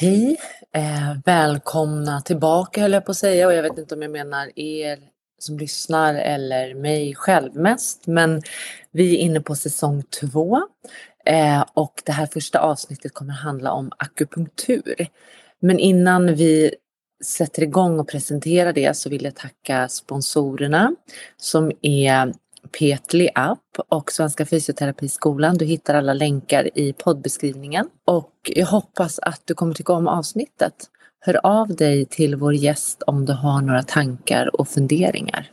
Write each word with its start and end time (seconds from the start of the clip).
Hej! 0.00 0.36
Eh, 0.74 1.16
välkomna 1.24 2.20
tillbaka 2.20 2.80
höll 2.80 2.92
jag 2.92 3.04
på 3.04 3.10
att 3.10 3.16
säga 3.16 3.46
och 3.46 3.54
jag 3.54 3.62
vet 3.62 3.78
inte 3.78 3.94
om 3.94 4.02
jag 4.02 4.10
menar 4.10 4.58
er 4.58 4.98
som 5.38 5.58
lyssnar 5.58 6.14
eller 6.14 6.74
mig 6.74 7.14
själv 7.14 7.56
mest. 7.56 8.06
Men 8.06 8.42
vi 8.90 9.14
är 9.14 9.18
inne 9.18 9.40
på 9.40 9.54
säsong 9.54 10.02
två 10.20 10.60
eh, 11.26 11.64
och 11.74 12.02
det 12.06 12.12
här 12.12 12.26
första 12.26 12.60
avsnittet 12.60 13.14
kommer 13.14 13.32
handla 13.32 13.72
om 13.72 13.90
akupunktur. 13.98 15.06
Men 15.60 15.78
innan 15.78 16.34
vi 16.34 16.74
sätter 17.24 17.62
igång 17.62 18.00
och 18.00 18.08
presenterar 18.08 18.72
det 18.72 18.96
så 18.96 19.10
vill 19.10 19.24
jag 19.24 19.36
tacka 19.36 19.88
sponsorerna 19.88 20.94
som 21.36 21.72
är 21.82 22.32
Petli 22.78 23.28
app 23.34 23.78
och 23.88 24.12
Svenska 24.12 24.46
Fysioterapiskolan. 24.46 25.56
Du 25.58 25.64
hittar 25.64 25.94
alla 25.94 26.14
länkar 26.14 26.78
i 26.78 26.92
poddbeskrivningen. 26.92 27.88
Och 28.04 28.32
jag 28.44 28.66
hoppas 28.66 29.18
att 29.18 29.42
du 29.44 29.54
kommer 29.54 29.74
tycka 29.74 29.92
om 29.92 30.08
avsnittet. 30.08 30.74
Hör 31.20 31.46
av 31.46 31.68
dig 31.68 32.06
till 32.06 32.36
vår 32.36 32.54
gäst 32.54 33.02
om 33.06 33.26
du 33.26 33.32
har 33.32 33.60
några 33.60 33.82
tankar 33.82 34.60
och 34.60 34.68
funderingar. 34.68 35.50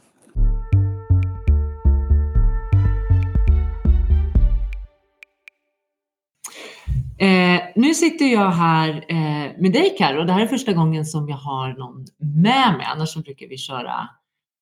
Eh, 7.19 7.61
nu 7.75 7.93
sitter 7.93 8.25
jag 8.25 8.51
här 8.51 9.05
eh, 9.07 9.61
med 9.61 9.71
dig 9.73 9.95
Karo. 9.97 10.23
Det 10.23 10.33
här 10.33 10.41
är 10.41 10.47
första 10.47 10.73
gången 10.73 11.05
som 11.05 11.29
jag 11.29 11.37
har 11.37 11.73
någon 11.73 12.05
med 12.17 12.73
mig. 12.77 12.87
Annars 12.93 13.09
så 13.09 13.19
brukar 13.19 13.47
vi 13.47 13.57
köra 13.57 14.09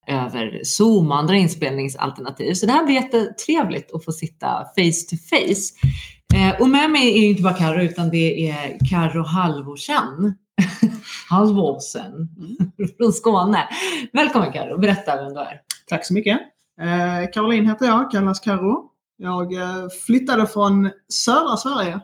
över 0.08 0.62
Zoom 0.64 1.12
och 1.12 1.18
andra 1.18 1.36
inspelningsalternativ. 1.36 2.54
Så 2.54 2.66
det 2.66 2.72
här 2.72 2.86
blir 2.86 2.96
jättetrevligt 2.96 3.94
att 3.94 4.06
få 4.06 4.12
sitta 4.12 4.48
face 4.48 5.10
to 5.10 5.16
face. 5.30 5.88
Eh, 6.36 6.62
och 6.62 6.70
med 6.70 6.92
mig 6.92 7.18
är 7.18 7.22
ju 7.22 7.28
inte 7.28 7.44
bara 7.44 7.54
Karo 7.54 7.82
utan 7.82 8.10
det 8.10 8.50
är 8.50 8.78
Karo 8.90 9.24
Halvorsen. 9.24 10.36
Halvorsen 11.30 12.14
mm. 12.14 12.58
från 12.98 13.14
Skåne. 13.14 13.70
Välkommen 14.14 14.52
Karo, 14.52 14.78
berätta 14.78 15.24
vem 15.24 15.34
du 15.34 15.40
är. 15.40 15.62
Tack 15.88 16.06
så 16.06 16.14
mycket. 16.14 16.40
Eh, 16.82 17.32
Caroline 17.34 17.66
heter 17.66 17.86
jag, 17.86 18.12
kallas 18.12 18.40
Karo. 18.40 18.92
Jag 19.18 19.54
eh, 19.54 19.88
flyttade 20.06 20.48
från 20.48 20.90
södra 21.10 21.58
Sverige 21.58 22.00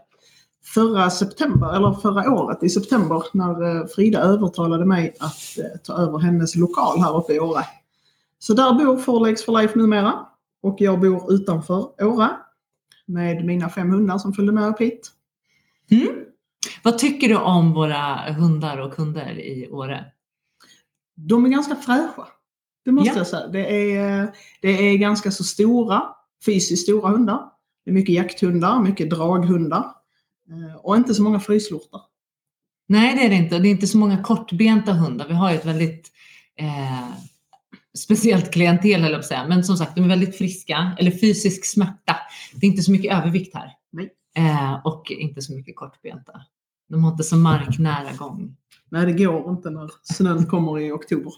förra 0.73 1.09
september, 1.09 1.75
eller 1.75 1.93
förra 1.93 2.31
året 2.33 2.63
i 2.63 2.69
september 2.69 3.23
när 3.33 3.81
eh, 3.81 3.85
Frida 3.95 4.19
övertalade 4.19 4.85
mig 4.85 5.15
att 5.19 5.57
eh, 5.57 5.79
ta 5.83 5.93
över 5.93 6.19
hennes 6.19 6.55
lokal 6.55 6.99
här 6.99 7.17
uppe 7.17 7.33
i 7.33 7.39
Åre. 7.39 7.63
Så 8.43 8.53
där 8.53 8.73
bor 8.73 8.97
Forlegs 8.97 9.45
for 9.45 9.61
Life 9.61 9.79
numera. 9.79 10.25
Och 10.63 10.75
jag 10.79 10.99
bor 10.99 11.33
utanför 11.33 12.03
Åre 12.03 12.29
med 13.05 13.45
mina 13.45 13.69
fem 13.69 13.91
hundar 13.91 14.17
som 14.17 14.33
följde 14.33 14.53
med 14.53 14.67
upp 14.67 14.81
hit. 14.81 15.11
Mm. 15.91 16.07
Vad 16.83 16.97
tycker 16.97 17.29
du 17.29 17.35
om 17.35 17.73
våra 17.73 18.33
hundar 18.33 18.77
och 18.77 18.93
kunder 18.93 19.39
i 19.39 19.69
Åre? 19.71 20.05
De 21.15 21.45
är 21.45 21.49
ganska 21.49 21.75
fräscha. 21.75 22.27
Det 22.85 22.91
måste 22.91 23.09
ja. 23.09 23.17
jag 23.17 23.27
säga. 23.27 23.47
Det 23.47 23.95
är, 23.97 24.35
det 24.61 24.69
är 24.69 24.97
ganska 24.97 25.31
så 25.31 25.43
stora, 25.43 26.03
fysiskt 26.45 26.83
stora 26.83 27.09
hundar. 27.09 27.41
Det 27.85 27.91
är 27.91 27.93
mycket 27.93 28.15
jakthundar, 28.15 28.79
mycket 28.79 29.09
draghundar. 29.09 29.85
Eh, 30.49 30.75
och 30.75 30.95
inte 30.95 31.13
så 31.13 31.23
många 31.23 31.39
fryslortar. 31.39 32.01
Nej, 32.87 33.15
det 33.15 33.25
är 33.25 33.29
det 33.29 33.35
inte. 33.35 33.59
Det 33.59 33.67
är 33.67 33.71
inte 33.71 33.87
så 33.87 33.97
många 33.97 34.23
kortbenta 34.23 34.93
hundar. 34.93 35.27
Vi 35.27 35.33
har 35.33 35.51
ju 35.51 35.57
ett 35.57 35.65
väldigt 35.65 36.11
eh, 36.55 37.09
speciellt 37.97 38.53
klientel 38.53 39.15
att 39.15 39.25
säga. 39.25 39.47
Men 39.47 39.63
som 39.63 39.77
sagt, 39.77 39.95
de 39.95 40.03
är 40.03 40.07
väldigt 40.07 40.37
friska. 40.37 40.95
Eller 40.99 41.11
fysisk 41.11 41.65
smärta. 41.65 42.15
Det 42.53 42.65
är 42.65 42.69
inte 42.69 42.83
så 42.83 42.91
mycket 42.91 43.17
övervikt 43.17 43.55
här. 43.55 43.71
Eh, 44.35 44.85
och 44.85 45.11
inte 45.11 45.41
så 45.41 45.53
mycket 45.53 45.75
kortbenta. 45.75 46.41
De 46.89 47.03
har 47.03 47.11
inte 47.11 47.23
så 47.23 47.35
marknära 47.35 48.13
gång. 48.17 48.55
Nej, 48.89 49.05
det 49.05 49.25
går 49.25 49.49
inte 49.49 49.69
när 49.69 49.89
snön 50.03 50.45
kommer 50.45 50.79
i 50.79 50.91
oktober 50.91 51.33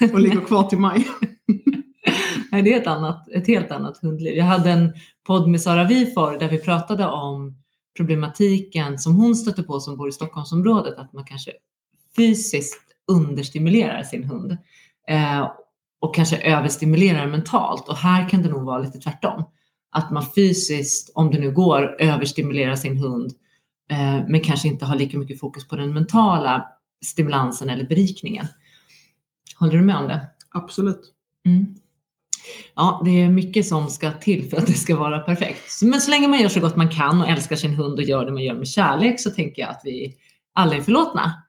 och 0.12 0.20
ligger 0.20 0.40
kvar 0.40 0.62
till 0.62 0.78
maj. 0.78 1.06
Nej, 2.52 2.62
det 2.62 2.74
är 2.74 2.80
ett, 2.80 2.86
annat, 2.86 3.28
ett 3.28 3.46
helt 3.46 3.70
annat 3.70 3.98
hundliv. 3.98 4.36
Jag 4.36 4.44
hade 4.44 4.70
en 4.70 4.92
podd 5.26 5.48
med 5.48 5.60
Sara 5.60 5.84
Wifor 5.84 6.38
där 6.38 6.48
vi 6.48 6.58
pratade 6.58 7.06
om 7.06 7.56
problematiken 7.96 8.98
som 8.98 9.16
hon 9.16 9.36
stötte 9.36 9.62
på 9.62 9.80
som 9.80 9.96
bor 9.96 10.08
i 10.08 10.12
Stockholmsområdet, 10.12 10.98
att 10.98 11.12
man 11.12 11.24
kanske 11.24 11.52
fysiskt 12.16 12.82
understimulerar 13.06 14.02
sin 14.02 14.24
hund. 14.24 14.56
Eh, 15.08 15.50
och 16.00 16.14
kanske 16.14 16.36
överstimulerar 16.36 17.26
mentalt. 17.26 17.88
Och 17.88 17.96
här 17.96 18.28
kan 18.28 18.42
det 18.42 18.48
nog 18.48 18.64
vara 18.64 18.78
lite 18.78 18.98
tvärtom. 18.98 19.44
Att 19.90 20.10
man 20.10 20.26
fysiskt, 20.34 21.12
om 21.14 21.30
det 21.30 21.38
nu 21.38 21.50
går, 21.50 21.96
överstimulerar 21.98 22.76
sin 22.76 22.98
hund 22.98 23.32
eh, 23.90 24.28
men 24.28 24.40
kanske 24.40 24.68
inte 24.68 24.84
har 24.84 24.96
lika 24.96 25.18
mycket 25.18 25.40
fokus 25.40 25.68
på 25.68 25.76
den 25.76 25.94
mentala 25.94 26.68
stimulansen 27.04 27.70
eller 27.70 27.84
berikningen. 27.84 28.46
Håller 29.58 29.72
du 29.72 29.82
med 29.82 29.96
om 29.96 30.08
det? 30.08 30.26
Absolut. 30.50 31.12
Mm. 31.46 31.66
Ja, 32.74 33.02
det 33.04 33.10
är 33.10 33.28
mycket 33.28 33.66
som 33.66 33.88
ska 33.88 34.12
till 34.12 34.50
för 34.50 34.56
att 34.56 34.66
det 34.66 34.72
ska 34.72 34.96
vara 34.96 35.18
perfekt. 35.18 35.82
Men 35.82 36.00
så 36.00 36.10
länge 36.10 36.28
man 36.28 36.40
gör 36.40 36.48
så 36.48 36.60
gott 36.60 36.76
man 36.76 36.90
kan 36.90 37.20
och 37.20 37.28
älskar 37.28 37.56
sin 37.56 37.74
hund 37.74 37.98
och 37.98 38.04
gör 38.04 38.24
det 38.24 38.32
man 38.32 38.42
gör 38.42 38.54
med 38.54 38.68
kärlek 38.68 39.20
så 39.20 39.30
tänker 39.30 39.62
jag 39.62 39.70
att 39.70 39.80
vi 39.84 40.16
alla 40.54 40.76
är 40.76 40.80
förlåtna. 40.80 41.42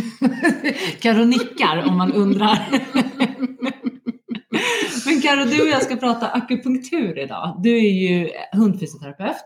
Karo 1.00 1.24
nickar 1.24 1.84
om 1.88 1.96
man 1.96 2.12
undrar. 2.12 2.68
Men 5.06 5.20
Karo, 5.22 5.44
du 5.44 5.62
och 5.62 5.68
jag 5.68 5.82
ska 5.82 5.96
prata 5.96 6.28
akupunktur 6.28 7.18
idag. 7.18 7.60
Du 7.62 7.76
är 7.76 7.92
ju 7.92 8.30
hundfysioterapeut 8.52 9.44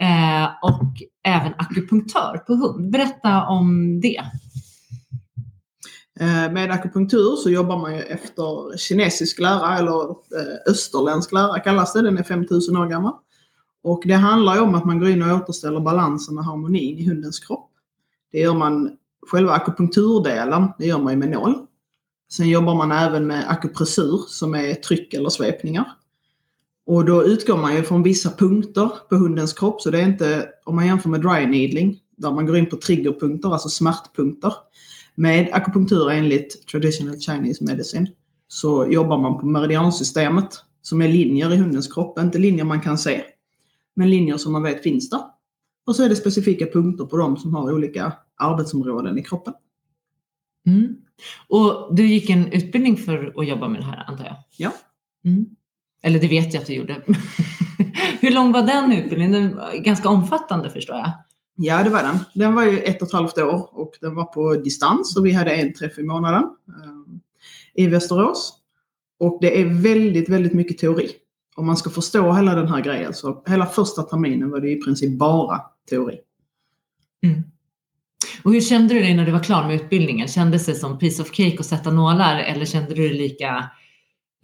eh, 0.00 0.44
och 0.62 0.92
även 1.24 1.52
akupunktör 1.58 2.38
på 2.46 2.54
hund. 2.54 2.90
Berätta 2.90 3.46
om 3.46 4.00
det. 4.00 4.22
Eh, 6.20 6.52
med 6.52 6.70
akupunktur 6.70 7.36
så 7.36 7.50
jobbar 7.50 7.78
man 7.78 7.94
ju 7.94 8.02
efter 8.02 8.78
kinesisk 8.78 9.38
lära 9.38 9.78
eller 9.78 10.10
eh, 10.10 10.70
österländsk 10.70 11.32
lära 11.32 11.60
kallas 11.60 11.92
det. 11.92 12.02
Den 12.02 12.18
är 12.18 12.22
5000 12.22 12.76
år 12.76 12.86
gammal. 12.86 13.14
Och 13.82 14.02
det 14.04 14.14
handlar 14.14 14.54
ju 14.54 14.60
om 14.60 14.74
att 14.74 14.84
man 14.84 15.00
går 15.00 15.08
in 15.08 15.22
och 15.22 15.36
återställer 15.36 15.80
balansen 15.80 16.38
och 16.38 16.44
harmonin 16.44 16.98
i 16.98 17.08
hundens 17.08 17.40
kropp. 17.40 17.70
Det 18.32 18.38
gör 18.38 18.54
man 18.54 18.96
själva 19.28 19.52
akupunkturdelen, 19.52 20.68
det 20.78 20.86
gör 20.86 20.98
man 20.98 21.12
ju 21.12 21.18
med 21.18 21.28
nål. 21.28 21.54
Sen 22.32 22.48
jobbar 22.48 22.74
man 22.74 22.92
även 22.92 23.26
med 23.26 23.50
akupressur 23.50 24.20
som 24.28 24.54
är 24.54 24.74
tryck 24.74 25.14
eller 25.14 25.28
svepningar. 25.28 25.92
Och 26.86 27.04
då 27.04 27.24
utgår 27.24 27.56
man 27.56 27.76
ju 27.76 27.82
från 27.82 28.02
vissa 28.02 28.30
punkter 28.30 28.90
på 29.08 29.16
hundens 29.16 29.52
kropp. 29.52 29.80
Så 29.80 29.90
det 29.90 30.00
är 30.00 30.06
inte, 30.06 30.48
om 30.64 30.76
man 30.76 30.86
jämför 30.86 31.08
med 31.08 31.20
dry 31.20 31.46
needling, 31.46 32.00
där 32.16 32.30
man 32.30 32.46
går 32.46 32.56
in 32.56 32.66
på 32.66 32.76
triggerpunkter, 32.76 33.52
alltså 33.52 33.68
smärtpunkter. 33.68 34.52
Med 35.14 35.48
akupunktur 35.52 36.10
enligt 36.10 36.66
traditional 36.66 37.20
Chinese 37.20 37.64
medicine 37.64 38.08
så 38.48 38.86
jobbar 38.90 39.18
man 39.18 39.40
på 39.40 39.46
meridiansystemet 39.46 40.48
som 40.82 41.02
är 41.02 41.08
linjer 41.08 41.54
i 41.54 41.56
hundens 41.56 41.92
kropp. 41.92 42.18
Inte 42.18 42.38
linjer 42.38 42.64
man 42.64 42.80
kan 42.80 42.98
se, 42.98 43.22
men 43.96 44.10
linjer 44.10 44.36
som 44.36 44.52
man 44.52 44.62
vet 44.62 44.82
finns 44.82 45.10
där. 45.10 45.20
Och 45.86 45.96
så 45.96 46.02
är 46.02 46.08
det 46.08 46.16
specifika 46.16 46.66
punkter 46.66 47.04
på 47.04 47.16
dem 47.16 47.36
som 47.36 47.54
har 47.54 47.72
olika 47.72 48.12
arbetsområden 48.36 49.18
i 49.18 49.22
kroppen. 49.22 49.54
Mm. 50.66 50.96
Och 51.48 51.96
du 51.96 52.06
gick 52.06 52.30
en 52.30 52.52
utbildning 52.52 52.96
för 52.96 53.34
att 53.36 53.48
jobba 53.48 53.68
med 53.68 53.80
det 53.80 53.84
här 53.84 54.04
antar 54.06 54.24
jag? 54.24 54.36
Ja. 54.56 54.72
Mm. 55.24 55.46
Eller 56.02 56.20
det 56.20 56.28
vet 56.28 56.54
jag 56.54 56.60
att 56.60 56.66
du 56.66 56.74
gjorde. 56.74 57.02
Hur 58.20 58.30
lång 58.30 58.52
var 58.52 58.62
den 58.62 58.92
utbildningen? 58.92 59.32
Den 59.32 59.56
var 59.56 59.72
ganska 59.76 60.08
omfattande 60.08 60.70
förstår 60.70 60.96
jag. 60.96 61.12
Ja, 61.56 61.82
det 61.82 61.90
var 61.90 62.02
den. 62.02 62.18
Den 62.34 62.54
var 62.54 62.64
ju 62.64 62.78
ett 62.78 63.02
och 63.02 63.08
ett 63.08 63.14
halvt 63.14 63.38
år 63.38 63.68
och 63.72 63.92
den 64.00 64.14
var 64.14 64.24
på 64.24 64.54
distans 64.54 65.16
och 65.16 65.26
vi 65.26 65.32
hade 65.32 65.50
en 65.50 65.74
träff 65.74 65.98
i 65.98 66.02
månaden 66.02 66.42
eh, 66.68 67.84
i 67.84 67.86
Västerås. 67.86 68.54
Och 69.18 69.38
det 69.40 69.60
är 69.60 69.82
väldigt, 69.82 70.28
väldigt 70.28 70.52
mycket 70.52 70.78
teori. 70.78 71.10
Om 71.56 71.66
man 71.66 71.76
ska 71.76 71.90
förstå 71.90 72.32
hela 72.32 72.54
den 72.54 72.68
här 72.68 72.80
grejen 72.80 73.14
så 73.14 73.42
hela 73.46 73.66
första 73.66 74.02
terminen 74.02 74.50
var 74.50 74.60
det 74.60 74.70
i 74.70 74.80
princip 74.80 75.18
bara 75.18 75.60
teori. 75.90 76.18
Mm. 77.22 77.42
Och 78.42 78.52
hur 78.52 78.60
kände 78.60 78.94
du 78.94 79.00
dig 79.00 79.14
när 79.14 79.26
du 79.26 79.32
var 79.32 79.42
klar 79.42 79.66
med 79.66 79.76
utbildningen? 79.76 80.28
Kändes 80.28 80.66
det 80.66 80.74
som 80.74 80.98
piece 80.98 81.22
of 81.22 81.28
cake 81.28 81.56
att 81.58 81.66
sätta 81.66 81.90
nålar 81.90 82.38
eller 82.38 82.64
kände 82.64 82.94
du 82.94 83.08
dig 83.08 83.18
lika 83.18 83.70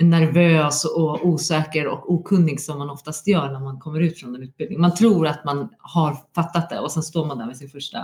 nervös 0.02 0.84
och 0.84 1.26
osäker 1.26 1.86
och 1.86 2.12
okunnig 2.12 2.60
som 2.60 2.78
man 2.78 2.90
oftast 2.90 3.28
gör 3.28 3.52
när 3.52 3.60
man 3.60 3.78
kommer 3.78 4.00
ut 4.00 4.18
från 4.18 4.34
en 4.34 4.42
utbildning? 4.42 4.80
Man 4.80 4.94
tror 4.94 5.26
att 5.26 5.44
man 5.44 5.68
har 5.78 6.16
fattat 6.34 6.70
det 6.70 6.78
och 6.78 6.92
sen 6.92 7.02
står 7.02 7.26
man 7.26 7.38
där 7.38 7.46
med 7.46 7.56
sin 7.56 7.68
första 7.68 7.98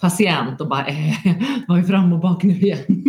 patient 0.00 0.60
och 0.60 0.68
bara 0.68 0.86
eh, 0.86 1.14
vad 1.68 1.78
är 1.78 1.82
fram 1.82 2.12
och 2.12 2.20
bak 2.20 2.42
nu 2.42 2.60
igen? 2.60 2.78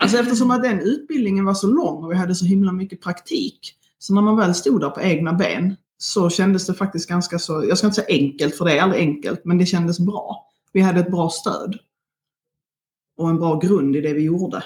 alltså 0.00 0.18
eftersom 0.18 0.50
att 0.50 0.62
den 0.62 0.80
utbildningen 0.80 1.44
var 1.44 1.54
så 1.54 1.66
lång 1.66 2.04
och 2.04 2.10
vi 2.12 2.16
hade 2.16 2.34
så 2.34 2.44
himla 2.44 2.72
mycket 2.72 3.02
praktik 3.02 3.74
så 3.98 4.14
när 4.14 4.22
man 4.22 4.36
väl 4.36 4.54
stod 4.54 4.80
där 4.80 4.90
på 4.90 5.00
egna 5.00 5.32
ben 5.32 5.76
så 6.02 6.30
kändes 6.30 6.66
det 6.66 6.74
faktiskt 6.74 7.08
ganska 7.08 7.38
så, 7.38 7.64
jag 7.68 7.78
ska 7.78 7.86
inte 7.86 7.94
säga 7.94 8.20
enkelt 8.20 8.56
för 8.56 8.64
det 8.64 8.78
är 8.78 8.82
aldrig 8.82 9.02
enkelt, 9.02 9.44
men 9.44 9.58
det 9.58 9.66
kändes 9.66 10.00
bra. 10.00 10.46
Vi 10.72 10.80
hade 10.80 11.00
ett 11.00 11.10
bra 11.10 11.28
stöd. 11.28 11.78
Och 13.16 13.28
en 13.28 13.38
bra 13.38 13.58
grund 13.58 13.96
i 13.96 14.00
det 14.00 14.12
vi 14.12 14.22
gjorde. 14.22 14.64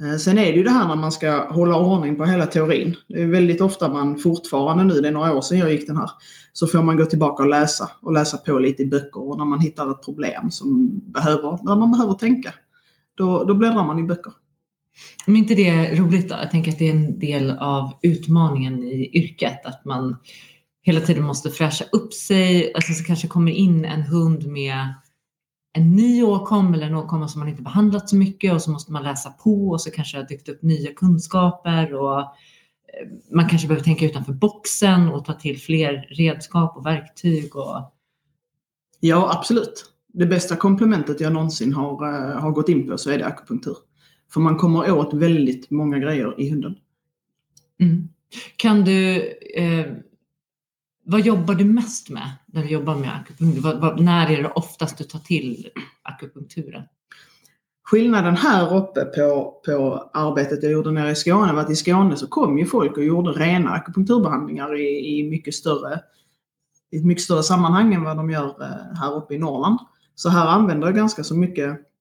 Eh, 0.00 0.16
sen 0.16 0.38
är 0.38 0.52
det 0.52 0.58
ju 0.58 0.62
det 0.62 0.70
här 0.70 0.88
när 0.88 0.96
man 0.96 1.12
ska 1.12 1.52
hålla 1.52 1.76
ordning 1.76 2.16
på 2.16 2.24
hela 2.24 2.46
teorin. 2.46 2.96
Det 3.08 3.22
är 3.22 3.26
väldigt 3.26 3.60
ofta 3.60 3.88
man 3.88 4.18
fortfarande 4.18 4.84
nu, 4.84 5.00
det 5.00 5.08
är 5.08 5.12
några 5.12 5.36
år 5.36 5.40
sedan 5.40 5.58
jag 5.58 5.72
gick 5.72 5.86
den 5.86 5.96
här, 5.96 6.10
så 6.52 6.66
får 6.66 6.82
man 6.82 6.96
gå 6.96 7.04
tillbaka 7.04 7.42
och 7.42 7.48
läsa 7.48 7.90
och 8.02 8.12
läsa 8.12 8.36
på 8.36 8.58
lite 8.58 8.82
i 8.82 8.86
böcker 8.86 9.28
och 9.28 9.38
när 9.38 9.44
man 9.44 9.60
hittar 9.60 9.90
ett 9.90 10.04
problem 10.04 10.50
som 10.50 11.00
behöver, 11.04 11.66
där 11.66 11.76
man 11.76 11.92
behöver 11.92 12.14
tänka, 12.14 12.54
då, 13.14 13.44
då 13.44 13.54
bläddrar 13.54 13.84
man 13.84 13.98
i 13.98 14.02
böcker. 14.02 14.32
Men 15.26 15.36
inte 15.36 15.54
det 15.54 15.68
är 15.68 15.96
roligt 15.96 16.28
då? 16.28 16.34
Jag 16.34 16.50
tänker 16.50 16.72
att 16.72 16.78
det 16.78 16.88
är 16.88 16.94
en 16.94 17.18
del 17.18 17.50
av 17.50 17.98
utmaningen 18.02 18.84
i 18.84 19.10
yrket, 19.12 19.66
att 19.66 19.84
man 19.84 20.16
hela 20.82 21.00
tiden 21.00 21.24
måste 21.24 21.50
fräscha 21.50 21.84
upp 21.92 22.14
sig. 22.14 22.74
Alltså 22.74 22.92
så 22.92 23.04
kanske 23.04 23.28
kommer 23.28 23.52
in 23.52 23.84
en 23.84 24.02
hund 24.02 24.46
med 24.46 24.94
en 25.72 25.96
ny 25.96 26.22
åkomma 26.22 26.76
eller 26.76 26.86
en 26.86 26.94
åkomma 26.94 27.28
som 27.28 27.38
man 27.38 27.48
inte 27.48 27.62
behandlat 27.62 28.08
så 28.08 28.16
mycket 28.16 28.52
och 28.52 28.62
så 28.62 28.70
måste 28.70 28.92
man 28.92 29.02
läsa 29.02 29.30
på 29.30 29.70
och 29.70 29.80
så 29.80 29.90
kanske 29.90 30.16
det 30.16 30.22
har 30.22 30.28
dykt 30.28 30.48
upp 30.48 30.62
nya 30.62 30.92
kunskaper 30.92 31.94
och 31.94 32.20
eh, 32.20 32.26
man 33.30 33.48
kanske 33.48 33.68
behöver 33.68 33.84
tänka 33.84 34.06
utanför 34.06 34.32
boxen 34.32 35.08
och 35.08 35.24
ta 35.24 35.32
till 35.32 35.60
fler 35.60 36.06
redskap 36.10 36.76
och 36.76 36.86
verktyg. 36.86 37.56
Och... 37.56 37.92
Ja, 39.00 39.38
absolut. 39.38 39.84
Det 40.12 40.26
bästa 40.26 40.56
komplementet 40.56 41.20
jag 41.20 41.32
någonsin 41.32 41.72
har, 41.72 41.92
eh, 41.92 42.40
har 42.40 42.50
gått 42.50 42.68
in 42.68 42.88
på 42.88 42.98
så 42.98 43.10
är 43.10 43.18
det 43.18 43.26
akupunktur. 43.26 43.76
För 44.32 44.40
man 44.40 44.56
kommer 44.56 44.92
åt 44.92 45.14
väldigt 45.14 45.70
många 45.70 45.98
grejer 45.98 46.40
i 46.40 46.50
hunden. 46.50 46.74
Mm. 47.80 48.08
Kan 48.56 48.84
du, 48.84 49.28
eh, 49.56 49.86
vad 51.04 51.20
jobbar 51.20 51.54
du 51.54 51.64
mest 51.64 52.10
med 52.10 52.30
när 52.46 52.62
du 52.62 52.68
jobbar 52.68 52.94
med 52.94 53.16
akupunktur? 53.16 53.62
Vad, 53.62 53.80
vad, 53.80 54.00
när 54.00 54.30
är 54.30 54.42
det 54.42 54.48
oftast 54.48 54.98
du 54.98 55.04
tar 55.04 55.18
till 55.18 55.68
akupunkturen? 56.02 56.82
Skillnaden 57.84 58.36
här 58.36 58.76
uppe 58.76 59.04
på, 59.04 59.60
på 59.66 60.10
arbetet 60.12 60.62
jag 60.62 60.72
gjorde 60.72 60.90
nere 60.90 61.10
i 61.10 61.14
Skåne 61.14 61.52
var 61.52 61.60
att 61.60 61.70
i 61.70 61.76
Skåne 61.76 62.16
så 62.16 62.26
kom 62.26 62.58
ju 62.58 62.66
folk 62.66 62.96
och 62.96 63.04
gjorde 63.04 63.30
rena 63.30 63.70
akupunkturbehandlingar 63.70 64.80
i, 64.80 65.18
i, 65.18 65.30
mycket 65.30 65.54
större, 65.54 66.00
i 66.90 66.96
ett 66.96 67.04
mycket 67.04 67.24
större 67.24 67.42
sammanhang 67.42 67.94
än 67.94 68.04
vad 68.04 68.16
de 68.16 68.30
gör 68.30 68.62
eh, 68.62 68.98
här 69.00 69.14
uppe 69.14 69.34
i 69.34 69.38
Norrland. 69.38 69.78
Så 70.14 70.28
här 70.28 70.46
använder 70.46 70.86
jag 70.86 70.96
ganska 70.96 71.24
så 71.24 71.36
mycket 71.36 71.91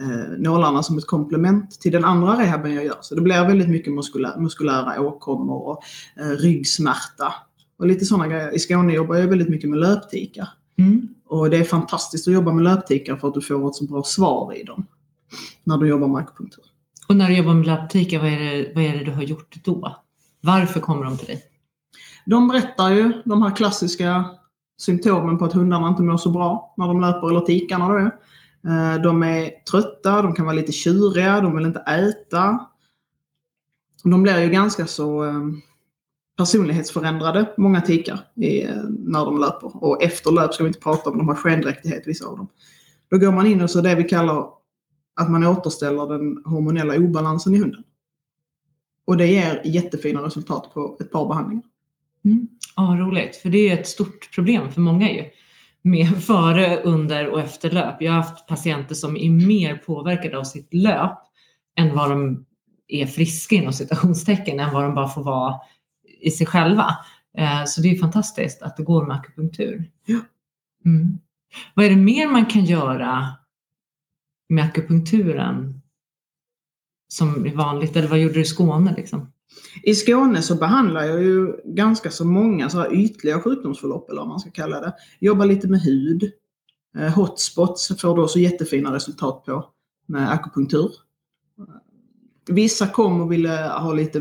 eh, 0.00 0.38
nålarna 0.38 0.82
som 0.82 0.98
ett 0.98 1.06
komplement 1.06 1.80
till 1.80 1.92
den 1.92 2.04
andra 2.04 2.40
rehaben 2.40 2.74
jag 2.74 2.84
gör. 2.84 2.98
Så 3.00 3.14
det 3.14 3.20
blir 3.20 3.46
väldigt 3.46 3.68
mycket 3.68 3.92
muskulär, 3.92 4.36
muskulära 4.38 5.00
åkommor 5.00 5.68
och 5.68 5.82
eh, 6.16 6.28
ryggsmärta 6.28 7.34
och 7.78 7.86
lite 7.86 8.04
sådana 8.04 8.28
grejer. 8.28 8.54
I 8.54 8.58
Skåne 8.58 8.92
jobbar 8.92 9.16
jag 9.16 9.28
väldigt 9.28 9.48
mycket 9.48 9.70
med 9.70 9.78
löptikar. 9.78 10.48
Mm. 10.78 11.08
Och 11.26 11.50
det 11.50 11.56
är 11.56 11.64
fantastiskt 11.64 12.28
att 12.28 12.34
jobba 12.34 12.52
med 12.52 12.64
löptikar 12.64 13.16
för 13.16 13.28
att 13.28 13.34
du 13.34 13.40
får 13.40 13.68
ett 13.68 13.74
så 13.74 13.84
bra 13.84 14.02
svar 14.02 14.54
i 14.56 14.62
dem. 14.62 14.86
När 15.64 15.78
du 15.78 15.88
jobbar 15.88 16.08
med 16.08 16.16
akupunktur. 16.16 16.64
Och 17.08 17.16
när 17.16 17.28
du 17.28 17.36
jobbar 17.36 17.54
med 17.54 17.66
lapptika, 17.66 18.18
vad 18.18 18.28
är, 18.28 18.38
det, 18.38 18.72
vad 18.74 18.84
är 18.84 18.98
det 18.98 19.04
du 19.04 19.10
har 19.10 19.22
gjort 19.22 19.56
då? 19.64 19.96
Varför 20.40 20.80
kommer 20.80 21.04
de 21.04 21.16
till 21.16 21.26
dig? 21.26 21.42
De 22.26 22.48
berättar 22.48 22.90
ju 22.90 23.12
de 23.24 23.42
här 23.42 23.56
klassiska 23.56 24.24
symptomen 24.80 25.38
på 25.38 25.44
att 25.44 25.52
hundarna 25.52 25.88
inte 25.88 26.02
mår 26.02 26.16
så 26.16 26.30
bra 26.30 26.74
när 26.76 26.86
de 26.86 27.00
löper 27.00 27.30
eller 27.30 27.40
tikarna 27.40 27.88
då. 27.88 28.10
Eh, 28.66 29.02
de 29.02 29.22
är 29.22 29.50
trötta, 29.70 30.22
de 30.22 30.34
kan 30.34 30.44
vara 30.44 30.56
lite 30.56 30.72
tjuriga, 30.72 31.40
de 31.40 31.56
vill 31.56 31.66
inte 31.66 31.80
äta. 31.80 32.66
De 34.04 34.22
blir 34.22 34.40
ju 34.40 34.48
ganska 34.48 34.86
så 34.86 35.24
eh, 35.24 35.40
personlighetsförändrade, 36.36 37.54
många 37.56 37.80
tikar, 37.80 38.20
eh, 38.42 38.76
när 38.88 39.24
de 39.24 39.40
löper. 39.40 39.84
Och 39.84 40.02
efter 40.02 40.32
löp 40.32 40.54
ska 40.54 40.64
vi 40.64 40.68
inte 40.68 40.80
prata 40.80 41.10
om, 41.10 41.18
de 41.18 41.28
har 41.28 41.34
skendräktighet 41.34 42.02
vissa 42.06 42.26
av 42.26 42.36
dem. 42.36 42.48
Då 43.10 43.18
går 43.18 43.32
man 43.32 43.46
in 43.46 43.62
och 43.62 43.70
så 43.70 43.80
det 43.80 43.94
vi 43.94 44.04
kallar 44.04 44.46
att 45.14 45.30
man 45.30 45.46
återställer 45.46 46.06
den 46.06 46.42
hormonella 46.44 46.96
obalansen 46.96 47.54
i 47.54 47.58
hunden. 47.58 47.82
Och 49.04 49.16
det 49.16 49.26
ger 49.26 49.62
jättefina 49.64 50.22
resultat 50.22 50.70
på 50.74 50.96
ett 51.00 51.12
par 51.12 51.28
behandlingar. 51.28 51.64
Mm. 52.24 52.48
Ja, 52.76 52.82
roligt. 52.82 53.36
För 53.36 53.48
det 53.48 53.68
är 53.68 53.78
ett 53.80 53.88
stort 53.88 54.34
problem 54.34 54.72
för 54.72 54.80
många 54.80 55.12
ju. 55.12 55.24
Med 55.82 56.22
före, 56.24 56.82
under 56.82 57.28
och 57.28 57.40
efter 57.40 57.70
löp. 57.70 58.02
Jag 58.02 58.12
har 58.12 58.22
haft 58.22 58.46
patienter 58.46 58.94
som 58.94 59.16
är 59.16 59.30
mer 59.30 59.76
påverkade 59.76 60.38
av 60.38 60.44
sitt 60.44 60.74
löp 60.74 61.18
än 61.76 61.94
vad 61.96 62.10
de 62.10 62.44
är 62.88 63.06
friska 63.06 63.54
inom 63.56 63.72
citationstecken, 63.72 64.60
än 64.60 64.72
vad 64.74 64.82
de 64.84 64.94
bara 64.94 65.08
får 65.08 65.24
vara 65.24 65.60
i 66.20 66.30
sig 66.30 66.46
själva. 66.46 66.96
Eh, 67.38 67.64
Så 67.64 67.80
det 67.80 67.88
är 67.88 67.98
fantastiskt 67.98 68.62
att 68.62 68.76
det 68.76 68.82
går 68.82 69.06
med 69.06 69.16
akupunktur. 69.16 69.90
Mm. 70.84 71.18
Vad 71.74 71.84
är 71.86 71.90
det 71.90 71.96
mer 71.96 72.28
man 72.28 72.46
kan 72.46 72.64
göra 72.64 73.26
med 74.48 74.64
akupunkturen 74.64 75.82
som 77.08 77.46
är 77.46 77.54
vanligt? 77.54 77.96
Eller 77.96 78.08
vad 78.08 78.18
gjorde 78.18 78.34
du 78.34 78.40
i 78.40 78.44
Skåne 78.44 78.94
liksom? 78.96 79.32
I 79.82 79.94
Skåne 79.94 80.42
så 80.42 80.54
behandlar 80.54 81.04
jag 81.04 81.22
ju 81.22 81.52
ganska 81.64 82.10
så 82.10 82.24
många 82.24 82.70
så 82.70 82.78
här 82.78 82.94
ytliga 82.94 83.40
sjukdomsförlopp 83.40 84.10
eller 84.10 84.20
vad 84.20 84.28
man 84.28 84.40
ska 84.40 84.50
kalla 84.50 84.80
det. 84.80 84.92
Jobbar 85.20 85.46
lite 85.46 85.68
med 85.68 85.80
hud. 85.80 86.32
Eh, 86.98 87.14
Hotspots 87.14 88.00
får 88.00 88.16
då 88.16 88.28
så 88.28 88.38
jättefina 88.38 88.94
resultat 88.94 89.44
på 89.44 89.64
med 90.06 90.32
akupunktur. 90.32 90.90
Vissa 92.48 92.86
kom 92.86 93.20
och 93.20 93.32
ville 93.32 93.72
ha 93.80 93.92
lite, 93.92 94.20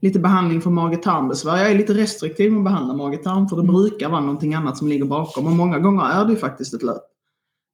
lite 0.00 0.18
behandling 0.18 0.60
för 0.60 0.70
mage-tarmbesvär. 0.70 1.56
Jag 1.56 1.70
är 1.70 1.74
lite 1.78 1.94
restriktiv 1.94 2.52
med 2.52 2.58
att 2.58 2.64
behandla 2.64 2.94
mage-tarm 2.94 3.48
för 3.48 3.56
det 3.56 3.62
Mm. 3.62 3.74
brukar 3.74 4.08
vara 4.08 4.20
någonting 4.20 4.54
annat 4.54 4.78
som 4.78 4.88
ligger 4.88 5.04
bakom 5.04 5.46
och 5.46 5.52
många 5.52 5.78
gånger 5.78 6.04
är 6.04 6.24
det 6.24 6.30
ju 6.30 6.38
faktiskt 6.38 6.74
ett 6.74 6.82
löp. 6.82 7.02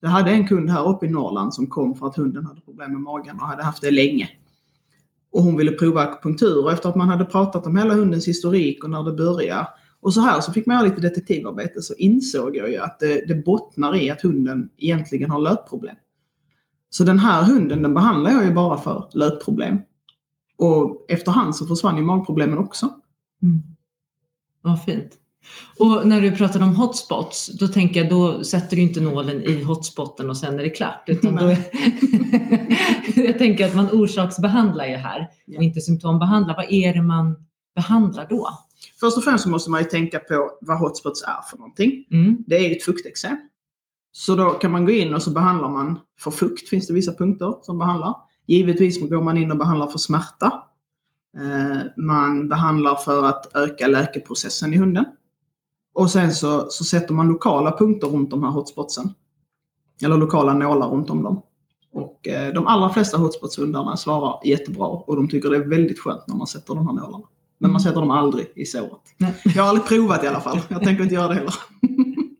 Jag 0.01 0.09
hade 0.09 0.31
en 0.31 0.49
kund 0.49 0.71
här 0.71 0.89
uppe 0.89 1.07
i 1.07 1.09
Norrland 1.09 1.55
som 1.55 1.67
kom 1.67 1.95
för 1.95 2.07
att 2.07 2.17
hunden 2.17 2.47
hade 2.47 2.61
problem 2.61 2.93
med 2.93 3.01
magen 3.01 3.37
och 3.41 3.47
hade 3.47 3.63
haft 3.63 3.83
det 3.83 3.91
länge. 3.91 4.29
Och 5.39 5.45
hon 5.45 5.57
ville 5.57 5.73
prova 5.73 6.01
akupunktur 6.01 6.65
och 6.65 6.73
efter 6.73 6.89
att 6.89 6.97
man 6.97 7.09
hade 7.09 7.25
pratat 7.25 7.67
om 7.67 7.77
hela 7.77 7.95
hundens 7.95 8.29
historik 8.29 8.85
och 8.85 8.91
när 8.91 9.03
det 9.03 9.13
började 9.13 9.69
och 10.01 10.15
så 10.15 10.21
här 10.21 10.41
så 10.41 10.53
fick 10.53 10.67
man 10.67 10.77
göra 10.77 10.87
lite 10.87 11.01
detektivarbete 11.01 11.83
så 11.83 11.95
insåg 11.95 12.57
jag 12.57 12.71
ju 12.71 12.77
att 12.77 12.99
det, 13.01 13.29
det 13.29 13.35
bottnar 13.35 13.97
i 13.97 14.11
att 14.11 14.23
hunden 14.23 14.71
egentligen 14.77 15.31
har 15.31 15.41
löpproblem. 15.41 15.97
Så 16.91 17.05
den 17.05 17.19
här 17.19 17.43
hunden 17.43 17.83
den 17.83 17.95
behandlar 17.95 18.31
jag 18.31 18.45
ju 18.45 18.55
bara 18.55 18.79
för 18.79 19.09
löpproblem. 19.13 19.79
Och 20.57 21.07
efterhand 21.09 21.57
så 21.57 21.67
försvann 21.67 21.97
ju 21.97 22.03
magproblemen 22.03 22.59
också. 22.59 22.91
Mm. 23.43 23.63
Vad 24.63 24.85
fint. 24.85 25.13
Och 25.79 26.07
när 26.07 26.21
du 26.21 26.37
pratade 26.37 26.65
om 26.65 26.77
hotspots, 26.77 27.47
då 27.47 27.69
tänker 27.69 28.01
jag 28.01 28.11
då 28.11 28.45
sätter 28.45 28.77
du 28.77 28.83
inte 28.83 29.01
nålen 29.01 29.43
i 29.43 29.63
hotspoten 29.63 30.31
och 30.31 30.37
sen 30.37 30.59
är 30.59 30.63
det 30.63 30.71
klart. 30.71 31.05
Utan 31.07 31.37
då, 31.37 31.49
jag 33.15 33.39
tänker 33.39 33.67
att 33.67 33.75
man 33.75 33.89
orsaksbehandlar 33.93 34.87
ju 34.87 34.97
här 34.97 35.29
och 35.57 35.63
inte 35.63 35.81
symptombehandlar. 35.81 36.57
Vad 36.57 36.73
är 36.73 36.95
det 36.95 37.03
man 37.03 37.37
behandlar 37.75 38.27
då? 38.31 38.49
Först 39.01 39.17
och 39.17 39.25
främst 39.25 39.47
måste 39.47 39.71
man 39.71 39.81
ju 39.83 39.89
tänka 39.89 40.19
på 40.19 40.51
vad 40.61 40.79
hotspots 40.79 41.23
är 41.23 41.51
för 41.51 41.57
någonting. 41.57 42.05
Mm. 42.11 42.45
Det 42.47 42.57
är 42.57 42.69
ju 42.69 42.77
ett 42.77 42.85
fukteksem. 42.85 43.37
Så 44.13 44.35
då 44.35 44.51
kan 44.51 44.71
man 44.71 44.85
gå 44.85 44.93
in 44.93 45.15
och 45.15 45.23
så 45.23 45.31
behandlar 45.31 45.69
man 45.69 45.99
för 46.21 46.31
fukt, 46.31 46.69
finns 46.69 46.87
det 46.87 46.95
vissa 46.95 47.15
punkter 47.15 47.55
som 47.63 47.79
behandlar. 47.79 48.15
Givetvis 48.47 49.11
går 49.11 49.23
man 49.23 49.39
in 49.39 49.51
och 49.51 49.59
behandlar 49.59 49.87
för 49.87 49.99
smärta. 49.99 50.63
Eh, 51.39 51.79
Man 51.97 52.49
behandlar 52.49 52.97
för 52.97 53.25
att 53.25 53.57
öka 53.57 53.87
läkeprocessen 53.87 54.75
i 54.75 54.77
hunden. 54.77 55.05
Och 55.99 56.11
sen 56.11 56.35
så, 56.35 56.67
så 56.71 56.85
sätter 56.85 57.15
man 57.15 57.29
lokala 57.29 57.77
punkter 57.79 58.09
runt 58.09 58.31
de 58.31 58.43
här 58.43 58.51
hotspotsen. 58.51 59.15
Eller 60.03 60.17
lokala 60.17 60.55
nålar 60.55 60.89
runt 60.89 61.11
om 61.11 61.23
dem. 61.23 61.43
Och 61.93 62.29
eh, 62.29 62.55
de 62.55 62.67
allra 62.67 62.91
flesta 62.93 63.17
hotspots-hundarna 63.17 63.97
svarar 63.97 64.41
jättebra 64.45 64.87
och 64.87 65.17
de 65.17 65.29
tycker 65.29 65.51
det 65.51 65.57
är 65.57 65.69
väldigt 65.69 65.99
skönt 65.99 66.27
när 66.27 66.37
man 66.37 66.47
sätter 66.47 66.75
de 66.75 66.87
här 66.87 66.95
nålarna. 66.95 67.25
Men 67.59 67.71
man 67.71 67.81
sätter 67.81 68.01
dem 68.01 68.11
aldrig 68.11 68.53
i 68.55 68.65
såret. 68.65 69.01
Jag 69.55 69.63
har 69.63 69.69
aldrig 69.69 69.87
provat 69.87 70.25
i 70.25 70.27
alla 70.27 70.41
fall. 70.41 70.61
Jag 70.69 70.83
tänker 70.83 71.03
inte 71.03 71.15
göra 71.15 71.29
det 71.29 71.35
heller. 71.35 71.55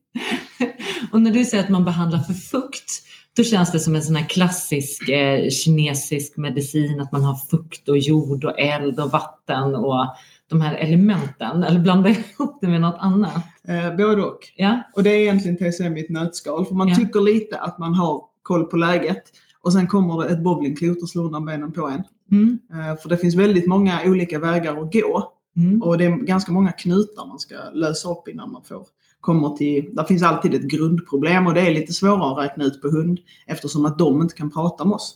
Och 1.13 1.21
när 1.21 1.31
du 1.31 1.45
säger 1.45 1.65
att 1.65 1.71
man 1.71 1.85
behandlar 1.85 2.19
för 2.19 2.35
fukt, 2.35 3.03
då 3.37 3.43
känns 3.43 3.73
det 3.73 3.81
som 3.81 3.95
en 3.95 4.03
sån 4.03 4.17
här 4.17 4.29
klassisk 4.29 5.09
eh, 5.09 5.51
kinesisk 5.51 6.37
medicin, 6.37 7.01
att 7.01 7.13
man 7.13 7.25
har 7.25 7.35
fukt 7.35 7.89
och 7.89 7.99
jord 7.99 8.45
och 8.45 8.59
eld 8.59 9.01
och 9.01 9.11
vatten 9.11 9.75
och 9.75 10.17
de 10.49 10.61
här 10.61 10.75
elementen. 10.75 11.63
Eller 11.63 11.81
blandar 11.81 12.11
jag 12.11 12.19
ihop 12.39 12.59
det 12.61 12.69
med 12.69 12.81
något 12.81 12.97
annat? 12.99 13.45
Eh, 13.69 13.97
både 13.97 14.23
och. 14.23 14.39
Ja, 14.57 14.83
Och 14.95 15.03
det 15.03 15.11
är 15.11 15.21
egentligen 15.21 15.57
TCM 15.59 15.97
i 15.97 16.01
ett 16.01 16.11
nötskal. 16.11 16.67
För 16.67 16.75
man 16.75 16.89
Ja. 16.89 16.95
tycker 16.95 17.21
lite 17.21 17.59
att 17.59 17.79
man 17.79 17.95
har 17.95 18.23
koll 18.43 18.65
på 18.65 18.77
läget. 18.77 19.23
Och 19.61 19.73
sen 19.73 19.87
kommer 19.87 20.23
det 20.23 20.29
ett 20.29 20.43
bowlingklot 20.43 21.03
och 21.03 21.09
slår 21.09 21.25
undan 21.25 21.45
benen 21.45 21.73
på 21.73 21.87
en. 21.89 22.03
mm. 22.31 22.59
Eh, 22.73 22.97
för 22.97 23.09
det 23.09 23.17
finns 23.17 23.35
väldigt 23.35 23.67
många 23.67 24.01
olika 24.07 24.39
vägar 24.39 24.77
att 24.83 24.93
gå. 24.93 25.33
Mm. 25.57 25.83
Och 25.83 25.99
det 25.99 26.05
är 26.05 26.11
ganska 26.11 26.53
många 26.53 26.73
knutar 26.73 27.27
man 27.27 27.39
ska 27.39 27.55
lösa 27.73 28.11
upp 28.11 28.29
innan 28.29 28.53
man 28.53 28.63
får 28.65 28.87
kommer 29.21 29.49
till... 29.57 29.91
Där 29.95 30.05
finns 30.05 30.23
alltid 30.23 30.55
ett 30.55 30.63
grundproblem 30.63 31.47
och 31.47 31.55
det 31.55 31.61
är 31.61 31.75
lite 31.75 31.93
svårare 31.93 32.33
att 32.33 32.45
räkna 32.51 32.65
ut 32.65 32.83
på 32.83 32.89
hund 32.89 33.19
eftersom 33.47 33.85
att 33.87 33.99
de 33.99 34.23
inte 34.23 34.35
kan 34.35 34.51
prata 34.51 34.85
med 34.85 34.95
oss. 34.95 35.15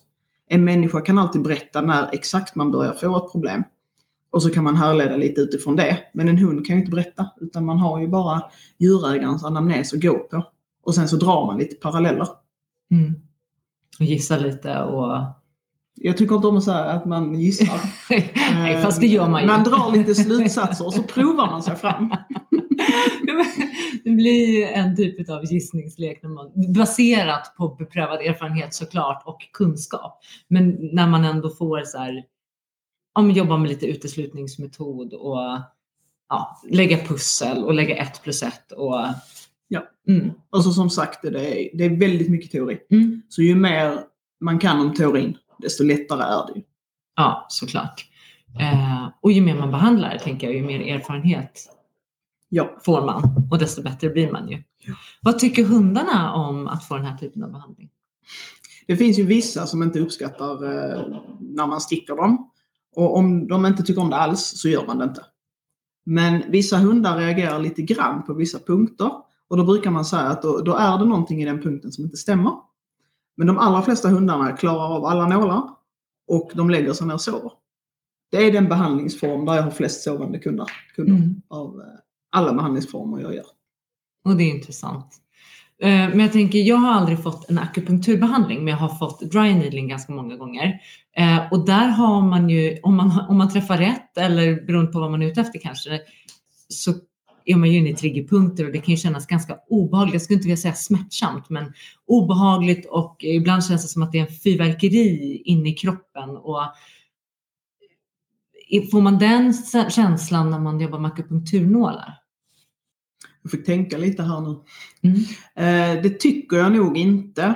En 0.49 0.65
människa 0.65 1.01
kan 1.01 1.19
alltid 1.19 1.43
berätta 1.43 1.81
när 1.81 2.09
exakt 2.13 2.55
man 2.55 2.71
börjar 2.71 2.93
få 2.93 3.17
ett 3.27 3.33
problem. 3.33 3.65
Och 4.33 4.43
så 4.43 4.51
kan 4.51 4.65
man 4.65 4.77
härleda 4.77 5.17
lite 5.17 5.41
utifrån 5.41 5.77
det. 5.77 5.99
Men 6.13 6.29
en 6.29 6.39
hund 6.39 6.67
kan 6.67 6.77
ju 6.77 6.81
inte 6.81 6.91
berätta 6.91 7.31
utan 7.41 7.65
man 7.65 7.79
har 7.79 8.01
ju 8.01 8.09
bara 8.09 8.43
djurägarens 8.79 9.45
anamnes 9.45 9.93
att 9.93 10.03
gå 10.03 10.19
på. 10.19 10.45
Och 10.83 10.95
sen 10.95 11.09
så 11.09 11.17
drar 11.17 11.47
man 11.47 11.59
lite 11.59 11.75
paralleller. 11.75 12.29
Mm. 12.91 13.15
Och 13.99 14.05
gissa 14.05 14.37
lite 14.37 14.83
och 14.83 15.19
Jag 15.95 16.17
tycker 16.17 16.35
inte 16.35 16.49
om 16.49 16.57
att 16.57 16.65
säga 16.65 16.85
att 16.85 17.05
man 17.05 17.41
gissar. 17.41 17.81
Nej, 18.55 18.83
fast 18.83 19.01
det 19.01 19.07
gör 19.07 19.29
man 19.29 19.41
ju. 19.41 19.47
Man 19.47 19.65
drar 19.65 19.93
lite 19.97 20.15
slutsatser 20.15 20.87
och 20.87 20.95
så 20.95 21.03
provar 21.03 21.47
man 21.47 21.63
sig 21.63 21.77
fram. 21.77 22.15
det 24.05 24.11
blir 24.11 24.67
en 24.67 24.97
typ 24.97 25.31
av 25.31 25.45
gissningslek 25.45 26.23
när 26.23 26.31
man, 26.31 26.73
baserat 26.75 27.55
på 27.57 27.69
beprövad 27.69 28.21
erfarenhet 28.21 28.75
såklart 28.75 29.23
och 29.27 29.39
kunskap. 29.53 30.21
Men 30.49 30.79
när 30.93 31.09
man 31.09 31.25
ändå 31.25 31.51
får 31.51 31.83
så 31.85 31.99
här, 31.99 32.25
ja, 33.15 33.23
men 33.23 33.35
jobba 33.37 33.57
med 33.57 33.69
lite 33.69 33.87
uteslutningsmetod 33.87 35.15
och 35.15 35.39
ja, 36.29 36.61
lägga 36.69 36.99
pussel 36.99 37.65
och 37.65 37.75
lägga 37.75 37.97
ett 37.97 38.23
plus 38.23 38.43
ett. 38.43 38.73
Och, 38.73 38.95
Ja. 39.73 39.83
Mm. 40.09 40.31
Alltså 40.51 40.71
som 40.73 40.91
sagt, 40.91 41.23
det 41.23 41.29
är, 41.29 41.77
det 41.77 41.85
är 41.85 41.97
väldigt 41.97 42.31
mycket 42.31 42.51
teori. 42.51 42.79
Mm. 42.91 43.23
Så 43.29 43.43
ju 43.43 43.55
mer 43.55 43.99
man 44.41 44.59
kan 44.59 44.81
om 44.81 44.95
teorin, 44.95 45.37
desto 45.59 45.85
lättare 45.85 46.23
är 46.23 46.55
det. 46.55 46.63
Ja, 47.17 47.47
såklart. 47.49 48.07
Eh, 48.61 49.09
och 49.21 49.33
ju 49.33 49.41
mer 49.41 49.55
man 49.55 49.71
behandlar, 49.71 50.19
tänker 50.19 50.47
jag, 50.47 50.57
ju 50.57 50.63
mer 50.63 50.81
erfarenhet 50.97 51.69
Ja. 52.49 52.79
får 52.85 53.07
man 53.07 53.49
och 53.51 53.59
desto 53.59 53.83
bättre 53.83 54.09
blir 54.09 54.33
man 54.33 54.49
ju. 54.49 54.63
Vad 55.21 55.39
tycker 55.39 55.65
hundarna 55.65 56.35
om 56.35 56.69
att 56.69 56.89
få 56.89 56.97
den 56.97 57.07
här 57.07 57.17
typen 57.19 57.43
av 57.43 57.53
behandling? 57.53 57.91
Det 58.87 58.97
finns 58.97 59.19
ju 59.19 59.27
vissa 59.27 59.67
som 59.67 59.83
inte 59.83 60.01
uppskattar 60.01 60.53
eh, 60.65 61.03
när 61.41 61.67
man 61.67 61.81
sticker 61.81 62.17
dem. 62.17 62.51
Och 62.97 63.17
om 63.17 63.49
de 63.49 63.67
inte 63.67 63.83
tycker 63.83 64.01
om 64.01 64.11
det 64.11 64.17
alls 64.17 64.41
så 64.57 64.69
gör 64.69 64.87
man 64.87 64.99
det 64.99 65.05
inte. 65.05 65.25
Men 66.05 66.43
vissa 66.51 66.77
hundar 66.79 67.17
reagerar 67.17 67.59
lite 67.59 67.83
grann 67.83 68.23
på 68.23 68.35
vissa 68.35 68.59
punkter. 68.59 69.11
Och 69.49 69.57
då 69.57 69.65
brukar 69.65 69.91
man 69.91 70.05
säga 70.05 70.23
att 70.23 70.43
då, 70.43 70.61
då 70.61 70.75
är 70.75 70.99
det 70.99 71.05
någonting 71.05 71.43
i 71.43 71.45
den 71.45 71.63
punkten 71.63 71.93
som 71.93 72.05
inte 72.05 72.17
stämmer. 72.17 72.53
Men 73.37 73.47
de 73.47 73.59
allra 73.59 73.83
flesta 73.83 74.09
hundarna 74.09 74.53
klarar 74.57 74.97
av 74.97 75.05
alla 75.05 75.27
nålar 75.27 75.63
och 76.29 76.51
de 76.55 76.71
lägger 76.71 76.93
sig 76.93 77.07
ner 77.07 77.15
och 77.15 77.21
sover. 77.21 77.53
Det 78.31 78.37
är 78.47 78.53
den 78.53 78.69
behandlingsform 78.69 79.45
där 79.45 79.55
jag 79.55 79.63
har 79.63 79.71
flest 79.71 80.03
sovande 80.03 80.39
kunder, 80.39 80.67
kunder 80.97 81.15
Mm. 81.15 81.43
av 81.49 81.81
eh, 81.81 81.87
alla 82.31 82.53
behandlingsformer 82.53 83.21
jag 83.21 83.35
gör. 83.35 83.47
Och 84.25 84.37
det 84.37 84.45
är 84.45 84.55
intressant. 84.55 85.22
Eh, 85.83 86.09
men 86.09 86.21
jag 86.21 86.33
tänker, 86.33 86.59
jag 86.59 86.77
har 86.77 86.93
aldrig 86.93 87.23
fått 87.23 87.51
en 87.51 87.59
akupunkturbehandling, 87.59 88.59
men 88.65 88.69
jag 88.69 88.79
har 88.79 88.89
fått 88.89 89.21
dry 89.21 89.55
needling 89.55 89.89
ganska 89.89 90.13
många 90.13 90.37
gånger. 90.37 90.81
Eh, 91.17 91.53
och 91.53 91.67
där 91.67 91.89
har 91.89 92.23
man 92.23 92.51
ju, 92.51 92.79
om 92.83 92.97
man, 92.97 93.21
om 93.29 93.39
man 93.39 93.51
träffar 93.51 93.79
rätt 93.79 94.19
eller 94.19 94.67
beroende 94.67 94.93
på 94.93 95.01
vad 95.01 95.11
man 95.11 95.23
är 95.23 95.27
ute 95.27 95.41
efter 95.41 95.59
kanske, 95.59 96.01
så 96.69 96.95
är 97.45 97.57
man 97.57 97.71
ju 97.71 97.79
inne 97.79 97.91
i 97.91 97.95
triggerpunkter 97.95 98.67
och 98.67 98.73
det 98.73 98.79
kan 98.79 98.91
ju 98.95 98.97
kännas 98.97 99.27
ganska 99.27 99.57
obehagligt. 99.69 100.13
Jag 100.13 100.23
skulle 100.23 100.37
inte 100.37 100.47
vilja 100.47 100.57
säga 100.57 100.75
smärtsamt, 100.75 101.51
men 101.51 101.73
obehagligt 102.07 102.87
och 102.87 103.17
ibland 103.25 103.65
känns 103.65 103.83
det 103.83 103.89
som 103.89 104.03
att 104.03 104.13
det 104.13 104.19
är 104.19 104.27
en 104.27 104.35
fyrverkeri 104.35 105.43
inne 105.45 105.69
i 105.69 105.73
kroppen. 105.73 106.31
Och 106.31 106.63
får 108.91 109.01
man 109.01 109.19
den 109.19 109.55
känslan 109.91 110.51
när 110.51 110.59
man 110.59 110.81
jobbar 110.81 110.99
med 110.99 111.11
akupunkturnålar? 111.13 112.22
Jag 113.43 113.51
fick 113.51 113.67
tänka 113.67 113.99
lite 113.99 114.23
här 114.23 114.41
nu. 114.41 114.57
Mm. 115.03 115.17
Eh, 115.97 116.03
det 116.03 116.21
tycker 116.21 116.57
jag 116.57 116.73
nog 116.73 116.99
inte. 116.99 117.55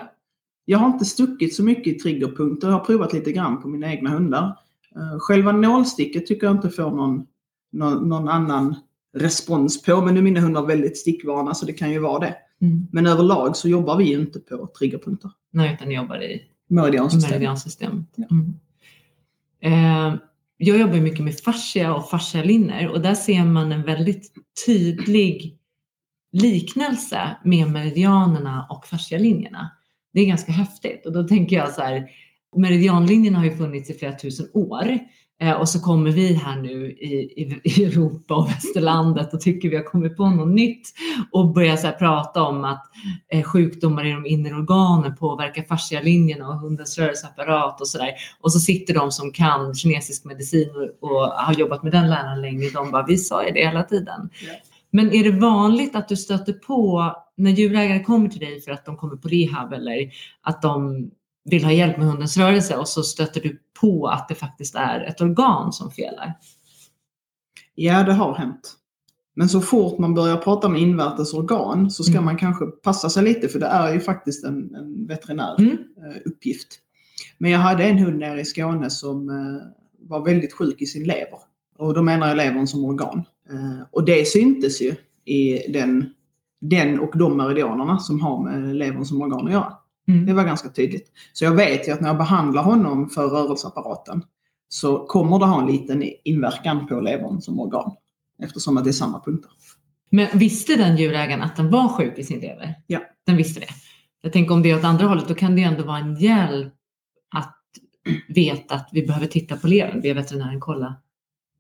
Jag 0.65 0.79
har 0.79 0.87
inte 0.87 1.05
stuckit 1.05 1.55
så 1.55 1.63
mycket 1.63 1.87
i 1.87 1.99
triggerpunkter. 1.99 2.69
Jag 2.69 2.75
har 2.75 2.85
provat 2.85 3.13
lite 3.13 3.33
grann 3.33 3.63
på 3.63 3.69
mina 3.69 3.93
egna 3.93 4.11
hundar. 4.11 4.59
Eh, 4.97 5.19
själva 5.19 5.53
nålsticket 5.53 6.27
tycker 6.27 6.47
jag 6.47 6.57
inte 6.57 6.71
får 6.71 6.91
någon, 6.91 7.27
någon, 7.73 8.09
någon 8.09 8.29
annan 8.29 8.75
respons 9.17 9.83
på. 9.83 10.01
Men 10.01 10.15
nu 10.15 10.21
är 10.21 10.25
mina 10.25 10.41
hundar 10.41 10.67
väldigt 10.67 10.99
stickvana 10.99 11.55
så 11.55 11.67
det 11.67 11.73
kan 11.73 11.91
ju 11.91 11.99
vara 11.99 12.19
det. 12.19 12.35
Mm. 12.61 12.87
Men 12.93 13.07
överlag 13.07 13.57
så 13.57 13.69
jobbar 13.69 13.97
vi 13.97 14.05
ju 14.05 14.21
inte 14.21 14.41
på 14.41 14.69
triggerpunkter. 14.79 15.31
Nej, 15.51 15.75
utan 15.75 15.91
jobbar 15.91 16.23
i 16.23 16.43
Meridiansystem. 16.69 17.31
meridiansystemet. 17.31 18.07
Ja. 18.17 18.27
Mm. 18.31 18.55
Eh, 19.61 20.19
jag 20.57 20.79
jobbar 20.79 20.97
mycket 20.97 21.25
med 21.25 21.39
fascia 21.39 21.95
och 21.95 22.11
fascialinner 22.11 22.89
och 22.89 23.01
där 23.01 23.15
ser 23.15 23.45
man 23.45 23.73
en 23.73 23.83
väldigt 23.83 24.33
tydlig 24.67 25.59
liknelse 26.43 27.37
med 27.45 27.71
meridianerna 27.71 28.67
och 28.71 28.87
fascialinjerna. 28.87 29.71
Det 30.13 30.21
är 30.21 30.27
ganska 30.27 30.53
häftigt 30.53 31.07
och 31.07 31.13
då 31.13 31.29
tänker 31.29 31.57
jag 31.57 31.73
så 31.73 31.83
här, 31.83 32.09
meridianlinjerna 32.57 33.39
har 33.39 33.45
ju 33.45 33.57
funnits 33.57 33.91
i 33.91 33.95
flera 33.95 34.13
tusen 34.13 34.47
år 34.55 34.99
eh, 35.41 35.53
och 35.53 35.69
så 35.69 35.81
kommer 35.81 36.11
vi 36.11 36.35
här 36.35 36.57
nu 36.57 36.91
i, 36.91 37.15
i, 37.15 37.61
i 37.65 37.85
Europa 37.85 38.35
och 38.35 38.49
västerlandet 38.57 39.35
och 39.35 39.41
tycker 39.41 39.69
vi 39.69 39.77
har 39.77 39.85
kommit 39.85 40.17
på 40.17 40.27
något 40.29 40.55
nytt 40.55 40.89
och 41.33 41.55
börjar 41.55 41.77
så 41.77 41.87
här 41.87 41.95
prata 41.95 42.43
om 42.43 42.65
att 42.65 42.85
eh, 43.33 43.43
sjukdomar 43.43 44.07
i 44.07 44.13
de 44.13 44.27
inre 44.27 44.55
organen 44.55 45.17
påverkar 45.17 45.63
fascialinjerna 45.63 46.49
och 46.49 46.59
hundens 46.59 46.99
rörelseapparat 46.99 47.81
och 47.81 47.89
sådär. 47.89 48.11
Och 48.41 48.53
så 48.53 48.61
sitter 48.61 48.95
de 48.95 49.13
som 49.13 49.33
kan 49.33 49.75
kinesisk 49.75 50.25
medicin 50.25 50.71
och, 51.01 51.11
och 51.11 51.21
har 51.27 51.55
jobbat 51.55 51.83
med 51.83 51.93
den 51.93 52.11
läran 52.11 52.41
länge. 52.41 52.71
De 52.71 52.91
bara, 52.91 53.07
vi 53.07 53.19
sa 53.19 53.47
ju 53.47 53.53
det 53.53 53.67
hela 53.67 53.83
tiden. 53.83 54.31
Ja. 54.47 54.76
Men 54.91 55.13
är 55.13 55.25
det 55.25 55.41
vanligt 55.41 55.97
att 55.97 56.09
du 56.09 56.17
stöter 56.17 56.53
på 56.53 57.13
när 57.37 57.51
djurägare 57.51 58.05
kommer 58.05 58.29
till 58.29 58.41
dig 58.41 58.61
för 58.61 58.71
att 58.71 58.85
de 58.85 58.97
kommer 58.97 59.17
på 59.17 59.29
rehab 59.29 59.73
eller 59.73 60.11
att 60.41 60.63
de 60.63 61.11
vill 61.45 61.65
ha 61.65 61.73
hjälp 61.73 61.99
med 61.99 62.07
hundens 62.07 62.37
rörelse 62.37 62.77
och 62.77 62.89
så 62.89 63.03
stöter 63.03 63.41
du 63.41 63.61
på 63.81 64.07
att 64.07 64.29
det 64.29 64.35
faktiskt 64.35 64.75
är 64.75 65.01
ett 65.01 65.21
organ 65.21 65.73
som 65.73 65.91
felar? 65.91 66.33
Ja, 67.75 68.03
det 68.03 68.13
har 68.13 68.35
hänt. 68.35 68.73
Men 69.35 69.49
så 69.49 69.61
fort 69.61 69.99
man 69.99 70.15
börjar 70.15 70.37
prata 70.37 70.67
om 70.67 70.77
invärtes 70.77 71.35
organ 71.35 71.91
så 71.91 72.03
ska 72.05 72.13
Mm. 72.13 72.25
man 72.25 72.37
kanske 72.39 72.67
passa 72.67 73.11
sig 73.11 73.23
lite 73.25 73.49
för 73.49 73.59
det 73.59 73.67
är 73.67 73.93
ju 73.95 74.01
faktiskt 74.01 74.45
en, 74.45 74.75
en 74.75 75.07
veterinär 75.07 75.57
Mm. 75.59 75.73
eh, 75.73 76.17
uppgift. 76.25 76.69
Men 77.39 77.51
jag 77.51 77.59
hade 77.59 77.85
en 77.85 77.99
hund 77.99 78.19
nere 78.19 78.41
i 78.41 78.45
Skåne 78.45 78.91
som 78.91 79.29
eh, 79.29 79.63
var 80.09 80.25
väldigt 80.25 80.53
sjuk 80.53 80.83
i 80.83 80.87
sin 80.87 81.05
lever. 81.05 81.39
Och 81.79 81.95
då 81.95 82.03
menar 82.03 82.29
jag 82.29 82.37
levern 82.37 82.67
som 82.67 82.85
organ. 82.85 83.25
Eh, 83.51 83.87
och 83.91 84.05
det 84.05 84.29
syntes 84.29 84.83
ju 84.83 84.95
i 85.25 85.73
den, 85.73 86.11
den 86.61 87.01
och 87.01 87.19
de 87.19 87.37
meridianerna 87.37 87.99
som 87.99 88.21
har 88.21 88.43
med 88.43 88.77
levern 88.77 89.05
som 89.05 89.23
organ 89.23 89.47
att 89.47 89.53
göra. 89.53 89.73
Mm. 90.09 90.27
Det 90.27 90.33
var 90.33 90.45
ganska 90.45 90.69
tydligt. 90.69 91.11
Så 91.33 91.45
jag 91.45 91.55
vet 91.55 91.89
ju 91.89 91.93
att 91.93 92.01
när 92.01 92.09
jag 92.09 92.19
behandlar 92.19 92.63
honom 92.63 93.11
för 93.11 93.29
rörelseapparaten 93.29 94.23
så 94.69 95.07
kommer 95.07 95.39
det 95.39 95.45
ha 95.45 95.61
en 95.61 95.67
liten 95.67 96.05
inverkan 96.25 96.87
på 96.87 97.01
levern 97.01 97.41
som 97.41 97.61
organ. 97.61 97.93
Eftersom 98.43 98.77
att 98.77 98.85
det 98.85 98.91
är 98.91 98.93
samma 98.93 99.21
punkter. 99.21 99.51
Men 100.11 100.39
visste 100.39 100.77
den 100.77 100.97
djurägaren 100.97 101.43
att 101.43 101.57
den 101.57 101.71
var 101.71 101.89
sjuk 101.89 102.19
i 102.19 102.25
sin 102.25 102.41
lever? 102.41 102.75
Ja. 102.87 103.01
Den 103.27 103.37
visste 103.37 103.61
det. 103.61 103.69
Jag 104.23 104.33
tänker 104.33 104.55
om 104.55 104.63
det 104.63 104.71
är 104.71 104.79
åt 104.79 104.85
andra 104.85 105.07
hållet, 105.07 105.29
då 105.29 105.35
kan 105.35 105.57
det 105.57 105.63
ändå 105.63 105.85
vara 105.85 105.99
en 105.99 106.17
hjälp 106.17 106.73
att 107.35 107.57
veta 108.29 108.75
att 108.75 108.89
vi 108.93 109.07
behöver 109.07 109.27
titta 109.27 109.57
på 109.57 109.67
levern. 109.67 110.01
Be 110.01 110.15
veterinären 110.15 110.61
kolla 110.61 110.95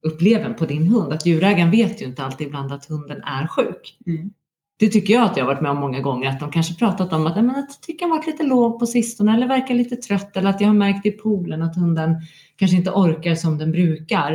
upp 0.03 0.23
levern 0.23 0.55
på 0.55 0.67
din 0.67 0.87
hund. 0.88 1.12
Att 1.12 1.26
djurägaren 1.26 1.71
vet 1.71 2.03
ju 2.03 2.07
inte 2.07 2.25
alltid 2.25 2.47
ibland 2.47 2.73
att 2.73 2.87
hunden 2.87 3.23
är 3.23 3.47
sjuk. 3.47 3.99
Mm. 4.07 4.31
Det 4.79 4.88
tycker 4.88 5.15
jag 5.15 5.23
att 5.23 5.37
jag 5.37 5.45
har 5.45 5.53
varit 5.53 5.62
med 5.62 5.71
om 5.71 5.79
många 5.79 6.00
gånger, 6.00 6.31
att 6.31 6.41
de 6.41 6.50
kanske 6.50 6.75
pratat 6.75 7.12
om 7.12 7.26
att, 7.26 7.35
"Nej, 7.35 7.45
men 7.45 7.57
att 7.57 7.83
tycker 7.83 8.07
varit 8.09 8.26
lite 8.26 8.43
låg 8.43 8.79
på 8.79 8.87
sistone 8.87 9.35
eller 9.35 9.49
verkar 9.49 9.75
lite 9.75 9.97
trött 9.97 10.37
eller 10.37 10.50
att 10.50 10.61
jag 10.61 10.69
har 10.69 10.75
märkt 10.75 11.07
i 11.07 11.11
poolen 11.11 11.62
att 11.62 11.76
hunden 11.76 12.17
kanske 12.57 12.76
inte 12.76 12.91
orkar 12.91 13.35
som 13.35 13.59
den 13.59 13.73
brukar. 13.73 14.33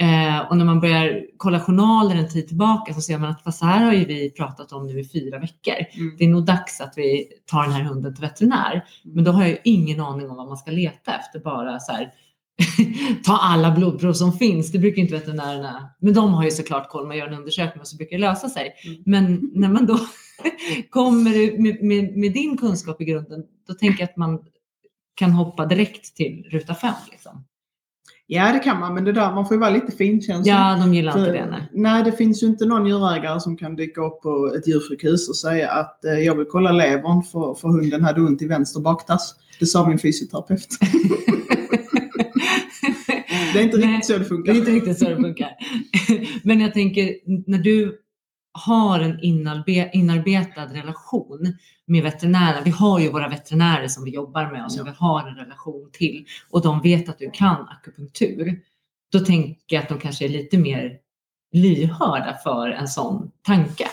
Eh, 0.00 0.38
och 0.50 0.56
när 0.56 0.64
man 0.64 0.80
börjar 0.80 1.22
kolla 1.36 1.60
journaler 1.60 2.16
en 2.16 2.28
tid 2.28 2.48
tillbaka 2.48 2.94
så 2.94 3.00
ser 3.00 3.18
man 3.18 3.34
att 3.44 3.54
så 3.54 3.66
här 3.66 3.84
har 3.84 3.92
ju 3.92 4.04
vi 4.04 4.30
pratat 4.30 4.72
om 4.72 4.86
nu 4.86 5.00
i 5.00 5.08
fyra 5.08 5.38
veckor. 5.38 5.74
Mm. 5.94 6.16
Det 6.18 6.24
är 6.24 6.28
nog 6.28 6.44
dags 6.44 6.80
att 6.80 6.92
vi 6.96 7.26
tar 7.46 7.62
den 7.62 7.72
här 7.72 7.82
hunden 7.82 8.14
till 8.14 8.24
veterinär. 8.24 8.84
Men 9.04 9.24
då 9.24 9.32
har 9.32 9.42
jag 9.42 9.50
ju 9.50 9.58
ingen 9.64 10.00
aning 10.00 10.30
om 10.30 10.36
vad 10.36 10.48
man 10.48 10.56
ska 10.56 10.70
leta 10.70 11.14
efter. 11.14 11.38
Bara 11.38 11.78
så 11.80 11.92
här, 11.92 12.12
ta 13.24 13.36
alla 13.36 13.70
blodprov 13.70 14.12
som 14.12 14.32
finns. 14.32 14.72
Det 14.72 14.78
brukar 14.78 15.02
inte 15.02 15.14
veterinärerna. 15.14 15.90
Men 16.00 16.14
de 16.14 16.34
har 16.34 16.44
ju 16.44 16.50
såklart 16.50 16.88
koll. 16.88 17.06
Man 17.06 17.16
gör 17.16 17.26
en 17.26 17.38
undersökning 17.38 17.80
och 17.80 17.88
så 17.88 17.96
brukar 17.96 18.16
det 18.16 18.20
lösa 18.20 18.48
sig. 18.48 18.74
Mm. 18.86 19.02
Men 19.06 19.50
när 19.54 19.68
man 19.68 19.86
då 19.86 20.00
kommer 20.90 21.60
med, 21.62 21.82
med, 21.82 22.16
med 22.16 22.32
din 22.32 22.56
kunskap 22.56 23.00
i 23.00 23.04
grunden, 23.04 23.42
då 23.68 23.74
tänker 23.74 24.00
jag 24.00 24.10
att 24.10 24.16
man 24.16 24.38
kan 25.14 25.30
hoppa 25.30 25.66
direkt 25.66 26.16
till 26.16 26.46
ruta 26.50 26.74
fem. 26.74 26.94
Liksom. 27.10 27.44
Ja, 28.26 28.52
det 28.52 28.58
kan 28.58 28.80
man, 28.80 28.94
men 28.94 29.04
det 29.04 29.12
där, 29.12 29.32
man 29.34 29.46
får 29.46 29.54
ju 29.54 29.60
vara 29.60 29.70
lite 29.70 29.92
finkänslig. 29.92 30.52
Ja, 30.52 30.76
de 30.80 30.94
gillar 30.94 31.18
inte 31.18 31.32
det. 31.32 31.46
Nej. 31.50 31.68
nej, 31.72 32.04
det 32.04 32.12
finns 32.12 32.42
ju 32.42 32.46
inte 32.46 32.66
någon 32.66 32.86
djurägare 32.86 33.40
som 33.40 33.56
kan 33.56 33.76
dyka 33.76 34.00
upp 34.00 34.22
på 34.22 34.54
ett 34.56 34.68
djursjukhus 34.68 35.28
och 35.28 35.36
säga 35.36 35.70
att 35.70 36.04
eh, 36.04 36.12
jag 36.12 36.34
vill 36.34 36.46
kolla 36.50 36.72
levern 36.72 37.22
för, 37.22 37.54
för 37.54 37.68
hunden 37.68 38.04
hade 38.04 38.20
ont 38.20 38.42
i 38.42 38.46
vänster 38.46 38.80
baktass. 38.80 39.34
Det 39.60 39.66
sa 39.66 39.88
min 39.88 39.98
fysioterapeut. 39.98 40.68
Det 43.54 43.60
är 43.60 43.62
inte 43.64 43.76
Nej. 43.78 43.86
riktigt 43.88 44.06
så 44.06 44.12
det 44.12 44.18
Det 44.18 44.24
funkar. 44.24 44.52
är 44.52 44.56
inte 44.56 44.70
riktigt 44.70 44.98
så 44.98 45.08
det 45.08 45.16
funkar. 45.16 45.50
Men 46.42 46.60
jag 46.60 46.74
tänker 46.74 47.14
när 47.50 47.58
du 47.58 48.00
har 48.52 49.00
en 49.00 49.20
inarbe- 49.20 49.90
inarbetad 49.92 50.64
relation 50.66 51.54
med 51.86 52.02
veterinären. 52.02 52.64
Vi 52.64 52.70
har 52.70 53.00
ju 53.00 53.10
våra 53.10 53.28
veterinärer 53.28 53.88
som 53.88 54.04
vi 54.04 54.10
jobbar 54.10 54.50
med 54.52 54.64
och 54.64 54.72
som 54.72 54.86
Ja. 54.86 54.92
vi 54.92 54.96
har 54.98 55.28
en 55.28 55.34
relation 55.36 55.90
till 55.92 56.24
och 56.50 56.62
de 56.62 56.80
vet 56.80 57.08
att 57.08 57.18
du 57.18 57.30
kan 57.30 57.68
akupunktur. 57.68 58.60
Då 59.12 59.18
tänker 59.20 59.76
jag 59.76 59.82
att 59.82 59.88
de 59.88 59.98
kanske 59.98 60.24
är 60.24 60.28
lite 60.28 60.58
mer 60.58 60.98
lyhörda 61.52 62.36
för 62.44 62.68
en 62.70 62.88
sån 62.88 63.30
tanke. 63.42 63.86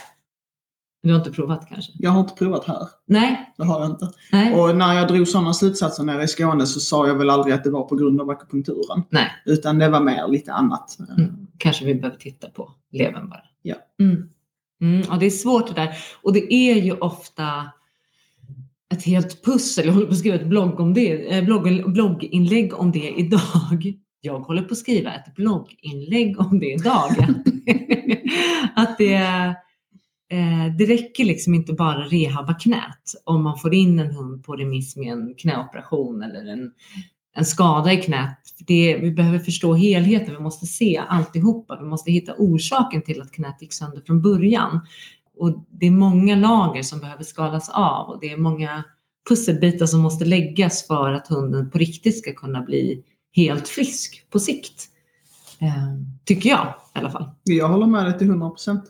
Du 1.03 1.11
har 1.11 1.19
inte 1.19 1.31
provat 1.31 1.69
kanske? 1.69 1.91
Jag 1.95 2.11
har 2.11 2.19
inte 2.19 2.33
provat 2.33 2.65
här. 2.65 2.87
Nej. 3.05 3.53
Det 3.57 3.63
har 3.63 3.81
jag 3.81 3.89
inte. 3.89 4.11
Nej. 4.31 4.53
Och 4.53 4.75
när 4.75 4.93
jag 4.93 5.07
drog 5.07 5.27
sådana 5.27 5.53
slutsatser 5.53 6.03
nere 6.03 6.23
i 6.23 6.27
Skåne 6.27 6.65
så 6.65 6.79
sa 6.79 7.07
jag 7.07 7.15
väl 7.15 7.29
aldrig 7.29 7.55
att 7.55 7.63
det 7.63 7.69
var 7.69 7.83
på 7.83 7.95
grund 7.95 8.21
av 8.21 8.29
akupunkturen. 8.29 9.03
Nej. 9.09 9.27
Utan 9.45 9.79
det 9.79 9.89
var 9.89 10.01
mer 10.01 10.27
lite 10.27 10.53
annat. 10.53 10.97
Mm. 11.17 11.47
Kanske 11.57 11.85
vi 11.85 11.95
behöver 11.95 12.17
titta 12.17 12.49
på 12.49 12.71
levern 12.91 13.29
bara. 13.29 13.43
Ja. 13.61 13.75
Mm. 13.99 14.29
Mm. 14.81 15.03
Ja, 15.09 15.17
det 15.17 15.25
är 15.25 15.29
svårt 15.29 15.67
det 15.67 15.73
där. 15.73 15.97
Och 16.21 16.33
det 16.33 16.53
är 16.53 16.75
ju 16.75 16.91
ofta 16.91 17.71
ett 18.93 19.03
helt 19.03 19.45
pussel. 19.45 19.85
Jag 19.85 19.93
håller 19.93 20.05
på 20.05 20.11
att 20.11 20.19
skriva 20.19 20.35
ett 20.35 20.47
blogg 20.47 20.79
om 20.79 20.93
det, 20.93 21.37
eh, 21.37 21.45
blogg, 21.45 21.91
blogginlägg 21.93 22.73
om 22.73 22.91
det 22.91 23.09
idag. 23.17 23.93
Jag 24.21 24.39
håller 24.39 24.61
på 24.61 24.71
att 24.71 24.77
skriva 24.77 25.13
ett 25.13 25.35
blogginlägg 25.35 26.39
om 26.39 26.59
det 26.59 26.73
idag. 26.73 27.09
att 28.75 28.97
det, 28.97 29.55
eh, 30.31 30.75
det 30.77 30.85
räcker 30.85 31.25
liksom 31.25 31.53
inte 31.53 31.73
bara 31.73 32.03
rehabba 32.03 32.53
knät 32.53 33.13
om 33.23 33.43
man 33.43 33.57
får 33.57 33.73
in 33.73 33.99
en 33.99 34.15
hund 34.15 34.43
på 34.43 34.55
remiss 34.55 34.95
med 34.95 35.13
en 35.13 35.35
knäoperation 35.37 36.23
eller 36.23 36.51
en, 36.51 36.71
en 37.35 37.45
skada 37.45 37.93
i 37.93 37.97
knät. 37.97 38.37
Det, 38.67 38.97
vi 38.97 39.11
behöver 39.11 39.39
förstå 39.39 39.73
helheten, 39.73 40.35
vi 40.35 40.41
måste 40.41 40.65
se 40.65 41.01
alltihopa. 41.09 41.77
Vi 41.81 41.87
måste 41.87 42.11
hitta 42.11 42.33
orsaken 42.37 43.01
till 43.01 43.21
att 43.21 43.31
knät 43.31 43.61
gick 43.61 43.73
sönder 43.73 44.01
från 44.05 44.21
början. 44.21 44.79
Och 45.37 45.65
det 45.69 45.87
är 45.87 45.91
många 45.91 46.35
lager 46.35 46.83
som 46.83 46.99
behöver 46.99 47.23
skalas 47.23 47.69
av 47.69 48.09
och 48.09 48.19
det 48.21 48.31
är 48.31 48.37
många 48.37 48.83
pusselbitar 49.29 49.85
som 49.85 49.99
måste 49.99 50.25
läggas 50.25 50.87
för 50.87 51.13
att 51.13 51.27
hunden 51.27 51.69
på 51.69 51.77
riktigt 51.77 52.17
ska 52.17 52.33
kunna 52.33 52.61
bli 52.61 53.03
helt 53.35 53.67
frisk 53.67 54.25
på 54.29 54.39
sikt. 54.39 54.87
Eh, 55.59 55.95
tycker 56.25 56.49
jag 56.49 56.73
i 56.95 56.99
alla 56.99 57.11
fall. 57.11 57.29
Jag 57.43 57.67
håller 57.67 57.87
med 57.87 58.05
dig 58.05 58.17
till 58.17 58.27
100 58.27 58.49
procent. 58.49 58.83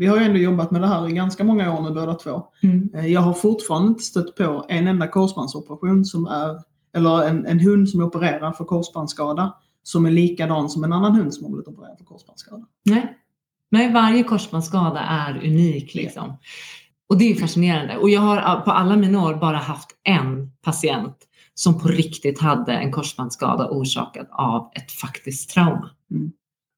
Vi 0.00 0.06
har 0.06 0.16
ju 0.16 0.24
ändå 0.24 0.38
jobbat 0.38 0.70
med 0.70 0.80
det 0.80 0.86
här 0.86 1.08
i 1.08 1.12
ganska 1.12 1.44
många 1.44 1.78
år 1.78 1.82
nu 1.82 1.90
båda 1.90 2.14
två. 2.14 2.42
Eh, 2.94 3.06
Jag 3.06 3.20
har 3.20 3.32
fortfarande 3.32 3.88
inte 3.88 4.02
stött 4.02 4.36
på 4.36 4.66
en 4.68 4.86
enda 4.88 5.08
korsbandsoperation 5.08 6.04
som 6.04 6.26
är, 6.26 6.58
eller 6.96 7.28
en, 7.28 7.46
en 7.46 7.60
hund 7.60 7.88
som 7.88 8.00
är 8.00 8.04
opererad 8.04 8.56
för 8.56 8.64
korsbandsskada 8.64 9.54
som 9.82 10.06
är 10.06 10.10
likadan 10.10 10.70
som 10.70 10.84
en 10.84 10.92
annan 10.92 11.16
hund 11.16 11.34
som 11.34 11.44
har 11.44 11.50
blivit 11.50 11.68
opererad 11.68 11.98
för 11.98 12.04
korsbandsskada. 12.04 12.66
Nej. 12.84 13.16
Nej, 13.70 13.92
varje 13.92 14.22
korsbandsskada 14.22 15.00
är 15.00 15.36
unik 15.44 15.94
liksom. 15.94 16.36
Och 17.08 17.18
det 17.18 17.30
är 17.30 17.34
fascinerande. 17.34 17.96
Och 17.96 18.10
jag 18.10 18.20
har 18.20 18.60
på 18.60 18.70
alla 18.70 18.96
mina 18.96 19.24
år 19.24 19.34
bara 19.34 19.56
haft 19.56 19.90
en 20.02 20.50
patient 20.62 21.16
som 21.54 21.80
på 21.80 21.88
riktigt 21.88 22.40
hade 22.40 22.72
en 22.72 22.92
korsbandsskada 22.92 23.68
orsakad 23.68 24.26
av 24.30 24.70
ett 24.74 24.92
faktiskt 24.92 25.50
trauma. 25.50 25.90
Mm. 26.10 26.32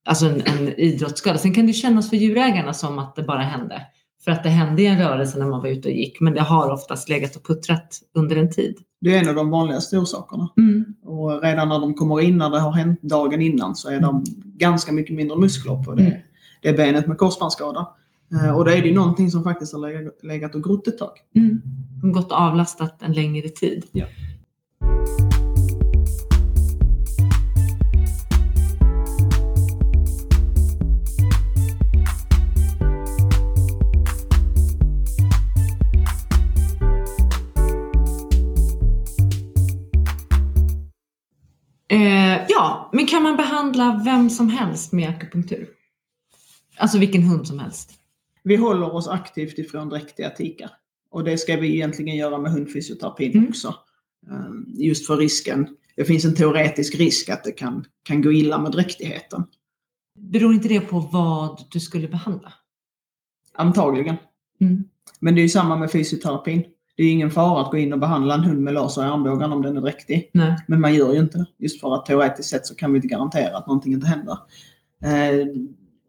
Alltså 0.05 0.27
en, 0.27 0.41
en 0.47 0.69
idrottsskada. 0.81 1.39
Sen 1.39 1.55
kan 1.55 1.67
det 1.67 1.73
kännas 1.73 2.11
för 2.11 2.17
djurägarna 2.17 2.73
som 2.75 2.99
att 2.99 3.17
det 3.17 3.23
bara 3.23 3.43
hände. 3.43 3.83
För 4.25 4.31
att 4.31 4.43
det 4.43 4.49
hände 4.49 4.83
i 4.83 4.87
en 4.87 4.99
rörelse 4.99 5.39
när 5.39 5.47
man 5.47 5.61
var 5.61 5.69
ute 5.69 5.89
och 5.89 5.95
gick. 5.95 6.21
Men 6.21 6.35
det 6.35 6.41
har 6.41 6.71
oftast 6.71 7.09
legat 7.09 7.37
och 7.37 7.47
puttrat 7.47 8.01
under 8.15 8.37
en 8.37 8.51
tid. 8.51 8.77
Det 9.01 9.15
är 9.17 9.23
en 9.23 9.29
av 9.29 9.35
de 9.35 9.51
vanligaste 9.51 9.99
orsakerna. 9.99 10.49
Och 11.05 11.43
redan 11.43 11.69
när 11.69 11.79
de 11.79 11.95
kommer 11.95 12.21
in, 12.21 12.39
när 12.39 12.51
det 12.51 12.61
har 12.61 12.73
hänt 12.73 13.03
dagen 13.03 13.41
innan, 13.43 13.77
så 13.77 13.91
är 13.91 14.01
de 14.01 14.25
ganska 14.45 14.93
mycket 14.93 15.17
mindre 15.17 15.39
muskler 15.39 15.83
på 15.85 15.95
det, 15.95 16.03
Mm. 16.07 16.19
det 16.63 16.73
benet 16.73 17.07
med 17.07 17.19
korsbandsskada. 17.19 17.89
Eh, 18.33 18.57
Och 18.57 18.65
då 18.65 18.71
är 18.71 18.83
det 18.83 18.89
ju 18.89 18.95
någonting 18.95 19.31
som 19.31 19.45
faktiskt 19.45 19.73
har 19.73 20.27
legat 20.27 20.55
och 20.55 20.63
grott 20.65 20.89
ett 20.89 20.99
tag. 20.99 21.11
Mm. 21.37 21.63
De 22.03 22.13
gått 22.13 22.33
och 22.33 22.39
avlastat 22.41 23.03
en 23.03 23.13
längre 23.13 23.49
tid. 23.49 23.85
Ja. 23.93 24.07
Eh, 41.93 42.41
ja, 42.49 42.91
men 42.93 43.07
kan 43.07 43.23
man 43.23 43.37
behandla 43.37 44.01
vem 44.05 44.31
som 44.31 44.49
helst 44.49 44.93
med 44.93 45.09
akupunktur? 45.09 45.69
Alltså 46.77 46.99
vilken 46.99 47.23
hund 47.23 47.47
som 47.47 47.59
helst? 47.59 47.91
Vi 48.43 48.57
håller 48.57 48.95
oss 48.95 49.09
aktivt 49.09 49.59
ifrån 49.59 49.89
dräktiga 49.89 50.31
tikar. 50.31 50.71
Och 51.11 51.25
det 51.25 51.39
ska 51.39 51.57
vi 51.57 51.75
egentligen 51.75 52.17
göra 52.17 52.39
med 52.39 52.53
hundfysioterapin 52.53 53.33
Mm. 53.33 53.49
också. 53.49 53.69
Eh, 54.31 54.85
Just 54.85 55.07
för 55.07 55.17
risken. 55.17 55.77
Det 55.97 56.05
finns 56.05 56.25
en 56.25 56.35
teoretisk 56.35 56.95
risk 56.95 57.29
att 57.29 57.45
det 57.45 57.53
kan, 57.53 57.85
kan 58.03 58.23
gå 58.23 58.33
illa 58.33 58.59
med 58.59 58.73
dräktigheten. 58.73 59.45
Beror 60.19 60.55
inte 60.55 60.69
det 60.69 60.81
på 60.81 61.01
vad 61.01 61.65
du 61.71 61.81
skulle 61.81 62.09
behandla? 62.09 62.53
Antagligen. 63.55 64.17
Mm. 64.61 64.85
Men 65.21 65.35
det 65.35 65.41
är 65.41 65.43
ju 65.43 65.49
samma 65.49 65.77
med 65.77 65.91
fysioterapin. 65.93 66.65
Det 66.97 67.03
är 67.03 67.13
ingen 67.13 67.31
fara 67.31 67.61
att 67.65 67.71
gå 67.71 67.77
in 67.79 67.93
och 67.93 67.99
behandla 67.99 68.35
en 68.35 68.41
hund 68.45 68.61
med 68.61 68.75
laser 68.75 69.03
i 69.03 69.05
armbågen 69.05 69.53
om 69.53 69.63
den 69.63 69.77
är 69.77 69.81
dräktig. 69.81 70.31
Nej. 70.35 70.57
Men 70.69 70.81
man 70.81 70.95
gör 70.95 71.13
ju 71.13 71.19
inte. 71.19 71.47
Just 71.59 71.81
för 71.81 71.95
att 71.95 72.07
teoretiskt 72.07 72.51
sett 72.51 72.67
så 72.67 72.75
kan 72.75 72.93
vi 72.93 72.97
inte 72.97 73.09
garantera 73.09 73.57
att 73.57 73.67
någonting 73.67 73.93
inte 73.93 74.07
händer. 74.07 74.39
Eh, 75.05 75.47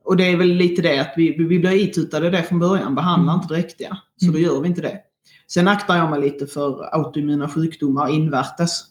och 0.06 0.18
det 0.18 0.24
är 0.32 0.38
väl 0.38 0.48
lite 0.48 0.82
det 0.82 1.00
att 1.00 1.14
vi, 1.18 1.32
vi 1.38 1.60
blir 1.60 1.72
itutade 1.72 2.30
det 2.30 2.44
från 2.44 2.60
början. 2.60 2.96
Behandla 2.96 3.32
Mm. 3.32 3.42
inte 3.44 3.54
dräktiga. 3.54 3.98
Så 4.18 4.26
Mm. 4.26 4.34
då 4.34 4.40
gör 4.48 4.62
vi 4.62 4.68
inte 4.68 4.82
det. 4.82 5.00
Sen 5.48 5.68
aktar 5.68 5.96
jag 5.98 6.10
mig 6.10 6.22
lite 6.22 6.48
för 6.48 6.96
autoimmuna 6.96 7.50
sjukdomar 7.50 8.10
invärtes. 8.10 8.82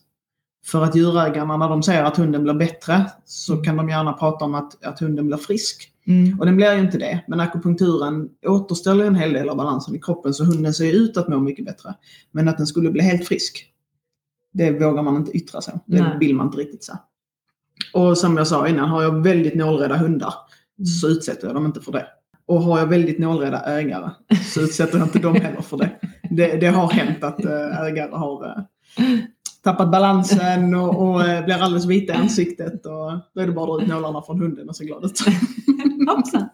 För 0.64 0.82
att 0.84 0.96
djurägarna 0.96 1.56
när 1.56 1.68
de 1.68 1.82
ser 1.82 2.04
att 2.04 2.16
hunden 2.16 2.42
blir 2.42 2.54
bättre 2.54 3.10
så 3.24 3.52
Mm. 3.52 3.64
kan 3.64 3.76
de 3.76 3.88
gärna 3.88 4.12
prata 4.12 4.44
om 4.44 4.54
att, 4.54 4.84
att 4.84 5.00
hunden 5.00 5.26
blir 5.26 5.36
frisk. 5.36 5.88
Mm. 6.06 6.40
Och 6.40 6.46
den 6.46 6.56
blir 6.56 6.74
ju 6.74 6.80
inte 6.80 6.98
det. 6.98 7.24
Men 7.28 7.40
akupunkturen 7.40 8.28
återställer 8.46 9.04
en 9.04 9.14
hel 9.14 9.32
del 9.32 9.48
av 9.48 9.56
balansen 9.56 9.94
i 9.94 10.00
kroppen 10.00 10.34
så 10.34 10.44
hunden 10.44 10.74
ser 10.74 10.92
ut 10.92 11.16
att 11.16 11.28
må 11.28 11.38
mycket 11.38 11.64
bättre. 11.64 11.94
Men 12.30 12.48
att 12.48 12.56
den 12.56 12.66
skulle 12.66 12.90
bli 12.90 13.02
helt 13.02 13.28
frisk, 13.28 13.66
det 14.52 14.70
vågar 14.70 15.02
man 15.02 15.16
inte 15.16 15.32
yttra 15.32 15.60
så. 15.60 15.80
Det 15.86 16.02
Nej. 16.02 16.18
vill 16.20 16.34
man 16.34 16.46
inte 16.46 16.58
riktigt 16.58 16.84
så. 16.84 16.92
Och 17.94 18.18
som 18.18 18.36
jag 18.36 18.46
sa 18.46 18.68
innan, 18.68 18.88
har 18.88 19.02
jag 19.02 19.22
väldigt 19.22 19.54
nålrädda 19.54 19.96
hundar 19.96 20.34
så 21.00 21.08
utsätter 21.08 21.46
jag 21.46 21.56
dem 21.56 21.66
inte 21.66 21.80
för 21.80 21.92
det. 21.92 22.06
Och 22.46 22.62
har 22.62 22.78
jag 22.78 22.86
väldigt 22.86 23.18
nålrädda 23.18 23.60
ägare 23.60 24.10
så 24.54 24.60
utsätter 24.60 24.98
jag 24.98 25.06
inte 25.06 25.18
dem 25.18 25.34
heller 25.34 25.60
för 25.60 25.76
det. 25.76 25.90
Det, 26.30 26.56
det 26.56 26.66
har 26.66 26.90
hänt 26.90 27.24
att 27.24 27.44
eh, 27.44 27.80
ägare 27.80 28.10
har 28.12 28.46
eh, 28.46 28.62
tappat 29.64 29.90
balansen 29.90 30.74
och, 30.74 31.08
och 31.08 31.24
eh, 31.28 31.44
blir 31.44 31.62
alldeles 31.62 31.86
vita 31.86 32.12
i 32.12 32.16
ansiktet. 32.16 32.86
Och 32.86 33.12
då 33.34 33.40
är 33.40 33.46
det 33.46 33.52
bara 33.52 33.72
att 33.72 33.78
dra 33.78 33.84
ut 33.84 33.88
nålarna 33.88 34.22
från 34.22 34.40
hunden 34.40 34.68
och 34.68 34.76
se 34.76 34.84
glad 34.84 35.04
ut. 35.04 35.20
Hoppsan! 36.08 36.48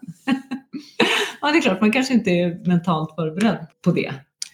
ja, 1.41 1.51
det 1.51 1.57
är 1.57 1.61
klart, 1.61 1.81
man 1.81 1.91
kanske 1.91 2.13
inte 2.13 2.29
är 2.29 2.67
mentalt 2.67 3.15
förberedd 3.15 3.67
på 3.85 3.91
det. 3.91 4.13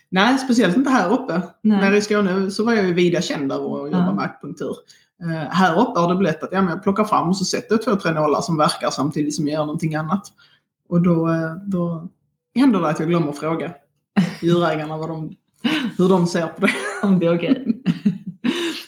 Nej, 0.10 0.38
speciellt 0.38 0.78
inte 0.78 0.89
här 0.89 1.13
uppe. 1.13 1.41
Nej. 1.62 1.82
Nere 1.82 1.98
i 1.98 2.02
Skåne 2.02 2.52
så 2.52 2.65
var 2.65 2.74
jag 2.74 2.86
ju 2.86 2.94
vida 2.94 3.22
känd 3.22 3.52
över 3.52 3.65
att 3.65 3.91
jobba 3.91 4.06
Ja. 4.06 4.13
med 4.13 4.26
akupunktur. 4.26 4.76
Eh, 5.22 5.50
här 5.52 5.80
uppe 5.82 6.00
har 6.00 6.10
det 6.10 6.15
blivit 6.15 6.44
att 6.44 6.50
ja, 6.52 6.62
men 6.62 6.70
jag 6.70 6.84
plockar 6.84 7.04
fram 7.04 7.30
och 7.30 7.38
så 7.38 7.46
sätter 7.46 7.74
jag 7.76 7.82
två, 7.84 7.96
tre 7.96 8.12
nålar 8.12 8.41
som 8.41 8.58
verkar 8.58 8.89
samtidigt 8.89 9.36
som 9.36 9.48
jag 9.48 9.54
gör 9.54 9.65
någonting 9.65 9.96
annat. 9.96 10.24
Och 10.89 11.02
då, 11.02 11.30
eh, 11.30 11.56
då 11.65 12.08
händer 12.56 12.80
det 12.82 12.88
att 12.89 13.00
jag 13.00 13.10
glömmer 13.10 13.32
fråga 13.32 13.72
djurägarna 14.41 14.98
vad 14.98 15.10
de, 15.10 15.36
hur 15.98 16.10
de 16.10 16.28
ser 16.28 16.48
på 16.48 16.62
det. 16.65 16.72
Om 17.04 17.20
det 17.20 17.26
är 17.26 17.36
okej. 17.38 17.82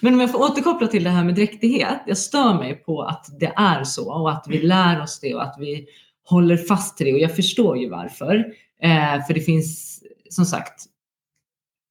Men 0.02 0.14
om 0.14 0.20
jag 0.20 0.32
får 0.32 0.40
återkoppla 0.40 0.88
till 0.88 1.04
det 1.04 1.10
här 1.10 1.24
med 1.24 1.36
dräktighet. 1.36 2.02
Jag 2.06 2.18
stör 2.18 2.54
mig 2.54 2.76
på 2.76 3.02
att 3.02 3.40
det 3.40 3.54
är 3.56 3.84
så 3.84 4.12
och 4.22 4.32
att 4.32 4.46
vi 4.48 4.62
lär 4.62 5.02
oss 5.02 5.20
det 5.20 5.36
och 5.36 5.44
att 5.44 5.56
vi 5.60 5.88
håller 6.24 6.58
fast 6.58 6.98
till 6.98 7.06
det. 7.06 7.14
Och 7.14 7.20
jag 7.20 7.36
förstår 7.36 7.78
ju 7.78 7.90
varför. 7.90 8.36
Eh, 8.82 9.26
för 9.28 9.34
det 9.34 9.42
finns 9.42 10.00
som 10.30 10.46
sagt 10.46 10.86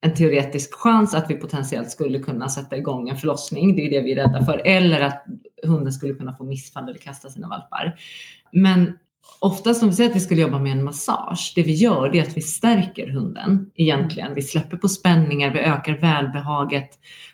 en 0.00 0.14
teoretisk 0.14 0.74
chans 0.74 1.14
att 1.14 1.30
vi 1.30 1.34
potentiellt 1.34 1.90
skulle 1.90 2.18
kunna 2.18 2.48
sätta 2.48 2.76
igång 2.76 3.08
en 3.08 3.16
förlossning. 3.16 3.76
Det 3.76 3.86
är 3.86 3.90
det 3.90 4.00
vi 4.00 4.12
är 4.12 4.16
rädda 4.16 4.44
för. 4.44 4.62
Eller 4.64 5.00
att 5.00 5.24
hunden 5.62 5.92
skulle 5.92 6.14
kunna 6.14 6.34
få 6.34 6.44
missfall 6.44 6.88
eller 6.88 6.98
kasta 6.98 7.30
sina 7.30 7.48
valpar. 7.48 7.98
Men 8.52 8.98
oftast 9.38 9.82
om 9.82 9.88
vi 9.88 9.94
säger 9.94 10.10
att 10.10 10.16
vi 10.16 10.20
skulle 10.20 10.40
jobba 10.40 10.58
med 10.58 10.72
en 10.72 10.84
massage, 10.84 11.52
det 11.54 11.62
vi 11.62 11.72
gör 11.72 12.10
det 12.10 12.18
är 12.18 12.22
att 12.22 12.36
vi 12.36 12.42
stärker 12.42 13.08
hunden 13.08 13.70
egentligen. 13.74 14.34
Vi 14.34 14.42
släpper 14.42 14.76
på 14.76 14.88
spänningar, 14.88 15.50
vi 15.50 15.58
ökar 15.58 15.98
välbehaget 15.98 16.90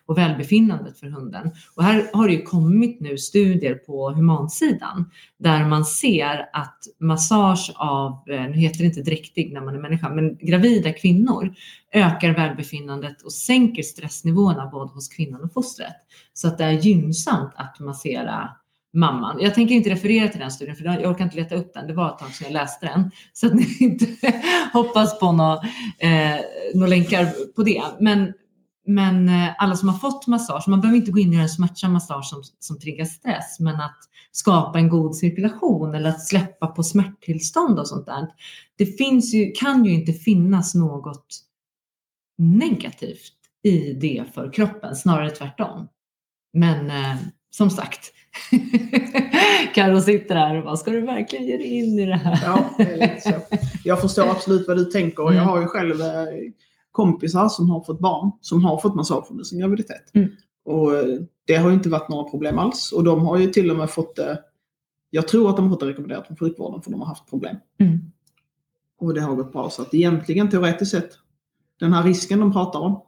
och 0.07 0.19
välbefinnandet 0.19 0.99
för 0.99 1.07
hunden. 1.07 1.51
Och 1.75 1.85
här 1.85 2.11
har 2.13 2.29
det 2.29 2.35
ju 2.35 2.43
kommit 2.43 3.01
nu 3.01 3.19
studier 3.19 3.75
på 3.75 4.11
humansidan 4.11 5.11
där 5.39 5.65
man 5.65 5.85
ser 5.85 6.49
att 6.53 6.79
massage 7.01 7.73
av, 7.77 8.13
eh, 8.29 8.43
nu 8.43 8.53
heter 8.53 8.79
det 8.79 8.85
inte 8.85 9.03
dräktig 9.03 9.53
när 9.53 9.61
man 9.61 9.75
är 9.75 9.81
människa, 9.81 10.09
men 10.09 10.37
gravida 10.37 10.93
kvinnor 10.93 11.55
ökar 11.93 12.31
välbefinnandet 12.31 13.23
och 13.23 13.33
sänker 13.33 13.83
stressnivåerna 13.83 14.67
både 14.67 14.93
hos 14.93 15.09
kvinnan 15.09 15.43
och 15.43 15.53
fostret. 15.53 15.97
Så 16.35 16.49
att 16.49 16.59
det 16.59 16.65
är 16.65 16.73
gynnsamt 16.73 17.53
att 17.57 17.81
massera 17.81 18.51
mamman. 18.93 19.41
Jag 19.41 19.55
tänker 19.55 19.75
inte 19.75 19.91
referera 19.91 20.29
till 20.29 20.41
den 20.41 20.51
studien 20.51 20.77
för 20.77 20.85
jag 20.85 21.11
orkar 21.11 21.25
inte 21.25 21.37
leta 21.37 21.55
upp 21.55 21.75
den. 21.75 21.87
Det 21.87 21.95
var 21.95 22.09
ett 22.09 22.19
tag 22.19 22.31
sedan 22.31 22.47
jag 22.47 22.53
läste 22.53 22.87
den. 22.87 23.11
Så 23.33 23.47
att 23.47 23.55
ni 23.55 23.77
inte 23.81 24.07
hoppas 24.73 25.19
på 25.19 25.33
några, 25.33 25.55
eh, 25.99 26.41
nå 26.75 26.87
länkar 26.87 27.53
på 27.55 27.63
det. 27.63 27.83
Men 28.01 28.33
men 28.87 29.29
eh, 29.29 29.51
alla 29.59 29.77
som 29.77 29.89
har 29.89 29.99
fått 29.99 30.27
massage, 30.27 30.69
man 30.69 30.81
behöver 30.81 30.99
inte 30.99 31.11
gå 31.11 31.19
in 31.19 31.29
och 31.29 31.35
göra 31.35 31.43
en 31.43 31.49
smärtsam 31.49 31.93
massage 31.93 32.25
som, 32.25 32.43
som 32.59 32.79
triggar 32.79 33.05
stress, 33.05 33.61
men 33.61 33.75
att 33.75 33.99
skapa 34.33 34.79
en 34.79 34.89
god 34.89 35.17
cirkulation 35.17 35.95
eller 35.95 36.11
att 36.11 36.27
släppa 36.27 36.67
på 36.67 36.83
smärttillstånd 36.83 37.79
och 37.79 37.89
sånt 37.89 38.07
där. 38.07 38.29
Det 38.79 38.87
finns 38.87 39.35
ju, 39.35 39.53
kan 39.53 39.85
ju 39.85 39.93
inte 39.93 40.13
finnas 40.13 40.75
något 40.75 41.27
negativt 42.39 43.33
i 43.63 43.93
det 43.93 44.25
för 44.35 44.53
kroppen, 44.53 44.97
snarare 44.97 45.31
tvärtom. 45.31 45.89
Men 46.53 46.91
eh, 46.91 47.17
som 47.57 47.71
sagt, 47.71 48.13
Karo 49.75 50.01
sitter 50.01 50.35
här 50.35 50.57
och 50.59 50.65
bara, 50.65 50.77
ska 50.77 50.91
du 50.91 51.01
verkligen 51.01 51.45
ge 51.47 51.57
dig 51.57 51.67
in 51.79 51.99
i 51.99 52.07
det 52.07 52.15
här? 52.17 52.41
Ja, 52.45 52.71
det 52.79 52.83
är 52.93 52.97
lite 52.97 53.21
så. 53.21 53.57
Jag 53.85 54.01
förstår 54.01 54.31
absolut 54.31 54.69
vad 54.69 54.77
du 54.77 54.85
tänker. 54.85 55.23
Jag 55.23 55.33
Mm. 55.33 55.45
har 55.45 55.61
ju 55.61 55.67
själv 55.67 56.01
eh, 56.01 56.27
kompisar 56.93 57.49
som 57.49 57.71
har 57.71 57.81
fått 57.81 58.01
barn 58.01 58.31
som 58.41 58.65
har 58.65 58.79
fått 58.79 58.95
massage 58.95 59.31
under 59.31 59.45
sin 59.45 59.59
graviditet. 59.59 60.15
Mm. 60.15 60.29
Och 60.65 60.95
eh, 60.97 61.05
det 61.47 61.55
har 61.57 61.69
ju 61.69 61.75
inte 61.75 61.89
varit 61.89 62.09
några 62.09 62.31
problem 62.31 62.59
alls. 62.59 62.93
Och 62.93 63.05
de 63.05 63.27
har 63.27 63.39
ju 63.39 63.47
till 63.47 63.71
och 63.71 63.77
med 63.77 63.91
fått 63.91 64.17
det, 64.17 64.41
jag 65.11 65.29
tror 65.29 65.51
att 65.51 65.57
de 65.57 65.63
har 65.65 65.71
fått 65.71 65.81
det 65.81 65.87
rekommenderat 65.87 66.27
från 66.27 66.37
sjukvården 66.37 66.83
för 66.83 66.91
de 66.91 67.01
har 67.01 67.07
haft 67.09 67.31
problem. 67.31 67.57
Mm. 67.81 67.99
Och 69.01 69.15
det 69.15 69.21
har 69.21 69.35
gått 69.35 69.53
bra. 69.53 69.71
Så 69.71 69.83
att 69.83 69.95
egentligen 69.95 70.51
teoretiskt 70.51 70.91
sett, 70.91 71.11
den 71.81 71.93
här 71.93 72.03
risken 72.03 72.41
de 72.41 72.53
pratar 72.53 72.81
om, 72.81 73.01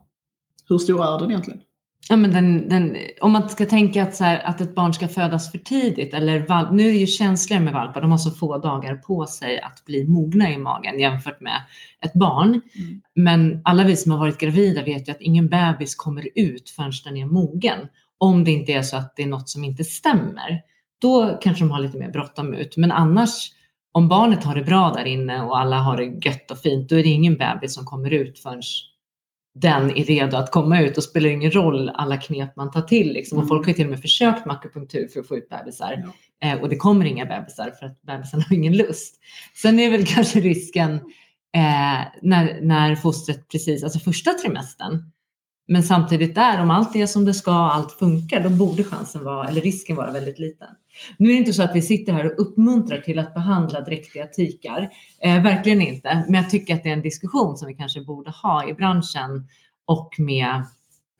hur 0.69 0.77
stor 0.77 1.03
är 1.03 1.19
den 1.19 1.29
egentligen? 1.31 1.61
Ja, 2.09 2.15
men 2.15 2.31
den, 2.33 2.69
den, 2.69 2.97
om 3.21 3.31
man 3.31 3.49
ska 3.49 3.65
tänka 3.65 4.03
att, 4.03 4.15
så 4.15 4.23
här, 4.23 4.39
att 4.39 4.61
ett 4.61 4.75
barn 4.75 4.93
ska 4.93 5.07
födas 5.07 5.51
för 5.51 5.57
tidigt, 5.57 6.13
eller 6.13 6.47
val, 6.47 6.75
nu 6.75 6.87
är 6.87 6.91
det 6.91 6.97
ju 6.97 7.07
känsligare 7.07 7.63
med 7.63 7.73
valpar, 7.73 8.01
de 8.01 8.11
har 8.11 8.17
så 8.17 8.31
få 8.31 8.57
dagar 8.57 8.95
på 8.95 9.25
sig 9.25 9.59
att 9.59 9.85
bli 9.85 10.07
mogna 10.07 10.51
i 10.51 10.57
magen 10.57 10.99
jämfört 10.99 11.41
med 11.41 11.61
ett 12.01 12.13
barn. 12.13 12.49
Mm. 12.49 13.01
Men 13.15 13.61
alla 13.63 13.83
vi 13.83 13.95
som 13.95 14.11
har 14.11 14.19
varit 14.19 14.37
gravida 14.37 14.83
vet 14.83 15.07
ju 15.07 15.11
att 15.11 15.21
ingen 15.21 15.47
bebis 15.47 15.95
kommer 15.95 16.29
ut 16.35 16.69
förrän 16.69 16.91
den 17.03 17.17
är 17.17 17.25
mogen. 17.25 17.79
Om 18.17 18.43
det 18.43 18.51
inte 18.51 18.71
är 18.71 18.81
så 18.81 18.97
att 18.97 19.15
det 19.15 19.23
är 19.23 19.27
något 19.27 19.49
som 19.49 19.63
inte 19.63 19.83
stämmer. 19.83 20.61
Då 21.01 21.37
kanske 21.41 21.63
de 21.63 21.71
har 21.71 21.79
lite 21.79 21.97
mer 21.97 22.11
bråttom 22.11 22.53
ut. 22.53 22.77
Men 22.77 22.91
annars, 22.91 23.51
om 23.91 24.07
barnet 24.07 24.43
har 24.43 24.55
det 24.55 24.63
bra 24.63 24.93
där 24.95 25.05
inne 25.05 25.41
och 25.41 25.59
alla 25.59 25.79
har 25.79 25.97
det 25.97 26.27
gött 26.29 26.51
och 26.51 26.59
fint, 26.59 26.89
då 26.89 26.95
är 26.95 27.03
det 27.03 27.09
ingen 27.09 27.37
bebis 27.37 27.75
som 27.75 27.85
kommer 27.85 28.13
ut 28.13 28.39
förrän 28.39 28.61
den 29.55 29.97
är 29.97 30.03
redo 30.03 30.37
att 30.37 30.51
komma 30.51 30.81
ut 30.81 30.97
och 30.97 31.03
spelar 31.03 31.29
ingen 31.29 31.51
roll 31.51 31.89
alla 31.89 32.17
knep 32.17 32.55
man 32.55 32.71
tar 32.71 32.81
till. 32.81 33.13
Liksom. 33.13 33.37
Och 33.37 33.41
Mm. 33.43 33.47
folk 33.49 33.65
har 33.65 33.67
ju 33.67 33.73
till 33.75 33.85
och 33.85 33.91
med 33.91 34.01
försökt 34.01 34.45
med 34.45 34.55
akupunktur 34.55 35.07
för 35.07 35.19
att 35.19 35.27
få 35.27 35.37
ut 35.37 35.49
bebisar. 35.49 36.03
Ja. 36.41 36.49
Eh, 36.49 36.61
och 36.61 36.69
det 36.69 36.75
kommer 36.75 37.05
inga 37.05 37.25
bebisar 37.25 37.71
för 37.79 37.85
att 37.85 38.01
bebisen 38.01 38.41
har 38.41 38.55
ingen 38.55 38.77
lust. 38.77 39.15
Sen 39.61 39.79
är 39.79 39.91
väl 39.91 40.05
kanske 40.15 40.39
risken 40.39 40.95
eh, 41.55 42.01
när, 42.21 42.61
när 42.61 42.95
fostret 42.95 43.47
precis, 43.47 43.83
alltså 43.83 43.99
första 43.99 44.33
trimestern. 44.33 45.11
Men 45.67 45.83
samtidigt 45.83 46.35
där, 46.35 46.61
om 46.61 46.71
allt 46.71 46.95
är 46.95 47.05
som 47.05 47.25
det 47.25 47.33
ska, 47.33 47.51
allt 47.51 47.91
funkar, 47.91 48.43
då 48.43 48.49
borde 48.49 48.83
chansen 48.83 49.23
vara, 49.23 49.47
eller 49.47 49.61
risken 49.61 49.95
vara 49.95 50.11
väldigt 50.11 50.39
liten. 50.39 50.67
Nu 51.17 51.29
är 51.29 51.33
det 51.33 51.39
inte 51.39 51.53
så 51.53 51.63
att 51.63 51.75
vi 51.75 51.81
sitter 51.81 52.13
här 52.13 52.25
och 52.25 52.41
uppmuntrar 52.41 53.01
till 53.01 53.19
att 53.19 53.33
behandla 53.33 53.81
dräktiga 53.81 54.27
tikar. 54.27 54.89
Eh, 55.21 55.43
verkligen 55.43 55.81
inte. 55.81 56.23
Men 56.27 56.41
jag 56.41 56.49
tycker 56.49 56.75
att 56.75 56.83
det 56.83 56.89
är 56.89 56.93
en 56.93 57.01
diskussion 57.01 57.57
som 57.57 57.67
vi 57.67 57.73
kanske 57.73 58.01
borde 58.01 58.31
ha 58.31 58.69
i 58.69 58.73
branschen 58.73 59.47
och 59.85 60.15
med 60.17 60.63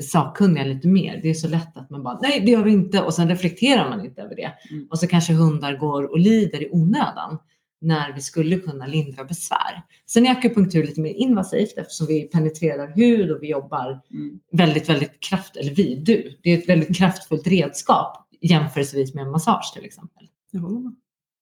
sakkunniga 0.03 0.63
lite 0.63 0.87
mer. 0.87 1.19
Det 1.21 1.29
är 1.29 1.33
så 1.33 1.47
lätt 1.47 1.77
att 1.77 1.89
man 1.89 2.03
bara, 2.03 2.19
nej 2.21 2.41
det 2.45 2.51
gör 2.51 2.63
vi 2.63 2.71
inte 2.71 3.01
och 3.01 3.13
sen 3.13 3.29
reflekterar 3.29 3.89
man 3.89 4.05
inte 4.05 4.21
över 4.21 4.35
det. 4.35 4.53
Mm. 4.71 4.87
Och 4.91 4.99
så 4.99 5.07
kanske 5.07 5.33
hundar 5.33 5.77
går 5.77 6.11
och 6.11 6.19
lider 6.19 6.63
i 6.63 6.69
onödan 6.71 7.37
när 7.81 8.13
vi 8.13 8.21
skulle 8.21 8.59
kunna 8.59 8.87
lindra 8.87 9.23
besvär. 9.23 9.83
Sen 10.05 10.25
är 10.25 10.31
akupunktur 10.31 10.83
lite 10.83 11.01
mer 11.01 11.13
invasivt 11.13 11.73
eftersom 11.77 12.07
vi 12.07 12.21
penetrerar 12.21 12.87
hud 12.95 13.31
och 13.31 13.43
vi 13.43 13.49
jobbar 13.49 14.01
Mm. 14.11 14.39
väldigt, 14.51 14.89
väldigt 14.89 15.19
kraft, 15.19 15.55
eller 15.55 15.71
vi, 15.75 15.95
du, 15.95 16.37
det 16.43 16.53
är 16.53 16.57
ett 16.57 16.69
väldigt 16.69 16.97
kraftfullt 16.97 17.47
redskap 17.47 18.24
jämförelsevis 18.49 19.13
med 19.13 19.23
en 19.25 19.31
massage 19.31 19.71
till 19.73 19.85
exempel. 19.85 20.27
Med. 20.51 20.61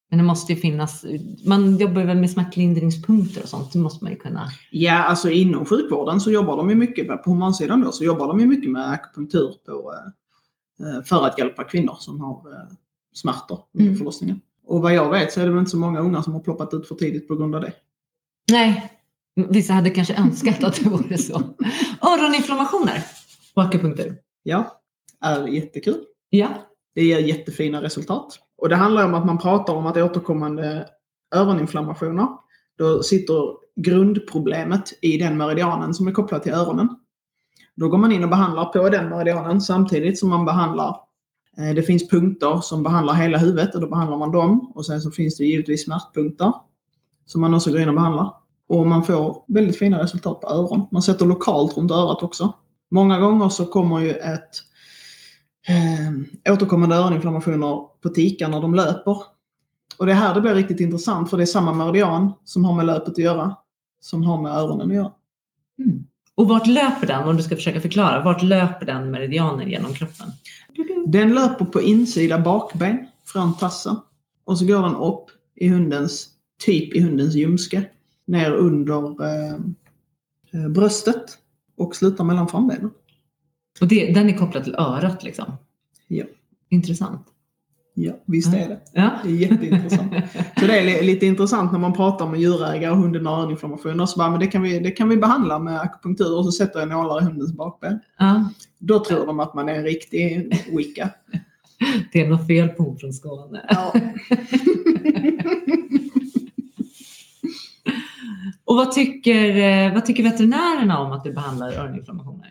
Men 0.10 0.18
det 0.20 0.24
måste 0.24 0.54
ju 0.54 0.60
finnas, 0.60 1.06
man 1.46 1.78
jobbar 1.78 2.04
väl 2.04 2.18
med 2.18 2.30
smärtlindringspunkter 2.32 3.44
och 3.44 3.50
sånt, 3.50 3.74
det 3.74 3.80
måste 3.80 4.04
man 4.04 4.14
ju 4.14 4.20
kunna. 4.20 4.50
Ja, 4.72 5.04
alltså 5.04 5.30
inom 5.30 5.66
sjukvården 5.66 6.22
så 6.22 6.32
jobbar 6.32 6.58
de 6.58 6.70
ju 6.70 6.76
mycket, 6.76 7.08
med- 7.08 7.24
på 7.24 7.30
humansidan 7.30 7.82
då, 7.82 7.92
så 7.92 8.04
jobbar 8.04 8.28
de 8.28 8.40
ju 8.40 8.46
mycket 8.48 8.72
med 8.72 8.90
akupunktur 8.92 9.54
på, 9.66 9.94
eh, 10.80 11.04
för 11.04 11.26
att 11.26 11.38
hjälpa 11.40 11.64
kvinnor 11.64 11.96
som 12.00 12.20
har 12.22 12.52
eh, 12.54 12.58
smärtor 13.14 13.60
under 13.74 13.86
Mm. 13.88 13.98
förlossningen. 13.98 14.42
Och 14.66 14.82
vad 14.82 14.94
jag 14.94 15.10
vet 15.12 15.34
så 15.34 15.40
är 15.42 15.46
det 15.46 15.50
väl 15.52 15.60
inte 15.60 15.72
så 15.72 15.78
många 15.78 16.00
ungar 16.00 16.22
som 16.22 16.34
har 16.34 16.40
ploppat 16.40 16.74
ut 16.74 16.88
för 16.88 16.96
tidigt 16.96 17.28
på 17.28 17.36
grund 17.36 17.56
av 17.56 17.62
det. 17.62 17.74
Nej, 18.52 18.92
vissa 19.50 19.74
hade 19.74 19.90
kanske 19.90 20.16
önskat 20.16 20.64
att 20.64 20.76
det 20.76 20.90
vore 20.90 21.18
så. 21.18 21.42
Öroninflammationer 22.02 23.04
och 23.54 23.64
akupunktur. 23.64 24.18
Ja, 24.44 24.82
är 25.22 25.48
jättekul. 25.48 26.04
Ja. 26.30 26.48
Det 26.96 27.04
ger 27.04 27.20
jättefina 27.20 27.82
resultat. 27.82 28.40
Och 28.58 28.70
det 28.70 28.76
handlar 28.76 29.06
om 29.06 29.14
att 29.14 29.26
man 29.26 29.38
pratar 29.38 29.74
om 29.74 29.86
att 29.86 29.98
återkommande 29.98 30.88
öroninflammationer, 31.36 32.28
då 32.78 33.04
sitter 33.04 33.64
grundproblemet 33.76 34.94
i 35.02 35.18
den 35.18 35.38
meridianen 35.38 35.94
som 35.94 36.08
är 36.08 36.12
kopplad 36.12 36.44
till 36.44 36.54
öronen. 36.54 36.90
Då 37.76 37.90
går 37.90 37.98
man 37.98 38.12
in 38.12 38.24
och 38.24 38.30
behandlar 38.30 38.66
på 38.66 38.90
den 38.90 39.10
meridianen 39.10 39.62
samtidigt 39.62 40.20
som 40.20 40.30
man 40.30 40.46
behandlar 40.46 40.98
eh, 41.58 41.76
det 41.76 41.84
finns 41.84 42.10
punkter 42.10 42.60
som 42.62 42.84
behandlar 42.84 43.14
hela 43.14 43.38
huvudet 43.38 43.76
och 43.76 43.82
då 43.82 43.88
behandlar 43.88 44.18
man 44.18 44.32
dem. 44.32 44.72
Och 44.76 44.86
sen 44.86 45.02
så 45.02 45.12
finns 45.12 45.38
det 45.38 45.46
givetvis 45.46 45.86
smärtpunkter 45.86 46.54
som 47.26 47.42
man 47.42 47.54
också 47.54 47.72
går 47.72 47.80
in 47.80 47.90
och 47.90 47.96
behandlar. 47.96 48.34
Och 48.68 48.88
man 48.88 49.04
får 49.04 49.44
väldigt 49.48 49.78
fina 49.78 50.04
resultat 50.04 50.42
på 50.42 50.48
öron. 50.48 50.88
Man 50.92 51.02
sätter 51.02 51.26
lokalt 51.26 51.78
runt 51.78 51.92
örat 51.92 52.24
också. 52.24 52.54
Många 52.92 53.20
gånger 53.20 53.50
så 53.50 53.66
kommer 53.66 54.00
ju 54.00 54.12
ett 54.12 54.50
eh, 55.68 56.54
återkommande 56.54 56.96
öroninflammationer 56.96 57.88
på 58.02 58.10
tikar 58.10 58.50
när 58.50 58.62
de 58.62 58.76
löper. 58.76 59.18
Och 59.98 60.06
det 60.06 60.12
är 60.12 60.16
här 60.16 60.34
det 60.34 60.42
blir 60.42 60.56
riktigt 60.56 60.80
intressant 60.80 61.30
för 61.30 61.38
det 61.38 61.44
är 61.44 61.46
samma 61.46 61.74
meridian 61.74 62.34
som 62.46 62.66
har 62.66 62.76
med 62.76 62.86
löpet 62.86 63.10
att 63.10 63.18
göra 63.18 63.56
som 64.02 64.24
har 64.24 64.42
med 64.42 64.52
öronen 64.52 64.88
att 64.88 64.96
göra. 64.96 65.12
Mm. 65.80 66.04
Och 66.36 66.48
vart 66.48 66.68
löper 66.68 67.08
den, 67.08 67.28
om 67.28 67.38
du 67.38 67.44
ska 67.44 67.56
försöka 67.56 67.82
förklara, 67.82 68.24
vart 68.24 68.44
löper 68.44 68.86
den 68.86 69.12
meridianen 69.12 69.70
genom 69.70 69.94
kroppen? 69.94 70.28
Den 71.06 71.34
löper 71.34 71.66
på 71.66 71.82
insida 71.82 72.40
bakben 72.40 73.08
från 73.26 73.58
tassen 73.58 73.96
och 74.44 74.58
så 74.58 74.66
går 74.66 74.82
den 74.82 74.96
upp 74.96 75.26
i 75.56 75.70
hundens, 75.70 76.30
typ 76.66 76.96
i 76.96 77.02
hundens 77.02 77.36
ljumske, 77.36 77.86
ner 78.26 78.52
under 78.52 79.26
eh, 79.26 79.58
bröstet 80.70 81.38
och 81.78 81.96
slutar 81.96 82.24
mellan 82.24 82.48
frambenen. 82.48 82.92
Och 83.82 83.88
det, 83.88 84.14
den 84.14 84.30
är 84.30 84.38
kopplad 84.38 84.64
till 84.64 84.76
örat 84.76 85.24
liksom? 85.24 85.46
Ja. 86.08 86.24
Intressant. 86.70 87.28
Ja, 87.96 88.14
visst 88.26 88.54
är 88.54 88.70
det. 88.70 88.80
Ja. 88.94 89.12
Det 89.24 89.30
är 89.30 89.34
jätteintressant. 89.36 90.14
Så 90.60 90.66
det 90.68 90.80
är 90.80 90.84
li- 90.86 91.02
lite 91.14 91.26
intressant 91.26 91.72
när 91.72 91.80
man 91.80 91.94
pratar 91.94 92.28
med 92.28 92.40
djurägare 92.40 92.92
och 92.92 92.98
hunden 92.98 93.26
har 93.26 93.40
öroninflammationer. 93.40 94.06
Så 94.06 94.18
bara, 94.18 94.30
men 94.30 94.40
det 94.40 94.48
kan, 94.48 94.62
vi, 94.62 94.80
det 94.80 94.92
kan 94.92 95.10
vi 95.10 95.18
behandla 95.18 95.60
med 95.60 95.82
akupunktur 95.82 96.38
och 96.38 96.46
så 96.46 96.52
sätter 96.52 96.80
jag 96.80 96.90
nålar 96.90 97.22
i 97.22 97.24
hundens 97.26 97.54
bakben. 97.54 98.00
ja. 98.20 98.50
Då 98.80 99.04
tror 99.06 99.26
de 99.26 99.40
att 99.40 99.54
man 99.54 99.70
är 99.70 99.74
en 99.76 99.84
riktig 99.84 100.54
wicca. 100.78 101.10
Det 102.14 102.22
är 102.22 102.30
något 102.30 102.48
fel 102.48 102.68
på 102.70 102.84
hon 102.84 102.98
från 102.98 103.14
Skåne. 103.14 103.66
Ja. 103.70 103.94
Och 108.66 108.76
vad 108.76 108.92
tycker, 108.92 109.56
eh, 109.58 109.94
vad 109.94 110.06
tycker 110.06 110.24
veterinärerna 110.24 111.00
om 111.00 111.12
att 111.12 111.24
du 111.24 111.34
behandlar 111.34 111.72
öroninflammationer? 111.74 112.43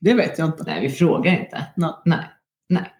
Det 0.00 0.14
vet 0.14 0.38
jag 0.38 0.48
inte. 0.48 0.62
Nej, 0.66 0.80
vi 0.80 0.90
frågar 0.90 1.32
inte. 1.32 1.66
Nej. 1.76 1.90
Nej. 2.04 2.24
Nej. 2.68 2.92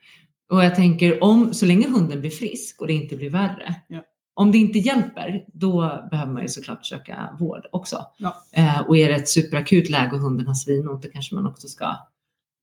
Och 0.50 0.64
jag 0.64 0.74
tänker 0.74 1.24
om, 1.24 1.54
så 1.54 1.66
länge 1.66 1.88
hunden 1.88 2.20
blir 2.20 2.30
frisk 2.30 2.80
och 2.80 2.86
det 2.86 2.92
inte 2.92 3.16
blir 3.16 3.30
värre. 3.30 3.74
Ja. 3.88 4.02
Om 4.34 4.52
det 4.52 4.58
inte 4.58 4.78
hjälper, 4.78 5.44
då 5.52 5.80
behöver 6.10 6.32
man 6.32 6.42
ju 6.42 6.48
såklart 6.48 6.86
söka 6.86 7.36
vård 7.38 7.66
också. 7.72 8.06
Ja. 8.18 8.44
Eh, 8.52 8.80
och 8.80 8.96
är 8.96 9.08
det 9.08 9.14
ett 9.14 9.28
superakut 9.28 9.90
läge 9.90 10.12
och 10.12 10.20
hunden 10.20 10.46
har 10.46 10.54
svinont, 10.54 11.02
då 11.02 11.08
kanske 11.08 11.34
man 11.34 11.46
också 11.46 11.68
ska 11.68 11.96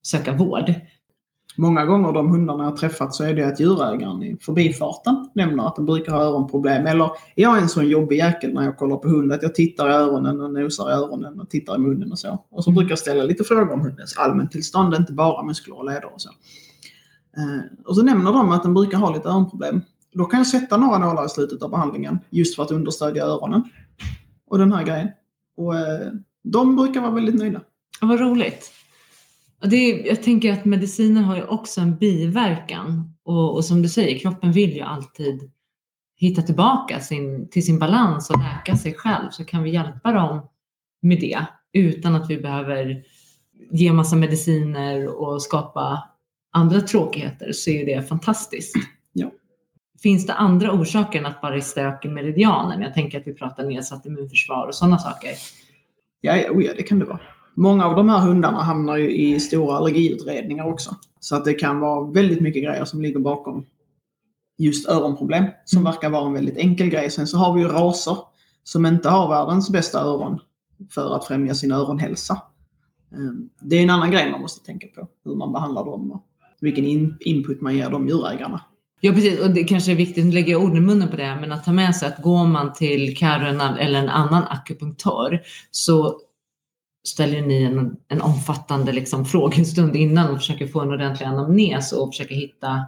söka 0.04 0.34
vård. 0.34 0.74
Många 1.60 1.86
gånger 1.86 2.12
de 2.12 2.32
hundarna 2.32 2.64
jag 2.64 2.78
träffat 2.78 3.16
så 3.16 3.24
är 3.24 3.34
det 3.34 3.44
att 3.44 3.60
djurägaren 3.60 4.24
i 4.24 4.38
förbifarten 4.42 5.30
nämner 5.34 5.68
att 5.68 5.76
de 5.76 5.86
brukar 5.86 6.12
ha 6.12 6.22
öronproblem. 6.22 6.88
Eller 6.88 7.12
jag 7.36 7.58
är 7.58 7.62
en 7.62 7.70
sån 7.70 7.88
jobbig 7.88 8.18
jäkel 8.18 8.54
när 8.54 8.64
jag 8.64 8.78
kollar 8.78 8.98
på 8.98 9.08
hund 9.08 9.32
att 9.32 9.44
jag 9.44 9.56
tittar 9.56 9.90
i 9.90 9.94
öronen 9.94 10.42
och 10.42 10.54
nosar 10.54 10.90
i 10.90 10.94
öronen 10.94 11.40
och 11.40 11.50
tittar 11.50 11.76
i 11.76 11.78
munnen 11.78 12.12
och 12.12 12.20
så. 12.20 12.46
Och 12.50 12.64
så 12.64 12.72
brukar 12.72 12.90
jag 12.90 13.00
ställa 13.00 13.24
lite 13.24 13.44
frågor 13.44 13.74
om 13.74 13.82
hundens 13.82 14.18
allmäntillstånd, 14.18 14.96
inte 14.96 15.14
bara 15.14 15.44
muskler 15.44 15.78
och 15.78 15.86
leder 15.86 16.14
och 16.14 16.22
så. 16.22 16.30
Eh, 17.38 17.86
och 17.86 17.96
så 17.96 18.04
nämner 18.04 18.32
de 18.32 18.52
att 18.52 18.64
den 18.64 18.74
brukar 18.74 18.98
ha 18.98 19.14
lite 19.14 19.30
öronproblem. 19.30 19.82
Då 20.14 20.26
kan 20.26 20.40
jag 20.40 20.48
sätta 20.48 20.78
några 20.78 20.98
nålar 20.98 21.26
i 21.26 21.30
slutet 21.30 21.64
av 21.64 21.70
behandlingen 21.70 22.20
just 22.30 22.56
för 22.56 22.64
att 22.64 22.72
understödja 22.72 23.26
öronen. 23.26 23.64
Och 24.48 24.58
den 24.58 24.72
här 24.72 24.84
grejen. 24.84 25.10
Och 25.58 25.76
eh, 25.76 26.12
de 26.44 26.76
brukar 26.76 27.02
vara 27.02 27.12
väldigt 27.12 27.36
nöjda. 27.36 27.62
Vad 28.02 28.20
roligt. 28.20 28.72
Det, 29.62 29.76
är- 29.76 30.08
jag 30.08 30.24
tänker 30.24 30.54
att 30.54 30.66
mediciner 30.66 31.22
har 31.22 31.36
ju 31.36 31.44
också 31.44 31.82
en 31.82 31.98
biverkan. 31.98 33.14
Och, 33.24 33.56
och 33.56 33.66
som 33.66 33.82
du 33.82 33.90
säger, 33.90 34.20
kroppen 34.20 34.52
vill 34.52 34.74
ju 34.76 34.82
alltid 34.82 35.52
hitta 36.16 36.42
tillbaka 36.42 37.00
sin, 37.00 37.50
till 37.50 37.66
sin 37.66 37.80
balans 37.80 38.30
och 38.30 38.40
läka 38.40 38.76
sig 38.78 38.94
själv. 38.94 39.30
Så 39.32 39.46
kan 39.46 39.64
vi 39.64 39.70
hjälpa 39.70 40.12
dem 40.12 40.48
med 41.02 41.20
det 41.20 41.40
utan 41.74 42.16
att 42.16 42.30
vi 42.30 42.38
behöver 42.38 43.04
ge 43.72 43.94
massa 43.94 44.16
mediciner 44.16 45.08
och 45.08 45.42
skapa 45.42 46.10
andra 46.52 46.82
tråkigheter 46.82 47.52
så 47.52 47.70
är 47.70 47.86
det 47.86 48.08
fantastiskt. 48.08 48.76
Ja. 49.14 49.32
Finns 50.04 50.26
det 50.26 50.34
andra 50.34 50.72
orsaker 50.72 51.20
än 51.20 51.26
att 51.26 51.42
bara 51.42 51.62
stök 51.62 52.06
i 52.06 52.08
meridianen? 52.10 52.82
Jag 52.82 52.94
tänker 52.94 53.20
att 53.20 53.28
vi 53.28 53.34
pratar 53.34 53.64
nedsatt 53.66 54.06
immunförsvar 54.06 54.68
och 54.68 54.76
sådana 54.76 54.98
saker. 54.98 55.30
Ja, 56.22 56.36
ja, 56.38 56.50
oh 56.52 56.64
ja, 56.64 56.74
det 56.78 56.84
kan 56.84 57.00
det 57.00 57.06
vara. 57.06 57.20
Många 57.58 57.86
av 57.86 57.96
de 57.96 58.10
här 58.10 58.20
hundarna 58.20 58.62
hamnar 58.64 58.98
ju 58.98 59.12
i 59.16 59.40
stora 59.40 59.78
allergiutredningar 59.78 60.66
också. 60.68 60.96
Så 61.20 61.36
att 61.36 61.46
det 61.46 61.54
kan 61.54 61.80
vara 61.80 62.12
väldigt 62.12 62.42
mycket 62.42 62.64
grejer 62.64 62.86
som 62.86 63.02
ligger 63.02 63.20
bakom 63.20 63.66
just 64.58 64.90
öronproblem. 64.90 65.46
Som 65.66 65.80
Mm. 65.82 65.92
verkar 65.94 66.10
vara 66.10 66.28
en 66.28 66.34
väldigt 66.34 66.58
enkel 66.58 66.90
grej. 66.90 67.10
Sen 67.12 67.28
så 67.28 67.38
har 67.38 67.54
vi 67.54 67.62
ju 67.62 67.68
raser 67.68 68.18
som 68.64 68.86
inte 68.86 69.10
har 69.10 69.30
världens 69.30 69.70
bästa 69.70 70.00
öron 70.02 70.40
för 70.92 71.16
att 71.16 71.26
främja 71.26 71.56
sin 71.56 71.72
öronhälsa. 71.72 72.42
Ehm, 73.14 73.50
Det 73.62 73.76
är 73.76 73.84
en 73.84 73.90
annan 73.90 74.12
grej 74.12 74.32
man 74.32 74.42
måste 74.42 74.66
tänka 74.66 74.88
på. 74.88 75.08
Hur 75.26 75.36
man 75.36 75.54
behandlar 75.54 75.86
dem 75.86 76.12
och 76.12 76.24
vilken 76.62 76.86
in- 76.86 77.18
input 77.20 77.62
man 77.62 77.76
ger 77.76 77.90
de 77.90 78.08
djurägarna. 78.08 78.62
Ja 79.02 79.12
precis, 79.14 79.40
och 79.40 79.50
det 79.52 79.64
kanske 79.64 79.92
är 79.92 79.96
viktigt, 79.96 80.26
nu 80.26 80.32
lägger 80.32 80.52
jag 80.52 80.64
ord 80.64 80.78
i 80.78 80.80
munnen 80.80 81.10
på 81.10 81.16
det, 81.16 81.38
men 81.42 81.52
att 81.52 81.64
ta 81.66 81.72
med 81.74 81.96
sig 81.96 82.08
att 82.08 82.22
går 82.24 82.46
man 82.48 82.74
till 82.74 83.18
Karo 83.18 83.46
eller 83.80 84.00
en 84.00 84.10
annan 84.10 84.44
akupunktör 84.50 85.42
så 85.72 86.20
ställer 87.08 87.42
ni 87.42 87.64
en, 87.64 87.98
en 88.08 88.22
omfattande 88.22 88.92
liksom, 88.92 89.26
frågestund 89.26 89.96
innan 89.96 90.30
och 90.30 90.38
försöker 90.38 90.68
få 90.68 90.82
en 90.82 90.92
ordentlig 90.92 91.26
anamnes 91.26 91.92
och 91.92 92.10
försöker 92.10 92.36
hitta 92.36 92.86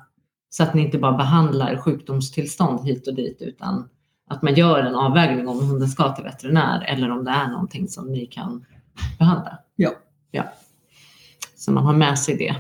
så 0.49 0.63
att 0.63 0.73
ni 0.73 0.81
inte 0.81 0.97
bara 0.97 1.17
behandlar 1.17 1.77
sjukdomstillstånd 1.77 2.87
hit 2.87 3.07
och 3.07 3.15
dit 3.15 3.37
utan 3.41 3.89
att 4.29 4.41
man 4.41 4.55
gör 4.55 4.83
en 4.83 4.95
avvägning 4.95 5.47
om 5.47 5.59
hunden 5.59 5.87
ska 5.87 6.15
till 6.15 6.23
veterinär 6.23 6.85
eller 6.87 7.11
om 7.11 7.23
det 7.23 7.31
är 7.31 7.47
någonting 7.47 7.87
som 7.87 8.11
ni 8.11 8.25
kan 8.25 8.65
behandla. 9.19 9.59
Ja. 9.75 9.91
ja. 10.31 10.43
Så 11.55 11.71
man 11.71 11.85
har 11.85 11.93
med 11.93 12.19
sig 12.19 12.37
det. 12.37 12.55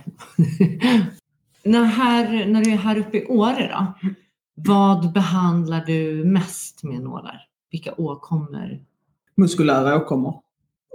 när, 1.63 1.83
här, 1.83 2.45
när 2.45 2.63
du 2.63 2.71
är 2.71 2.77
här 2.77 2.97
uppe 2.97 3.17
i 3.17 3.25
Åre 3.25 3.71
då, 3.73 4.09
vad 4.55 5.13
behandlar 5.13 5.85
du 5.85 6.23
mest 6.25 6.83
med 6.83 7.01
nålar? 7.01 7.41
Vilka 7.71 7.93
åkommor? 7.97 8.79
muskulära 9.39 9.95
åkommor. 9.95 10.41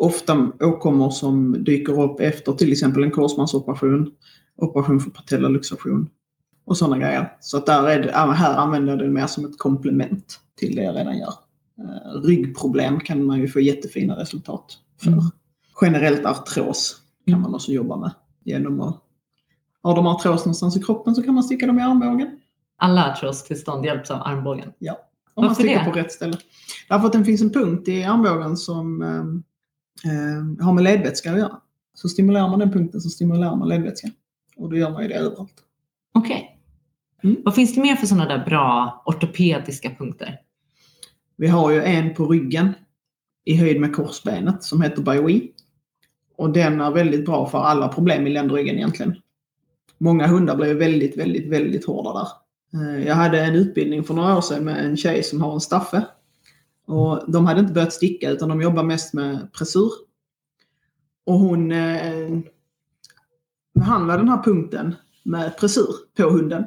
Ofta 0.00 0.52
åkommor 0.61 1.11
som 1.11 1.64
dyker 1.64 2.02
upp 2.02 2.20
efter 2.20 2.52
till 2.52 2.72
exempel 2.72 3.02
en 3.02 3.11
korsbandsoperation, 3.11 4.11
operation 4.57 5.00
för 5.00 5.11
patellaluxation 5.11 6.09
och 6.66 6.76
sådana 6.76 6.98
grejer. 6.98 7.33
Så 7.40 7.57
att 7.57 7.66
där 7.66 7.88
är 7.88 8.02
det, 8.02 8.11
ja, 8.11 8.30
här 8.30 8.54
använder 8.54 8.92
jag 8.92 8.98
det 8.98 9.09
mer 9.09 9.26
som 9.26 9.44
ett 9.44 9.59
komplement 9.59 10.40
till 10.59 10.76
det 10.76 10.83
jag 10.83 10.96
redan 10.96 11.18
gör. 11.18 11.35
Eh, 11.78 12.20
ryggproblem 12.22 13.00
kan 13.00 13.24
man 13.24 13.38
ju 13.40 13.48
få 13.48 13.61
jättefina 13.61 14.16
resultat 14.16 14.78
för. 15.00 15.11
Mm. 15.11 15.24
Generellt 15.83 16.26
artros 16.26 16.96
kan 17.26 17.40
man 17.40 17.54
också 17.54 17.72
jobba 17.72 17.96
med 17.96 18.11
genom 18.44 18.80
att 18.80 19.00
har 19.83 19.96
de 19.96 20.07
artros 20.07 20.44
någonstans 20.44 20.76
i 20.76 20.83
kroppen 20.83 21.14
så 21.14 21.22
kan 21.22 21.35
man 21.35 21.44
sticka 21.44 21.66
dem 21.66 21.78
i 21.78 21.83
armbågen. 21.83 22.40
Alla 22.78 23.12
artrostillstånd 23.12 23.85
hjälps 23.85 24.11
av 24.11 24.22
armbågen. 24.22 24.68
Om 25.35 25.42
man 25.42 25.48
Varför 25.48 25.54
sticker 25.54 25.78
det? 25.78 25.85
på 25.85 25.98
rätt 25.98 26.12
ställe. 26.12 26.37
Därför 26.88 27.07
att 27.07 27.12
det 27.12 27.24
finns 27.24 27.42
en 27.42 27.52
punkt 27.52 27.88
i 27.88 28.04
armbågen 28.04 28.57
som 28.57 29.02
eh, 30.04 30.64
har 30.64 30.72
med 30.72 30.84
ledvätska 30.84 31.32
att 31.32 31.38
göra. 31.38 31.60
Så 31.94 32.08
stimulerar 32.08 32.48
man 32.48 32.58
den 32.58 32.72
punkten 32.72 33.00
så 33.00 33.08
stimulerar 33.08 33.56
man 33.56 33.68
ledvätskan. 33.68 34.10
Och 34.56 34.70
då 34.70 34.76
gör 34.76 34.90
man 34.90 35.02
ju 35.02 35.08
det 35.08 35.14
överallt. 35.14 35.54
Okej. 36.14 36.60
Mm. 37.22 37.36
Vad 37.44 37.54
finns 37.54 37.74
det 37.74 37.80
mer 37.80 37.96
för 37.96 38.06
sådana 38.06 38.36
där 38.36 38.44
bra 38.44 39.02
ortopediska 39.06 39.90
punkter? 39.98 40.40
Vi 41.36 41.48
har 41.48 41.70
ju 41.70 41.82
en 41.82 42.14
på 42.14 42.26
ryggen 42.26 42.72
i 43.44 43.56
höjd 43.56 43.80
med 43.80 43.94
korsbenet 43.94 44.62
som 44.62 44.82
heter 44.82 45.02
BioE. 45.02 45.40
Och 46.36 46.52
den 46.52 46.80
är 46.80 46.90
väldigt 46.90 47.24
bra 47.26 47.46
för 47.46 47.58
alla 47.58 47.88
problem 47.88 48.26
i 48.26 48.30
ländryggen 48.30 48.76
egentligen. 48.76 49.16
Många 49.98 50.26
hundar 50.26 50.56
blir 50.56 50.74
väldigt, 50.74 51.18
väldigt, 51.18 51.48
väldigt 51.48 51.86
hårda 51.86 52.12
där. 52.12 52.28
Eh, 52.80 53.06
Jag 53.06 53.14
hade 53.14 53.40
en 53.44 53.54
utbildning 53.54 54.04
för 54.04 54.14
några 54.14 54.36
år 54.36 54.40
sedan 54.40 54.64
med 54.64 54.84
en 54.84 54.96
tjej 54.96 55.22
som 55.22 55.40
har 55.40 55.54
en 55.54 55.60
staffe. 55.60 56.06
Och 56.86 57.32
de 57.32 57.46
hade 57.46 57.60
inte 57.60 57.72
börjat 57.72 57.92
sticka 57.92 58.30
utan 58.30 58.48
de 58.48 58.62
jobbar 58.62 58.82
mest 58.82 59.14
med 59.14 59.52
pressur. 59.52 59.90
Och 61.26 61.38
hon 61.38 61.72
eh, 61.72 62.38
behandlade 63.74 64.18
den 64.18 64.28
här 64.28 64.42
punkten 64.42 64.94
med 65.22 65.56
pressur 65.58 65.94
på 66.16 66.22
hunden. 66.22 66.66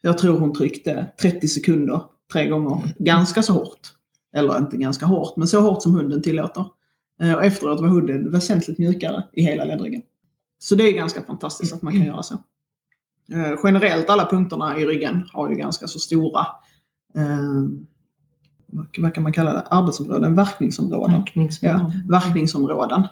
Jag 0.00 0.18
tror 0.18 0.38
hon 0.38 0.54
tryckte 0.54 1.06
30 1.20 1.48
sekunder 1.48 2.02
tre 2.32 2.48
gånger 2.48 2.94
ganska 2.98 3.42
så 3.42 3.52
hårt. 3.52 3.80
Eller 4.34 4.58
inte 4.58 4.76
ganska 4.76 5.06
hårt, 5.06 5.36
men 5.36 5.48
så 5.48 5.60
hårt 5.60 5.82
som 5.82 5.94
hunden 5.94 6.22
tillåter. 6.22 6.64
Eh, 7.20 7.34
Och 7.34 7.44
efteråt 7.44 7.80
var 7.80 7.88
hunden 7.88 8.30
väsentligt 8.30 8.78
mjukare 8.78 9.24
i 9.32 9.42
hela 9.42 9.64
ledryggen. 9.64 10.02
Så 10.58 10.74
det 10.74 10.84
är 10.88 10.92
ganska 10.92 11.22
fantastiskt 11.22 11.72
att 11.74 11.82
man 11.82 11.92
kan 11.92 12.06
göra 12.06 12.22
så. 12.22 12.34
Eh, 13.32 13.58
Generellt 13.64 14.10
alla 14.10 14.26
punkterna 14.30 14.78
i 14.78 14.86
ryggen 14.86 15.28
har 15.32 15.50
ju 15.50 15.54
ganska 15.56 15.86
så 15.86 15.98
stora 15.98 16.46
eh, 17.14 17.62
vad- 18.72 19.14
kan 19.14 19.22
man 19.22 19.32
kalla 19.32 19.52
det? 19.52 19.60
Arbetsområden, 19.70 20.34
verkningsområden. 20.34 21.16
Verkningsområden. 21.16 21.92
Ja, 22.08 22.18
verkningsområden. 22.18 23.02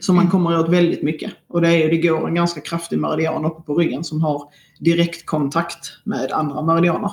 Så 0.00 0.12
man 0.12 0.30
kommer 0.30 0.58
åt 0.60 0.68
väldigt 0.68 1.02
mycket. 1.02 1.32
Och 1.48 1.60
det, 1.60 1.68
är, 1.68 1.88
det 1.88 1.96
går 1.96 2.28
en 2.28 2.34
ganska 2.34 2.60
kraftig 2.60 2.98
meridian 2.98 3.44
uppe 3.44 3.62
på 3.62 3.74
ryggen 3.74 4.04
som 4.04 4.20
har 4.22 4.42
direktkontakt 4.80 5.92
med 6.04 6.32
andra 6.32 6.62
meridianer. 6.62 7.10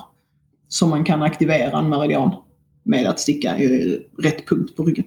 Så 0.68 0.86
man 0.86 1.04
kan 1.04 1.22
aktivera 1.22 1.78
en 1.78 1.88
meridian 1.88 2.30
med 2.82 3.06
att 3.06 3.20
sticka 3.20 3.58
i 3.58 3.98
rätt 4.18 4.48
punkt 4.48 4.76
på 4.76 4.82
ryggen. 4.84 5.04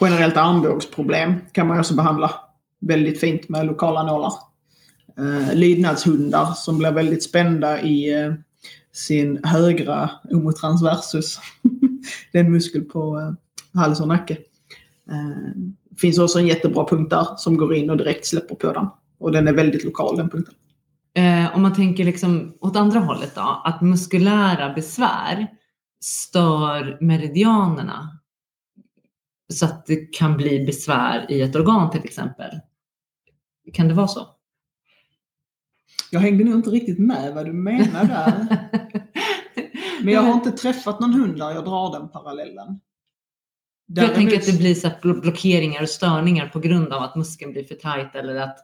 Generellt 0.00 0.36
armbågsproblem 0.36 1.34
kan 1.52 1.66
man 1.66 1.78
också 1.78 1.94
behandla 1.94 2.30
väldigt 2.80 3.20
fint 3.20 3.48
med 3.48 3.66
lokala 3.66 4.02
nålar. 4.02 4.32
Eh, 5.18 5.54
lydnadshundar 5.54 6.52
som 6.56 6.78
blir 6.78 6.90
väldigt 6.92 7.22
spända 7.22 7.80
i 7.80 8.22
eh, 8.22 8.32
sin 8.92 9.44
högra 9.44 10.10
omotransversus. 10.30 11.38
Det 12.32 12.38
är 12.38 12.44
en 12.44 12.52
muskel 12.52 12.82
på 12.82 13.18
eh, 13.18 13.80
hals 13.80 14.00
och 14.00 14.08
nacke. 14.08 14.36
Eh, 15.10 15.62
finns 15.98 16.18
också 16.18 16.38
en 16.38 16.46
jättebra 16.46 16.86
punkt 16.88 17.10
där 17.10 17.26
som 17.36 17.56
går 17.56 17.74
in 17.74 17.90
och 17.90 17.96
direkt 17.96 18.26
släpper 18.26 18.54
på 18.54 18.72
den. 18.72 18.86
Och 19.18 19.32
den 19.32 19.48
är 19.48 19.52
väldigt 19.52 19.84
lokal 19.84 20.16
den 20.16 20.30
punkten. 20.30 20.54
Eh, 21.14 21.56
om 21.56 21.62
man 21.62 21.74
tänker 21.74 22.04
liksom 22.04 22.56
åt 22.60 22.76
andra 22.76 23.00
hållet 23.00 23.34
då, 23.34 23.62
att 23.64 23.82
muskulära 23.82 24.74
besvär 24.74 25.46
stör 26.00 26.98
meridianerna 27.00 28.18
så 29.52 29.66
att 29.66 29.86
det 29.86 29.96
kan 29.96 30.36
bli 30.36 30.66
besvär 30.66 31.26
i 31.32 31.42
ett 31.42 31.56
organ 31.56 31.90
till 31.90 32.04
exempel. 32.04 32.60
Kan 33.72 33.88
det 33.88 33.94
vara 33.94 34.08
så? 34.08 34.26
Jag 36.10 36.20
hängde 36.20 36.44
nog 36.44 36.54
inte 36.54 36.70
riktigt 36.70 36.98
med 36.98 37.34
vad 37.34 37.46
du 37.46 37.52
menar 37.52 38.04
där. 38.04 38.46
Men 40.06 40.14
jag 40.14 40.22
har 40.22 40.32
inte 40.32 40.52
träffat 40.52 41.00
någon 41.00 41.12
hund 41.12 41.38
där 41.38 41.50
jag 41.50 41.64
drar 41.64 41.92
den 41.92 42.08
parallellen. 42.08 42.80
För 43.94 44.02
jag 44.02 44.14
tänker 44.14 44.36
Däremot- 44.36 44.48
att 44.48 44.52
det 44.52 44.58
blir 44.58 44.74
så 44.74 44.90
blockeringar 45.22 45.82
och 45.82 45.88
störningar 45.88 46.48
på 46.48 46.60
grund 46.60 46.92
av 46.92 47.02
att 47.02 47.16
muskeln 47.16 47.52
blir 47.52 47.64
för 47.64 47.74
tajt 47.74 48.14
eller 48.14 48.36
att 48.36 48.58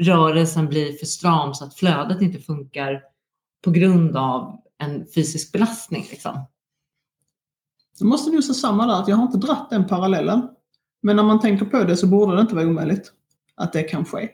rörelsen 0.00 0.66
blir 0.66 0.92
för 0.92 1.06
stram 1.06 1.54
så 1.54 1.64
att 1.64 1.74
flödet 1.74 2.22
inte 2.22 2.38
funkar 2.38 3.02
på 3.64 3.70
grund 3.70 4.16
av 4.16 4.60
en 4.78 5.06
fysisk 5.14 5.52
belastning. 5.52 6.06
Liksom. 6.10 6.46
Jag 7.98 8.08
måste 8.08 8.30
nog 8.30 8.44
säga 8.44 8.54
samma 8.54 8.86
där, 8.86 9.02
att 9.02 9.08
jag 9.08 9.16
har 9.16 9.26
inte 9.26 9.38
dratt 9.38 9.70
den 9.70 9.86
parallellen. 9.86 10.48
Men 11.02 11.16
när 11.16 11.22
man 11.22 11.40
tänker 11.40 11.66
på 11.66 11.84
det 11.84 11.96
så 11.96 12.06
borde 12.06 12.34
det 12.34 12.40
inte 12.40 12.54
vara 12.54 12.66
omöjligt 12.66 13.12
att 13.54 13.72
det 13.72 13.82
kan 13.82 14.04
ske. 14.04 14.28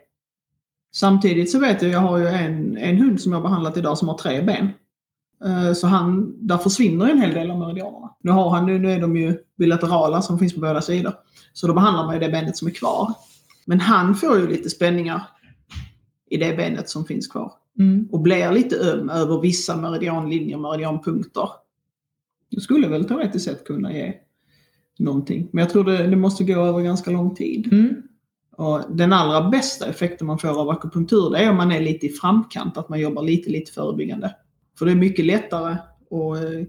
Samtidigt 0.95 1.51
så 1.53 1.59
vet 1.59 1.83
jag, 1.83 1.91
jag 1.91 2.01
har 2.01 2.19
ju 2.19 2.27
en, 2.27 2.77
en 2.77 2.97
hund 2.97 3.21
som 3.21 3.33
jag 3.33 3.43
behandlat 3.43 3.77
idag 3.77 3.99
som 3.99 4.09
har 4.09 4.19
tre 4.19 4.43
ben. 4.43 4.69
Eh, 5.45 5.73
Så 5.73 5.87
han, 5.87 6.35
där 6.47 6.59
försvinner 6.59 7.11
en 7.11 7.21
hel 7.21 7.35
del 7.35 7.51
av 7.51 7.59
meridianerna. 7.59 8.15
Nu, 8.21 8.31
har 8.31 8.51
han, 8.51 8.67
nu, 8.67 8.79
nu 8.79 8.93
är 8.93 9.01
de 9.01 9.17
ju 9.17 9.39
bilaterala 9.59 10.23
som 10.23 10.39
finns 10.39 10.55
på 10.55 10.61
båda 10.61 10.81
sidor. 10.81 11.13
Så 11.53 11.67
då 11.67 11.75
behandlar 11.75 12.05
man 12.05 12.15
ju 12.15 12.21
det 12.21 12.29
benet 12.29 12.57
som 12.57 12.69
är 12.69 12.73
kvar. 12.73 13.15
Men 13.65 13.81
han 13.81 14.15
får 14.15 14.39
ju 14.39 14.47
lite 14.47 14.71
spänningar 14.71 15.23
i 16.31 16.37
det 16.37 16.57
benet 16.57 16.89
som 16.89 17.05
finns 17.05 17.27
kvar. 17.27 17.53
Och 18.11 18.21
blir 18.21 18.53
lite 18.53 18.77
öm 18.77 19.11
över 19.11 19.41
vissa 19.41 19.77
meridianlinjer, 19.77 20.59
meridianpunkter. 20.59 21.49
Det 22.51 22.61
skulle 22.61 22.89
väl 22.89 23.05
teoretiskt 23.05 23.45
sett 23.45 23.65
kunna 23.65 23.93
ge 23.93 24.15
någonting. 24.99 25.49
Men 25.53 25.63
jag 25.63 25.71
tror 25.71 25.85
det, 25.85 26.07
det 26.07 26.17
måste 26.17 26.45
gå 26.45 26.61
över 26.61 26.81
ganska 26.81 27.11
lång 27.11 27.35
tid. 27.35 27.73
Mm. 27.73 28.03
Och 28.57 28.81
den 28.91 29.13
allra 29.13 29.51
bästa 29.51 29.87
effekten 29.87 30.27
man 30.27 30.39
får 30.39 30.61
av 30.61 30.71
akupunktur 30.71 31.31
det 31.31 31.39
är 31.39 31.51
om 31.51 31.57
man 31.57 31.73
är 31.73 31.81
lite 31.81 32.07
i 32.07 32.09
framkant, 32.09 32.77
att 32.77 32.89
man 32.89 33.01
jobbar 33.01 33.23
lite, 33.23 33.51
lite 33.51 33.73
förebyggande. 33.73 34.35
För 34.83 34.87
det 34.87 34.93
är 34.93 34.97
mycket 34.97 35.25
lättare 35.25 35.73
att 35.73 36.45
eh, 36.45 36.67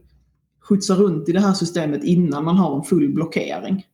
skjutsa 0.59 0.95
runt 0.95 1.29
i 1.29 1.31
det 1.31 1.39
här 1.39 1.53
systemet 1.53 2.03
innan 2.03 2.45
man 2.45 2.55
har 2.57 2.77
en 2.77 2.83
full 2.83 3.09
blockering. 3.13 3.85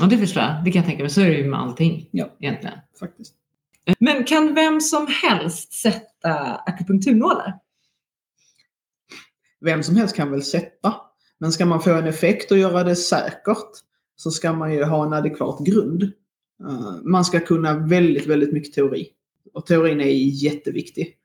Ja, 0.00 0.06
det 0.06 0.18
förstår 0.18 0.42
jag. 0.42 0.64
Det 0.64 0.70
kan 0.72 0.80
jag 0.80 0.86
tänka 0.88 1.02
mig. 1.02 1.10
Så 1.10 1.20
är 1.20 1.26
det 1.26 1.36
ju 1.36 1.50
med 1.50 1.60
allting 1.60 2.08
Ja. 2.10 2.36
egentligen. 2.40 2.78
faktiskt. 3.00 3.34
Men 3.98 4.24
kan 4.24 4.54
vem 4.54 4.80
som 4.80 5.06
helst 5.22 5.72
sätta 5.72 6.54
akupunkturnålar? 6.54 7.58
Vem 9.60 9.82
som 9.82 9.96
helst 9.96 10.16
kan 10.16 10.30
väl 10.30 10.42
sätta. 10.42 10.94
Men 11.38 11.52
ska 11.52 11.66
man 11.66 11.80
få 11.82 11.90
en 11.94 12.06
effekt 12.06 12.50
och 12.50 12.58
göra 12.58 12.84
det 12.84 12.96
säkert 12.96 13.70
så 14.16 14.30
ska 14.30 14.52
man 14.52 14.72
ju 14.74 14.84
ha 14.84 15.06
en 15.06 15.12
adekvat 15.12 15.66
grund. 15.66 16.02
Eh, 16.68 16.94
man 17.04 17.24
ska 17.24 17.40
kunna 17.40 17.78
väldigt, 17.86 18.26
väldigt 18.26 18.52
mycket 18.52 18.72
teori. 18.74 19.08
Och 19.54 19.66
teorin 19.66 20.00
är 20.00 20.08
jätteviktig. 20.44 21.16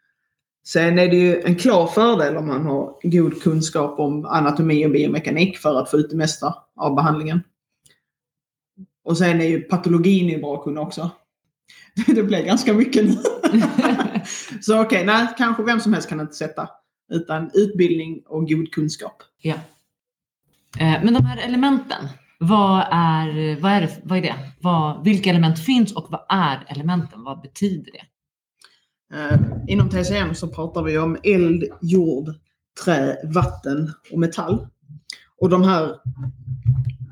Sen 0.74 1.00
är 1.00 1.08
det 1.08 1.16
ju 1.16 1.42
en 1.42 1.56
klar 1.56 1.88
fördel 1.88 2.38
om 2.38 2.48
man 2.48 2.66
har 2.66 2.96
god 3.04 3.42
kunskap 3.42 4.00
om 4.00 4.26
anatomi 4.26 4.86
och 4.86 4.92
biomekanik 4.92 5.58
för 5.58 5.80
att 5.82 5.92
få 5.92 5.98
ut 5.98 6.10
det 6.10 6.16
mesta 6.16 6.56
av 6.76 6.96
behandlingen. 6.96 7.44
Och 9.04 9.18
sen 9.18 9.42
är 9.42 9.46
ju 9.46 9.62
patologin 9.62 10.30
är 10.30 10.40
bra 10.40 10.56
att 10.56 10.64
kunna 10.64 10.82
också. 10.82 11.10
Det 12.08 12.24
blir 12.24 12.46
ganska 12.46 12.74
mycket 12.74 13.06
nu. 13.06 13.12
Så 14.62 14.82
okej, 14.82 14.86
okay, 14.86 15.06
nej, 15.06 15.28
kanske 15.38 15.64
vem 15.64 15.80
som 15.80 15.94
helst 15.94 16.10
kan 16.10 16.20
inte 16.20 16.36
sätta. 16.36 16.70
Utan 17.12 17.52
utbildning 17.54 18.24
och 18.26 18.50
god 18.50 18.72
kunskap. 18.72 19.24
Ja. 19.42 19.56
Eh, 20.80 21.04
men 21.04 21.14
de 21.14 21.26
här 21.26 21.38
elementen, 21.38 22.08
vad 22.40 22.86
är, 22.92 23.60
vad 23.62 23.72
är, 23.72 23.82
det, 23.82 24.02
vad 24.04 24.18
är 24.18 24.22
det? 24.22 24.36
Vad, 24.62 25.04
vilka 25.04 25.30
element 25.30 25.60
finns 25.60 25.96
och 25.96 26.08
vad 26.10 26.26
är 26.30 26.66
elementen? 26.68 27.24
Vad 27.24 27.42
betyder 27.42 27.92
det? 27.92 28.04
Eh, 29.14 29.40
inom 29.68 29.90
TCM 29.90 30.36
så 30.36 30.48
pratar 30.48 30.84
vi 30.84 30.98
om 30.98 31.18
eld, 31.24 31.64
jord, 31.82 32.34
trä, 32.86 33.18
vatten 33.24 33.92
och 34.12 34.20
metall. 34.20 34.68
Och 35.40 35.50
de 35.50 35.64
här 35.64 35.96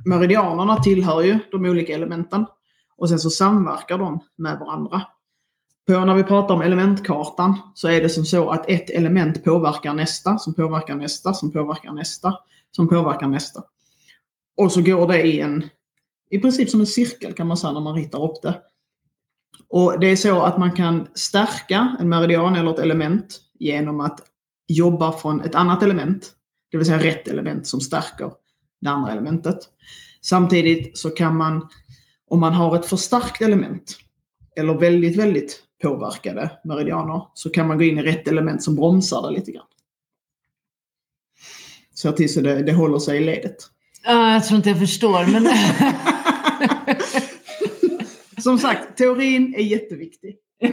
meridianerna 0.06 0.78
tillhör 0.78 1.22
ju 1.22 1.40
de 1.52 1.66
olika 1.66 1.94
elementen. 1.94 2.46
Och 2.98 3.10
sen 3.10 3.20
så 3.20 3.30
samverkar 3.30 3.98
de 3.98 4.20
med 4.36 4.60
varandra. 4.60 5.02
På 5.88 6.06
när 6.06 6.16
vi 6.16 6.24
pratar 6.24 6.56
om 6.56 6.62
elementkartan 6.62 7.56
så 7.74 7.88
är 7.88 8.02
det 8.02 8.10
som 8.10 8.26
så 8.26 8.50
att 8.50 8.70
ett 8.70 8.90
element 8.90 9.44
påverkar 9.44 9.94
nästa, 9.94 10.38
som 10.38 10.54
påverkar 10.54 10.96
nästa, 10.96 11.34
som 11.34 11.52
påverkar 11.52 11.92
nästa, 11.92 12.34
som 12.72 12.88
påverkar 12.88 13.28
nästa. 13.28 13.64
Och 14.58 14.72
så 14.72 14.82
går 14.82 15.08
det 15.08 15.22
i 15.22 15.40
en, 15.40 15.70
i 16.30 16.40
princip 16.40 16.70
som 16.70 16.80
en 16.80 16.88
cirkel 16.88 17.34
kan 17.34 17.48
man 17.48 17.58
säga 17.58 17.74
när 17.74 17.82
man 17.82 17.96
ritar 17.96 18.24
upp 18.24 18.42
det. 18.42 18.62
Och 19.70 20.00
det 20.00 20.08
är 20.08 20.15
så 20.15 20.41
att 20.41 20.58
man 20.58 20.72
kan 20.72 21.08
stärka 21.13 21.98
en 22.00 22.10
meridian 22.10 22.56
eller 22.56 22.72
ett 22.72 22.80
element 22.80 23.41
genom 23.60 24.00
att 24.00 24.20
jobba 24.67 25.12
från 25.12 25.41
ett 25.41 25.56
annat 25.56 25.84
element. 25.84 26.32
Det 26.72 26.78
vill 26.78 26.86
säga 26.86 27.04
rätt 27.04 27.28
element 27.28 27.67
som 27.67 27.82
stärker 27.82 28.32
det 28.82 28.89
andra 28.89 29.12
elementet. 29.12 29.58
Samtidigt 30.22 30.98
så 30.98 31.10
kan 31.10 31.38
man, 31.38 31.67
om 32.30 32.39
man 32.39 32.54
har 32.54 32.76
ett 32.76 32.86
förstärkt 32.86 33.41
element 33.41 33.98
eller 34.56 34.74
väldigt, 34.74 35.17
väldigt 35.17 35.63
påverkade 35.82 36.52
meridianer, 36.63 37.22
så 37.34 37.50
kan 37.50 37.67
man 37.67 37.78
gå 37.78 37.84
in 37.84 37.98
i 37.98 38.04
rätt 38.04 38.28
element 38.28 38.63
som 38.63 38.76
bromsar 38.76 39.22
det 39.22 39.38
lite 39.38 39.52
grann. 39.52 39.65
Så 41.93 42.28
så 42.28 42.41
det, 42.41 42.63
det 42.63 42.74
håller 42.74 43.00
sig 43.00 43.17
i 43.17 43.26
ledet. 43.26 43.58
Ja, 44.04 44.34
jag 44.34 44.46
tror 44.46 44.58
inte 44.58 44.70
jag 44.70 44.80
förstår, 44.80 45.32
men... 45.32 45.48
Som 48.48 48.60
sagt, 48.60 48.98
teorin 48.98 49.56
är 49.58 49.62
jätteviktig. 49.62 50.38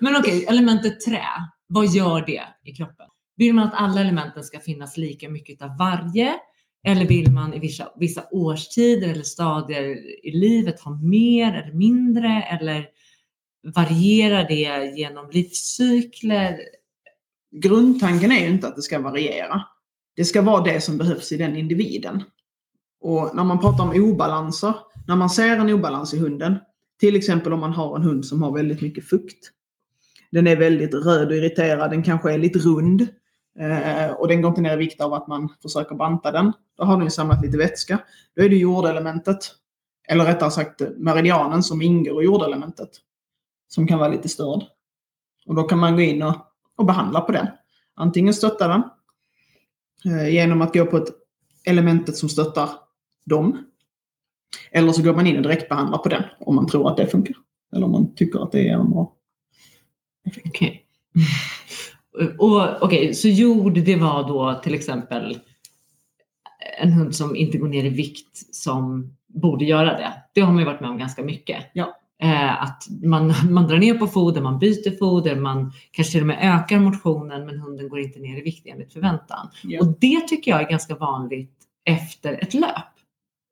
men 0.00 0.16
okej, 0.16 0.38
okay, 0.38 0.44
elementet 0.44 1.00
trä, 1.00 1.24
vad 1.66 1.86
gör 1.86 2.26
det 2.26 2.42
i 2.64 2.72
kroppen? 2.72 3.06
Vill 3.36 3.54
man 3.54 3.64
att 3.68 3.74
alla 3.74 4.00
elementen 4.00 4.44
ska 4.44 4.60
finnas 4.60 4.96
lika 4.96 5.28
mycket 5.28 5.62
av 5.62 5.78
varje? 5.78 6.34
Eller 6.86 7.06
vill 7.06 7.32
man 7.32 7.54
i 7.54 7.58
vissa, 7.58 7.88
vissa 7.96 8.24
årstider 8.30 9.08
eller 9.08 9.22
stadier 9.22 9.84
i 10.26 10.30
livet 10.30 10.80
ha 10.80 10.98
mer 11.02 11.54
eller 11.54 11.74
mindre? 11.74 12.42
Eller 12.42 12.86
varierar 13.74 14.48
det 14.48 14.96
genom 14.96 15.30
livscykler? 15.30 16.60
Grundtanken 17.50 18.32
är 18.32 18.40
ju 18.40 18.48
inte 18.48 18.68
att 18.68 18.76
det 18.76 18.82
ska 18.82 18.98
variera. 18.98 19.62
Det 20.16 20.24
ska 20.24 20.42
vara 20.42 20.64
det 20.64 20.80
som 20.80 20.98
behövs 20.98 21.32
i 21.32 21.36
den 21.36 21.56
individen. 21.56 22.22
Och 23.00 23.36
när 23.36 23.44
man 23.44 23.60
pratar 23.60 23.84
om 23.84 24.02
obalanser, 24.02 24.74
när 25.06 25.16
man 25.16 25.30
ser 25.30 25.56
en 25.56 25.70
obalans 25.70 26.14
i 26.14 26.18
hunden, 26.18 26.58
till 27.00 27.16
exempel 27.16 27.52
om 27.52 27.60
man 27.60 27.72
har 27.72 27.96
en 27.96 28.02
hund 28.02 28.26
som 28.26 28.42
har 28.42 28.52
väldigt 28.52 28.80
mycket 28.80 29.08
fukt. 29.08 29.50
Den 30.30 30.46
är 30.46 30.56
väldigt 30.56 30.94
röd 30.94 31.28
och 31.28 31.36
irriterad, 31.36 31.90
den 31.90 32.02
kanske 32.02 32.32
är 32.32 32.38
lite 32.38 32.58
rund 32.58 33.08
eh, 33.58 34.10
och 34.10 34.28
den 34.28 34.42
går 34.42 34.48
inte 34.48 34.60
ner 34.60 34.72
i 34.72 34.76
vikt 34.76 35.00
av 35.00 35.14
att 35.14 35.28
man 35.28 35.48
försöker 35.62 35.94
banta 35.94 36.32
den. 36.32 36.52
Då 36.76 36.84
har 36.84 36.98
den 36.98 37.10
samlat 37.10 37.44
lite 37.44 37.58
vätska. 37.58 37.98
Då 38.36 38.42
är 38.42 38.48
det 38.48 38.56
jordelementet, 38.56 39.38
eller 40.08 40.24
rättare 40.24 40.50
sagt 40.50 40.82
meridianen 40.96 41.62
som 41.62 41.82
ingår 41.82 42.22
i 42.22 42.26
jordelementet, 42.26 42.90
som 43.68 43.86
kan 43.86 43.98
vara 43.98 44.08
lite 44.08 44.28
störd. 44.28 44.62
Och 45.46 45.54
då 45.54 45.62
kan 45.62 45.78
man 45.78 45.96
gå 45.96 46.00
in 46.00 46.22
och, 46.22 46.34
och 46.76 46.86
behandla 46.86 47.20
på 47.20 47.32
den. 47.32 47.46
Antingen 47.94 48.34
stötta 48.34 48.68
den 48.68 48.82
eh, 50.04 50.28
genom 50.28 50.62
att 50.62 50.74
gå 50.74 50.86
på 50.86 50.96
ett 50.96 51.08
elementet 51.64 52.16
som 52.16 52.28
stöttar 52.28 52.70
dem. 53.26 53.64
Eller 54.70 54.92
så 54.92 55.02
går 55.02 55.14
man 55.14 55.26
in 55.26 55.36
och 55.36 55.42
direktbehandlar 55.42 55.98
på 55.98 56.08
den 56.08 56.22
om 56.40 56.54
man 56.54 56.66
tror 56.66 56.90
att 56.90 56.96
det 56.96 57.06
funkar. 57.06 57.36
Eller 57.76 57.86
om 57.86 57.92
man 57.92 58.14
tycker 58.14 58.38
att 58.38 58.52
det 58.52 58.68
är 58.68 58.74
en 58.74 58.90
bra 58.90 59.12
effekt. 60.26 60.46
Okej, 60.46 60.84
okay. 62.38 62.78
okay, 62.80 63.14
så 63.14 63.28
jord 63.28 63.74
det 63.74 63.96
var 63.96 64.28
då 64.28 64.60
till 64.62 64.74
exempel 64.74 65.38
en 66.82 66.92
hund 66.92 67.14
som 67.14 67.36
inte 67.36 67.58
går 67.58 67.68
ner 67.68 67.84
i 67.84 67.88
vikt 67.88 68.54
som 68.54 69.12
borde 69.26 69.64
göra 69.64 69.98
det. 69.98 70.12
Det 70.32 70.40
har 70.40 70.52
man 70.52 70.58
ju 70.58 70.64
varit 70.64 70.80
med 70.80 70.90
om 70.90 70.98
ganska 70.98 71.22
mycket. 71.22 71.70
Ja. 71.72 72.00
Eh, 72.22 72.62
att 72.62 72.86
man, 73.02 73.34
man 73.50 73.68
drar 73.68 73.78
ner 73.78 73.94
på 73.94 74.06
foder, 74.06 74.40
man 74.40 74.58
byter 74.58 74.98
foder, 74.98 75.36
man 75.36 75.72
kanske 75.90 76.12
till 76.12 76.20
och 76.20 76.26
med 76.26 76.38
ökar 76.42 76.78
motionen 76.78 77.46
men 77.46 77.58
hunden 77.58 77.88
går 77.88 78.00
inte 78.00 78.18
ner 78.18 78.38
i 78.38 78.40
vikt 78.40 78.66
enligt 78.66 78.92
förväntan. 78.92 79.48
Ja. 79.62 79.80
Och 79.80 79.86
det 80.00 80.20
tycker 80.20 80.50
jag 80.50 80.60
är 80.60 80.68
ganska 80.68 80.94
vanligt 80.94 81.52
efter 81.84 82.32
ett 82.42 82.54
löp. 82.54 82.93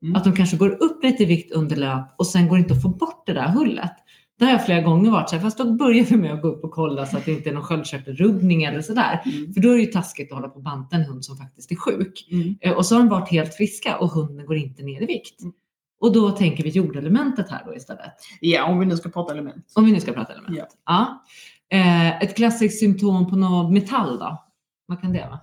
Mm. 0.02 0.16
Att 0.16 0.24
de 0.24 0.36
kanske 0.36 0.56
går 0.56 0.82
upp 0.82 1.04
lite 1.04 1.22
i 1.22 1.26
vikt 1.26 1.52
under 1.52 1.76
löp 1.76 2.14
och 2.16 2.26
sen 2.26 2.48
går 2.48 2.56
det 2.56 2.62
inte 2.62 2.74
att 2.74 2.82
få 2.82 2.88
bort 2.88 3.26
det 3.26 3.32
där 3.32 3.48
hullet. 3.48 3.92
Det 4.38 4.44
har 4.44 4.52
jag 4.52 4.66
flera 4.66 4.80
gånger 4.80 5.10
varit 5.10 5.28
så 5.30 5.36
här, 5.36 5.42
fast 5.42 5.58
då 5.58 5.72
börjar 5.72 6.04
vi 6.04 6.16
med 6.16 6.32
att 6.32 6.42
gå 6.42 6.48
upp 6.48 6.64
och 6.64 6.70
kolla 6.70 7.06
så 7.06 7.16
att 7.16 7.24
det 7.24 7.32
inte 7.32 7.50
är 7.50 7.54
någon 7.54 7.62
sköldkörtelrubbning 7.62 8.64
eller 8.64 8.80
sådär. 8.80 9.22
Mm. 9.24 9.54
För 9.54 9.60
då 9.60 9.68
är 9.68 9.74
det 9.74 9.80
ju 9.80 9.86
taskigt 9.86 10.32
att 10.32 10.38
hålla 10.38 10.48
på 10.48 10.56
och 10.56 10.62
banta 10.62 10.96
en 10.96 11.02
hund 11.02 11.24
som 11.24 11.36
faktiskt 11.36 11.72
är 11.72 11.76
sjuk. 11.76 12.28
Mm. 12.30 12.56
Eh, 12.60 12.72
och 12.72 12.86
så 12.86 12.94
har 12.94 13.00
de 13.00 13.08
varit 13.08 13.28
helt 13.28 13.54
friska 13.54 13.96
och 13.96 14.10
hunden 14.10 14.46
går 14.46 14.56
inte 14.56 14.82
ner 14.82 15.02
i 15.02 15.06
vikt. 15.06 15.40
Mm. 15.40 15.52
Och 16.00 16.12
då 16.12 16.30
tänker 16.30 16.64
vi 16.64 16.70
jordelementet 16.70 17.50
här 17.50 17.62
då 17.66 17.74
istället. 17.74 18.12
Ja, 18.40 18.64
om 18.64 18.78
vi 18.78 18.86
nu 18.86 18.96
ska 18.96 19.08
prata 19.08 19.32
element. 19.32 19.72
Om 19.74 19.84
vi 19.84 19.92
nu 19.92 20.00
ska 20.00 20.12
prata 20.12 20.32
element. 20.32 20.58
Ja. 20.58 20.66
ja. 20.86 21.78
Eh, 21.78 22.22
ett 22.22 22.36
klassiskt 22.36 22.78
symptom 22.78 23.30
på 23.30 23.36
något 23.36 23.72
metall 23.72 24.18
då? 24.18 24.44
Vad 24.86 25.00
kan 25.00 25.12
det 25.12 25.26
vara? 25.26 25.40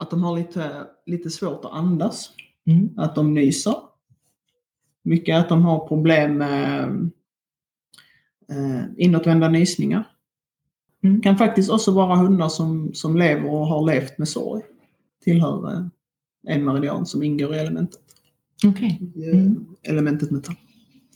Att 0.00 0.10
de 0.10 0.24
har 0.24 0.36
lite, 0.36 0.86
lite 1.06 1.30
svårt 1.30 1.64
att 1.64 1.72
andas. 1.72 2.30
Mm. 2.66 2.90
Att 2.96 3.14
de 3.14 3.34
nyser. 3.34 3.74
Mycket 5.02 5.36
att 5.36 5.48
de 5.48 5.62
har 5.62 5.88
problem 5.88 6.38
med 6.38 6.82
eh, 8.48 8.84
inåtvända 8.96 9.48
nysningar. 9.48 10.04
Mm. 11.02 11.22
Kan 11.22 11.38
faktiskt 11.38 11.70
också 11.70 11.90
vara 11.90 12.16
hundar 12.16 12.48
som, 12.48 12.94
som 12.94 13.16
lever 13.16 13.50
och 13.50 13.66
har 13.66 13.86
levt 13.86 14.18
med 14.18 14.28
sorg. 14.28 14.62
Tillhör 15.24 15.72
eh, 15.72 15.86
en 16.46 16.64
meridian 16.64 17.06
som 17.06 17.22
ingår 17.22 17.54
i 17.54 17.58
elementet. 17.58 18.00
Okay. 18.66 18.98
Mm. 19.16 19.66
Elementet 19.82 20.30
metall. 20.30 20.56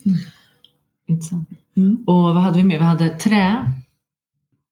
Mm. 0.07 0.19
Intressant. 1.07 1.49
Mm. 1.75 2.05
Och 2.07 2.15
vad 2.15 2.37
hade 2.37 2.57
vi 2.57 2.65
mer? 2.65 2.79
Vi 2.79 2.85
hade 2.85 3.09
trä. 3.09 3.73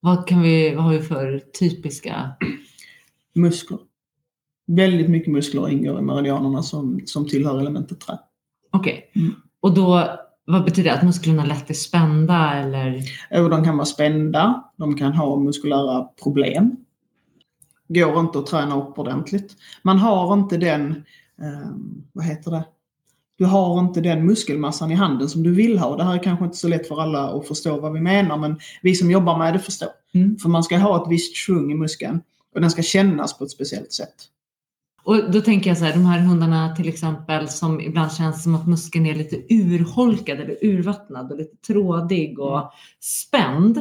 Vad, 0.01 0.29
kan 0.29 0.43
vi, 0.43 0.75
vad 0.75 0.85
har 0.85 0.93
vi 0.93 1.01
för 1.01 1.39
typiska? 1.39 2.37
Muskler. 3.35 3.79
Väldigt 4.67 5.11
mycket 5.11 5.33
muskler 5.33 5.69
ingår 5.69 5.99
i 5.99 6.03
meridianerna 6.03 6.63
som, 6.63 7.01
som 7.05 7.29
tillhör 7.29 7.61
elementet 7.61 8.01
trä. 8.01 8.19
Okej. 8.71 9.09
Okay. 9.11 9.23
Mm. 9.23 9.35
Och 9.61 9.75
då, 9.75 10.09
vad 10.45 10.65
betyder 10.65 10.91
det? 10.91 10.97
Att 10.97 11.05
musklerna 11.05 11.45
lätt 11.45 11.71
är 11.71 11.75
spända 11.75 12.55
eller? 12.55 13.03
Jo, 13.31 13.49
de 13.49 13.65
kan 13.65 13.77
vara 13.77 13.87
spända. 13.87 14.65
De 14.77 14.97
kan 14.97 15.13
ha 15.13 15.37
muskulära 15.37 16.09
problem. 16.23 16.77
Går 17.89 18.21
inte 18.21 18.39
att 18.39 18.47
träna 18.47 18.83
upp 18.83 18.99
ordentligt. 18.99 19.57
Man 19.83 19.99
har 19.99 20.35
inte 20.35 20.57
den, 20.57 20.91
eh, 21.43 21.71
vad 22.13 22.25
heter 22.25 22.51
det? 22.51 22.65
Du 23.39 23.45
har 23.45 23.81
inte 23.81 24.01
den 24.01 24.27
muskelmassan 24.27 24.91
i 24.91 24.95
handen 24.95 25.29
som 25.29 25.43
du 25.43 25.55
vill 25.55 25.79
ha. 25.79 25.97
Det 25.97 26.05
här 26.05 26.15
är 26.15 26.23
kanske 26.23 26.45
inte 26.45 26.57
så 26.57 26.69
lätt 26.69 26.89
för 26.89 27.03
alla 27.03 27.29
att 27.29 27.49
förstå 27.49 27.81
vad 27.81 27.93
vi 27.93 28.01
menar, 28.01 28.37
men 28.37 28.59
vi 28.83 28.95
som 28.95 29.11
jobbar 29.11 29.39
med 29.39 29.55
det 29.55 29.59
förstår. 29.59 29.89
Mm. 30.15 30.39
För 30.39 30.49
man 30.49 30.65
ska 30.65 30.79
ha 30.79 31.03
ett 31.03 31.11
visst 31.11 31.37
svung 31.37 31.73
i 31.73 31.75
muskeln 31.75 32.21
och 32.55 32.61
den 32.61 32.71
ska 32.71 32.83
kännas 32.83 33.39
på 33.39 33.45
ett 33.45 33.51
speciellt 33.51 33.93
sätt. 33.93 34.15
Och 35.07 35.31
då 35.31 35.41
tänker 35.41 35.71
jag 35.71 35.79
så 35.79 35.85
här, 35.85 35.93
de 35.93 36.07
här 36.07 36.21
hundarna 36.21 36.77
till 36.77 36.89
exempel 36.89 37.49
som 37.49 37.81
ibland 37.81 38.13
känns 38.13 38.43
som 38.43 38.55
att 38.55 38.67
muskeln 38.67 39.07
är 39.07 39.15
lite 39.15 39.55
urholkad 39.55 40.41
eller 40.41 40.65
urvattnad 40.65 41.33
och 41.33 41.39
lite 41.39 41.57
trådig 41.57 42.39
och 42.39 42.59
mm. 42.59 42.71
spänd. 43.01 43.79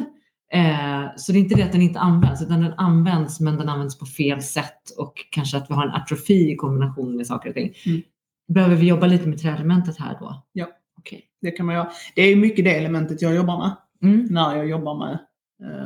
Eh, 0.53 1.05
så 1.17 1.31
det 1.31 1.37
är 1.37 1.41
inte 1.41 1.55
det 1.55 1.63
att 1.63 1.71
den 1.71 1.81
inte 1.81 1.99
används, 1.99 2.41
utan 2.41 2.61
den 2.61 2.73
används 2.77 3.39
men 3.39 3.57
den 3.57 3.69
används 3.69 3.99
på 3.99 4.05
fel 4.05 4.41
sätt 4.41 4.89
och 4.97 5.13
kanske 5.29 5.57
att 5.57 5.69
vi 5.69 5.73
har 5.73 5.83
en 5.83 5.93
atrofi 5.93 6.51
i 6.51 6.55
kombination 6.55 7.17
med 7.17 7.27
saker 7.27 7.49
och 7.49 7.55
ting. 7.55 7.73
Mm. 7.85 8.01
Behöver 8.47 8.75
vi 8.75 8.87
jobba 8.87 9.07
lite 9.07 9.27
med 9.27 9.41
träelementet 9.41 9.99
här 9.99 10.17
då? 10.19 10.43
Ja, 10.51 10.67
okay. 10.97 11.21
det 11.41 11.51
kan 11.51 11.65
man 11.65 11.75
göra. 11.75 11.91
Det 12.15 12.21
är 12.21 12.35
mycket 12.35 12.65
det 12.65 12.75
elementet 12.75 13.21
jag 13.21 13.35
jobbar 13.35 13.57
med 13.57 13.75
mm. 14.11 14.27
när 14.29 14.55
jag 14.55 14.67
jobbar 14.69 14.97
med 14.97 15.19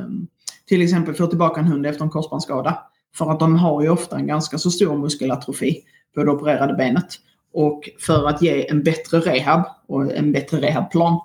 um, 0.04 0.26
till 0.66 0.82
exempel 0.82 1.14
få 1.14 1.26
tillbaka 1.26 1.60
en 1.60 1.66
hund 1.66 1.86
efter 1.86 2.04
en 2.04 2.10
korsbandsskada. 2.10 2.89
För 3.14 3.30
att 3.30 3.40
de 3.40 3.56
har 3.56 3.82
ju 3.82 3.88
ofta 3.88 4.16
en 4.16 4.26
ganska 4.26 4.58
så 4.58 4.70
stor 4.70 4.98
muskelatrofi 4.98 5.82
på 6.14 6.24
det 6.24 6.30
opererade 6.30 6.74
benet. 6.74 7.14
Och 7.52 7.90
för 7.98 8.28
att 8.28 8.42
ge 8.42 8.70
en 8.70 8.82
bättre 8.82 9.20
rehab 9.20 9.64
och 9.86 10.12
en 10.12 10.32
bättre 10.32 10.60
rehabplan 10.60 11.20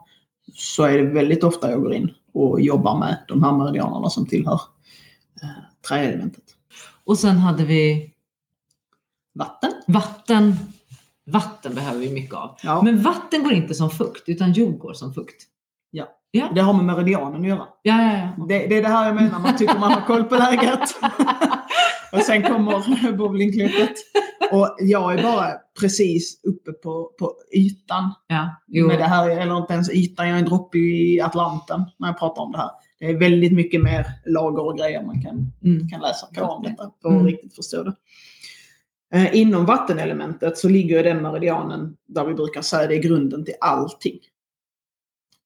så 0.53 0.83
är 0.83 0.97
det 0.97 1.03
väldigt 1.03 1.43
ofta 1.43 1.71
jag 1.71 1.81
går 1.81 1.93
in 1.93 2.13
och 2.33 2.61
jobbar 2.61 2.97
med 2.97 3.17
de 3.27 3.43
här 3.43 3.51
meridianerna 3.51 4.09
som 4.09 4.25
tillhör 4.27 4.61
eh, 5.41 5.49
träelementet. 5.87 6.43
Och 7.03 7.17
sen 7.19 7.37
hade 7.37 7.65
vi 7.65 8.11
Vatten. 9.33 9.71
vatten. 9.87 10.55
Vatten 11.25 11.75
behöver 11.75 11.99
vi 11.99 12.11
mycket 12.13 12.35
av. 12.35 12.57
Ja, 12.63 12.81
Men 12.81 13.01
vatten 13.01 13.43
går 13.43 13.53
inte 13.53 13.73
som 13.73 13.89
fukt, 13.89 14.29
utan 14.29 14.51
jord 14.51 14.77
går 14.79 14.93
som 14.93 15.13
fukt. 15.13 15.43
Ja. 15.91 16.07
Ja, 16.31 16.49
det 16.55 16.61
har 16.61 16.73
med 16.73 16.85
meridianen 16.85 17.41
att 17.41 17.47
göra. 17.47 17.67
ja, 17.81 18.01
ja. 18.03 18.17
ja. 18.37 18.45
Det, 18.45 18.67
det 18.67 18.77
är 18.77 18.81
det 18.81 18.87
här 18.87 19.05
jag 19.05 19.15
menar, 19.15 19.39
man 19.39 19.57
tycker 19.57 19.79
man 19.79 19.91
har 19.91 20.01
koll 20.01 20.23
på 20.23 20.35
läget. 20.35 20.79
och 22.15 22.21
sen 22.21 22.43
kommer 22.43 23.11
bowlingklottet. 23.17 23.93
Och 24.51 24.75
jag 24.79 25.13
är 25.19 25.23
bara 25.23 25.51
precis 25.79 26.39
uppe 26.43 26.71
på, 26.71 27.11
på 27.19 27.33
ytan 27.55 28.13
ja. 28.27 28.49
Jo. 28.67 28.87
med 28.87 28.99
det 28.99 29.03
här, 29.03 29.29
eller 29.29 29.57
inte 29.57 29.73
ens 29.73 29.89
ytan, 29.89 30.27
jag 30.27 30.35
är 30.37 30.39
en 30.41 30.45
droppe 30.49 30.77
i 30.77 31.21
Atlanten 31.21 31.81
när 31.97 32.07
jag 32.07 32.19
pratar 32.19 32.41
om 32.41 32.51
det 32.51 32.57
här. 32.57 32.69
Det 32.99 33.05
är 33.05 33.17
väldigt 33.17 33.53
mycket 33.53 33.81
mer 33.81 34.05
lager 34.25 34.63
och 34.65 34.77
grejer 34.77 35.03
man 35.03 35.21
kan, 35.21 35.51
Mm. 35.63 35.89
kan 35.89 36.01
läsa 36.01 36.27
på 36.35 36.41
om 36.41 36.63
detta 36.63 36.91
för 37.01 37.09
Mm. 37.09 37.21
att 37.21 37.27
riktigt 37.27 37.55
förstå 37.55 37.83
det. 37.83 37.95
Eh, 39.13 39.35
inom 39.35 39.65
vattenelementet 39.65 40.57
så 40.57 40.69
ligger 40.69 40.97
ju 40.97 41.03
den 41.03 41.21
meridianen 41.21 41.97
där 42.07 42.25
vi 42.25 42.33
brukar 42.33 42.61
säga 42.61 42.87
det 42.87 42.95
är 42.95 43.01
grunden 43.01 43.45
till 43.45 43.53
allting. 43.61 44.19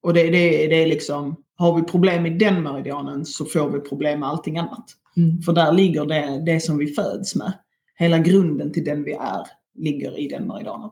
Och 0.03 0.13
det, 0.13 0.23
det, 0.23 0.67
det 0.67 0.75
är 0.83 0.87
liksom, 0.87 1.35
har 1.59 1.75
vi 1.75 1.83
problem 1.83 2.25
i 2.25 2.29
den 2.29 2.63
meridianen 2.63 3.25
så 3.25 3.45
får 3.45 3.69
vi 3.69 3.79
problem 3.79 4.19
med 4.19 4.29
allting 4.29 4.57
annat. 4.57 4.85
Mm. 5.17 5.41
För 5.41 5.53
där 5.53 5.71
ligger 5.71 6.05
det, 6.05 6.43
det 6.45 6.59
som 6.59 6.77
vi 6.77 6.87
föds 6.87 7.35
med. 7.35 7.53
Hela 7.95 8.17
grunden 8.17 8.73
till 8.73 8.83
den 8.83 9.03
vi 9.03 9.13
är 9.13 9.47
ligger 9.75 10.19
i 10.19 10.27
den 10.27 10.47
meridianen. 10.47 10.89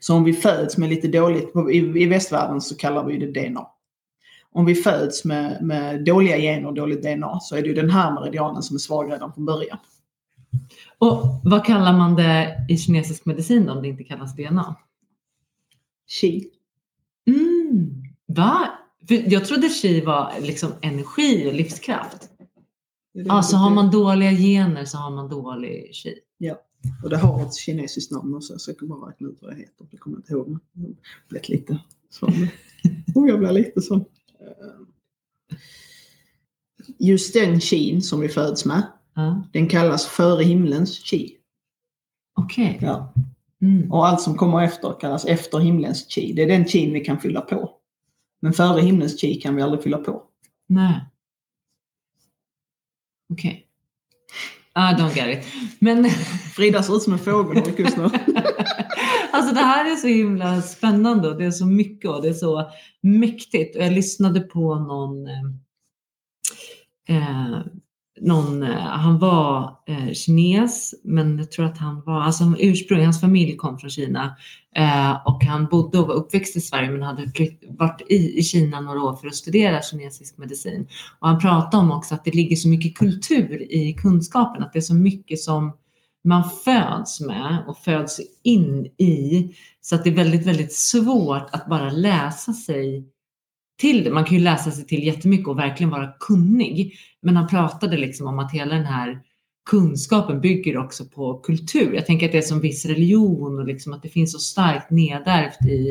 Så 0.00 0.14
om 0.14 0.24
vi 0.24 0.32
föds 0.32 0.78
med 0.78 0.88
lite 0.88 1.08
dåligt, 1.08 1.52
i, 1.72 1.76
i 1.76 2.06
västvärlden 2.06 2.60
så 2.60 2.76
kallar 2.76 3.04
vi 3.04 3.18
det 3.18 3.48
DNA. 3.48 3.66
Om 4.52 4.64
vi 4.64 4.74
föds 4.74 5.24
med, 5.24 5.62
med 5.62 6.04
dåliga 6.04 6.36
gener 6.36 6.66
och 6.66 6.74
dåligt 6.74 7.02
DNA 7.02 7.40
så 7.40 7.56
är 7.56 7.62
det 7.62 7.68
ju 7.68 7.74
den 7.74 7.90
här 7.90 8.14
meridianen 8.14 8.62
som 8.62 8.76
är 8.76 8.78
svag 8.78 9.12
redan 9.12 9.32
från 9.32 9.44
början. 9.44 9.78
Och 10.98 11.40
vad 11.44 11.64
kallar 11.64 11.92
man 11.92 12.16
det 12.16 12.66
i 12.68 12.76
kinesisk 12.76 13.26
medicin 13.26 13.68
om 13.68 13.82
det 13.82 13.88
inte 13.88 14.04
kallas 14.04 14.36
DNA? 14.36 14.76
Qi. 16.20 16.50
Mm. 17.26 18.02
Va? 18.26 18.81
För 19.08 19.32
jag 19.32 19.44
trodde 19.44 19.68
qi 19.68 20.00
var 20.00 20.32
liksom 20.40 20.72
energi 20.82 21.48
och 21.48 21.54
livskraft. 21.54 22.28
Alltså 23.28 23.56
har 23.56 23.70
man 23.70 23.90
dåliga 23.90 24.30
gener 24.30 24.84
så 24.84 24.98
har 24.98 25.10
man 25.10 25.28
dålig 25.28 25.90
qi. 25.94 26.14
Och 27.04 27.10
det 27.10 27.16
har 27.16 27.42
ett 27.46 27.54
kinesiskt 27.54 28.12
namn 28.12 28.34
också. 28.34 28.52
Jag 28.52 28.60
försöker 28.60 28.86
bara 28.86 29.10
räkna 29.10 29.28
ut 29.28 29.38
vad 29.40 29.50
det 29.52 29.56
heter. 29.58 29.86
Det 29.90 29.96
kommer 29.96 30.16
jag 30.16 30.20
inte 30.20 30.32
ihåg. 30.32 30.48
men 30.72 30.84
Jag 31.28 31.28
blev 31.28 31.42
lite 31.48 31.78
så. 32.10 32.26
Oh, 33.14 33.28
jag 33.28 33.38
blir 33.38 33.52
lite 33.52 33.80
så. 33.82 33.94
Eh, 33.94 34.02
Just 36.98 37.34
den 37.34 37.60
qin 37.60 38.02
som 38.02 38.20
vi 38.20 38.28
föds 38.28 38.64
med, 38.64 38.82
Ja. 39.14 39.42
den 39.52 39.68
kallas 39.68 40.06
före 40.06 40.44
himlens 40.44 40.98
qi. 40.98 41.36
Okej. 42.40 42.78
Ja. 42.82 43.12
Mm. 43.62 43.92
Och 43.92 44.06
allt 44.08 44.20
som 44.20 44.36
kommer 44.36 44.62
efter 44.64 45.00
kallas 45.00 45.24
efter 45.24 45.58
himlens 45.58 46.06
qi. 46.06 46.32
Det 46.32 46.42
är 46.42 46.46
den 46.46 46.64
qin 46.64 46.92
vi 46.92 47.00
kan 47.00 47.20
fylla 47.20 47.40
på. 47.40 47.70
Men 48.42 48.52
före 48.52 48.80
himlens 48.80 49.20
qi 49.20 49.34
kan 49.34 49.56
vi 49.56 49.62
aldrig 49.62 49.82
fylla 49.82 49.98
på. 49.98 50.22
Nej. 50.66 51.00
Okej. 53.32 53.66
I 54.74 54.94
don't 54.94 55.16
get 55.16 55.38
it. 55.38 55.52
Men 55.78 56.10
Frida 56.54 56.82
ser 56.82 56.96
ut 56.96 57.02
som 57.02 57.12
en 57.12 57.18
fågel 57.18 57.78
just 57.78 57.96
nu. 57.96 58.02
alltså 59.32 59.54
det 59.54 59.60
här 59.60 59.92
är 59.92 59.96
så 59.96 60.06
himla 60.06 60.62
spännande 60.62 61.28
och 61.28 61.38
det 61.38 61.44
är 61.44 61.50
så 61.50 61.66
mycket 61.66 62.10
och 62.10 62.22
det 62.22 62.28
är 62.28 62.32
så 62.32 62.70
mäktigt. 63.00 63.76
Och 63.76 63.82
jag 63.82 63.92
lyssnade 63.92 64.40
på 64.40 64.74
någon, 64.74 65.26
eh, 65.26 65.42
eh, 67.16 67.60
någon 68.22 68.62
eh, 68.62 68.78
han 68.78 69.18
var 69.18 69.78
eh, 69.86 70.12
kines, 70.12 70.94
men 71.04 71.38
jag 71.38 71.52
tror 71.52 71.66
att 71.66 71.78
han 71.78 72.02
var, 72.06 72.22
alltså 72.22 72.44
ursprung, 72.58 73.04
hans 73.04 73.20
familj 73.20 73.56
kom 73.56 73.78
från 73.78 73.90
Kina 73.90 74.36
eh, 74.76 75.26
och 75.26 75.44
han 75.44 75.66
bodde 75.66 75.98
och 75.98 76.08
var 76.08 76.14
uppväxt 76.14 76.56
i 76.56 76.60
Sverige 76.60 76.90
men 76.90 77.02
hade 77.02 77.30
flytt, 77.30 77.62
varit 77.68 78.02
i, 78.08 78.38
i 78.38 78.42
Kina 78.42 78.80
några 78.80 79.02
år 79.02 79.16
för 79.16 79.26
att 79.26 79.34
studera 79.34 79.82
kinesisk 79.82 80.38
medicin. 80.38 80.86
Och 81.18 81.28
han 81.28 81.38
pratade 81.40 81.76
om 81.76 81.90
också 81.90 82.14
att 82.14 82.24
det 82.24 82.34
ligger 82.34 82.56
så 82.56 82.68
mycket 82.68 82.96
kultur 82.96 83.72
i 83.72 83.92
kunskapen, 83.92 84.62
att 84.62 84.72
det 84.72 84.78
är 84.78 84.80
så 84.80 84.94
mycket 84.94 85.40
som 85.40 85.72
man 86.24 86.44
föds 86.64 87.20
med 87.20 87.64
och 87.66 87.78
föds 87.78 88.20
in 88.42 88.86
i. 88.86 89.50
Så 89.80 89.94
att 89.94 90.04
det 90.04 90.10
är 90.10 90.14
väldigt, 90.14 90.46
väldigt 90.46 90.72
svårt 90.72 91.48
att 91.52 91.66
bara 91.66 91.90
läsa 91.90 92.52
sig 92.52 93.11
till 93.82 94.04
det. 94.04 94.10
Man 94.10 94.24
kan 94.24 94.36
ju 94.36 94.44
läsa 94.44 94.70
sig 94.70 94.86
till 94.86 95.04
jättemycket 95.04 95.48
och 95.48 95.58
verkligen 95.58 95.90
vara 95.90 96.12
kunnig. 96.20 96.94
Men 97.20 97.36
han 97.36 97.48
pratade 97.48 97.96
liksom 97.96 98.26
om 98.26 98.38
att 98.38 98.52
hela 98.52 98.74
den 98.74 98.84
här 98.84 99.20
kunskapen 99.70 100.40
bygger 100.40 100.76
också 100.76 101.04
på 101.04 101.34
kultur. 101.34 101.94
Jag 101.94 102.06
tänker 102.06 102.26
att 102.26 102.32
det 102.32 102.38
är 102.38 102.42
som 102.42 102.60
viss 102.60 102.86
religion 102.86 103.58
och 103.58 103.66
liksom 103.66 103.92
att 103.92 104.02
det 104.02 104.08
finns 104.08 104.32
så 104.32 104.38
starkt 104.38 104.90
nedärvt 104.90 105.66
i, 105.66 105.90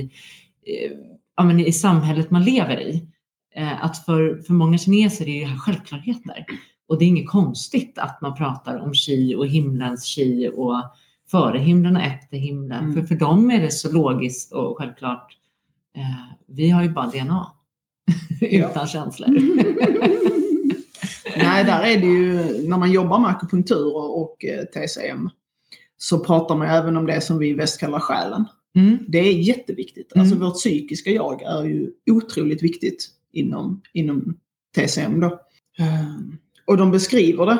eh, 0.65 0.91
ja, 1.37 1.59
i 1.59 1.71
samhället 1.71 2.31
man 2.31 2.43
lever 2.43 2.81
i. 2.81 3.07
Eh, 3.55 3.83
Att 3.85 4.05
för, 4.05 4.41
för 4.47 4.53
många 4.53 4.77
kineser 4.77 5.29
är 5.29 5.39
det 5.39 5.45
här 5.45 5.57
självklarheter. 5.57 6.45
Och 6.87 6.99
det 6.99 7.05
är 7.05 7.07
inget 7.07 7.29
konstigt 7.29 7.97
att 7.97 8.21
man 8.21 8.35
pratar 8.35 8.79
om 8.79 8.93
qi 8.93 9.35
och 9.35 9.47
himlens 9.47 10.15
qi 10.15 10.51
och 10.55 10.75
före 11.31 11.59
himlen 11.59 11.95
och 11.95 12.01
efter 12.01 12.37
himlen. 12.37 12.83
Mm. 12.83 12.93
För 12.93 13.01
för 13.01 13.15
dem 13.15 13.51
är 13.51 13.61
det 13.61 13.71
så 13.71 13.91
logiskt 13.91 14.53
och 14.53 14.77
självklart. 14.77 15.37
Eh, 15.95 16.35
vi 16.47 16.69
har 16.69 16.83
ju 16.83 16.89
bara 16.89 17.07
DNA. 17.07 17.51
Utan 18.41 18.87
känslor. 18.87 19.27
Nej, 21.37 21.63
där 21.63 21.83
är 21.83 21.97
det 21.97 22.07
ju 22.07 22.33
när 22.67 22.77
man 22.77 22.91
jobbar 22.91 23.19
med 23.19 23.29
akupunktur 23.29 23.95
och, 23.97 24.45
eh, 24.45 24.63
TCM 24.65 25.29
så 25.97 26.19
pratar 26.19 26.55
man 26.55 26.67
även 26.67 26.97
om 26.97 27.05
det 27.05 27.21
som 27.21 27.37
vi 27.37 27.49
i 27.49 27.53
väst 27.53 27.79
kallar 27.79 27.99
själen. 27.99 28.45
Mm. 28.75 28.97
Det 29.07 29.17
är 29.19 29.33
jätteviktigt. 29.33 30.15
Mm. 30.15 30.21
Alltså 30.21 30.39
vårt 30.39 30.53
psykiska 30.55 31.09
jag 31.11 31.41
är 31.41 31.63
ju 31.63 31.91
otroligt 32.11 32.63
viktigt 32.63 33.07
inom, 33.31 33.81
inom 33.93 34.37
TCM 34.75 35.19
då. 35.19 35.39
Ehm, 35.79 36.37
Och 36.67 36.77
de 36.77 36.91
beskriver 36.91 37.45
det 37.45 37.57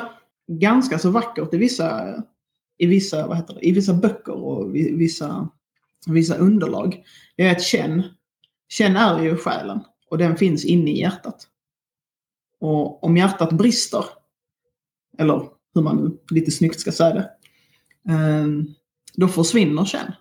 ganska 0.48 0.98
så 0.98 1.10
vackert 1.10 1.54
i 1.54 1.56
vissa, 1.56 2.14
i 2.78 2.86
vissa, 2.86 3.26
vad 3.26 3.36
heter 3.36 3.54
det, 3.54 3.68
i 3.68 3.72
vissa 3.72 3.94
böcker 3.94 4.32
och 4.44 4.74
vi- 4.74 4.94
vissa, 4.96 5.48
vissa 6.06 6.36
underlag. 6.36 7.02
Det 7.36 7.42
är 7.46 7.52
att 7.52 7.62
känn, 7.62 8.02
känn 8.68 8.96
är 8.96 9.22
ju 9.22 9.36
själen 9.36 9.80
och 10.12 10.18
den 10.18 10.36
finns 10.36 10.64
inne 10.64 10.90
i 10.90 11.00
hjärtat. 11.00 11.46
Och 12.60 13.04
om 13.04 13.16
hjärtat 13.16 13.52
brister, 13.52 14.04
eller 15.18 15.48
hur 15.74 15.82
man 15.82 15.96
nu 15.96 16.18
lite 16.30 16.50
snyggt 16.50 16.80
ska 16.80 16.92
säga 16.92 17.14
det, 17.14 17.30
ehm, 18.12 18.66
då 19.14 19.28
försvinner 19.28 19.84
känn. 19.84 20.12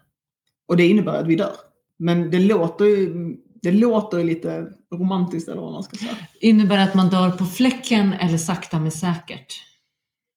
Och 0.68 0.78
det 0.78 0.88
innebär 0.88 1.22
att 1.22 1.28
vi 1.28 1.36
dör. 1.36 1.56
Men 1.98 2.32
det 2.32 2.40
låter 2.40 2.86
ju, 2.86 3.36
det 3.62 3.72
låter 3.72 4.24
lite 4.24 4.68
romantiskt 4.94 5.50
eller 5.50 5.62
vad 5.62 5.72
man 5.72 5.84
ska 5.84 5.98
säga. 5.98 6.18
Innebär 6.40 6.78
det 6.78 6.84
att 6.84 6.96
man 6.96 7.10
dör 7.10 7.32
på 7.32 7.46
fläcken 7.46 8.14
eller 8.14 8.38
sakta 8.38 8.80
men 8.80 8.92
säkert? 8.92 9.54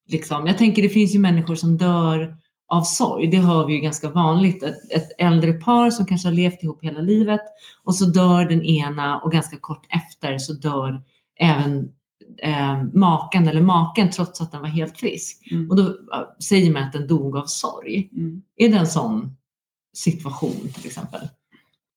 Liksom. 0.09 0.47
Jag 0.47 0.59
tänker 0.59 0.83
det 0.83 0.89
finns 0.89 1.15
ju 1.15 1.19
människor 1.19 1.55
som 1.55 1.77
dör 1.77 2.37
av 2.69 2.83
sorg. 2.83 3.27
Det 3.27 3.39
hör 3.39 3.67
vi 3.67 3.75
ju 3.75 3.81
ganska 3.81 4.09
vanligt. 4.09 4.62
Ett, 4.62 4.93
ett 4.93 5.09
äldre 5.19 5.53
par 5.53 5.91
som 5.91 6.07
kanske 6.07 6.29
har 6.29 6.35
levt 6.35 6.62
ihop 6.62 6.85
hela 6.85 7.01
livet 7.01 7.41
och 7.85 7.95
så 7.95 8.05
dör 8.05 8.45
den 8.45 8.62
ena 8.62 9.21
och 9.21 9.33
ganska 9.33 9.57
kort 9.57 9.87
efter 9.89 10.39
så 10.39 10.53
dör 10.53 11.03
även 11.41 11.93
eh, 12.43 12.83
maken 12.93 13.49
eller 13.49 13.62
maken 13.62 14.11
trots 14.11 14.41
att 14.41 14.53
den 14.53 14.61
var 14.61 14.69
helt 14.69 14.99
frisk. 14.99 15.49
Mm. 15.51 15.71
Och 15.71 15.77
då 15.77 15.97
säger 16.43 16.73
man 16.73 16.83
att 16.83 16.93
den 16.93 17.07
dog 17.07 17.37
av 17.37 17.47
sorg. 17.47 18.11
Mm. 18.17 18.43
Är 18.57 18.69
det 18.69 18.77
en 18.77 18.87
sån 18.87 19.37
situation 19.97 20.69
till 20.75 20.87
exempel? 20.87 21.29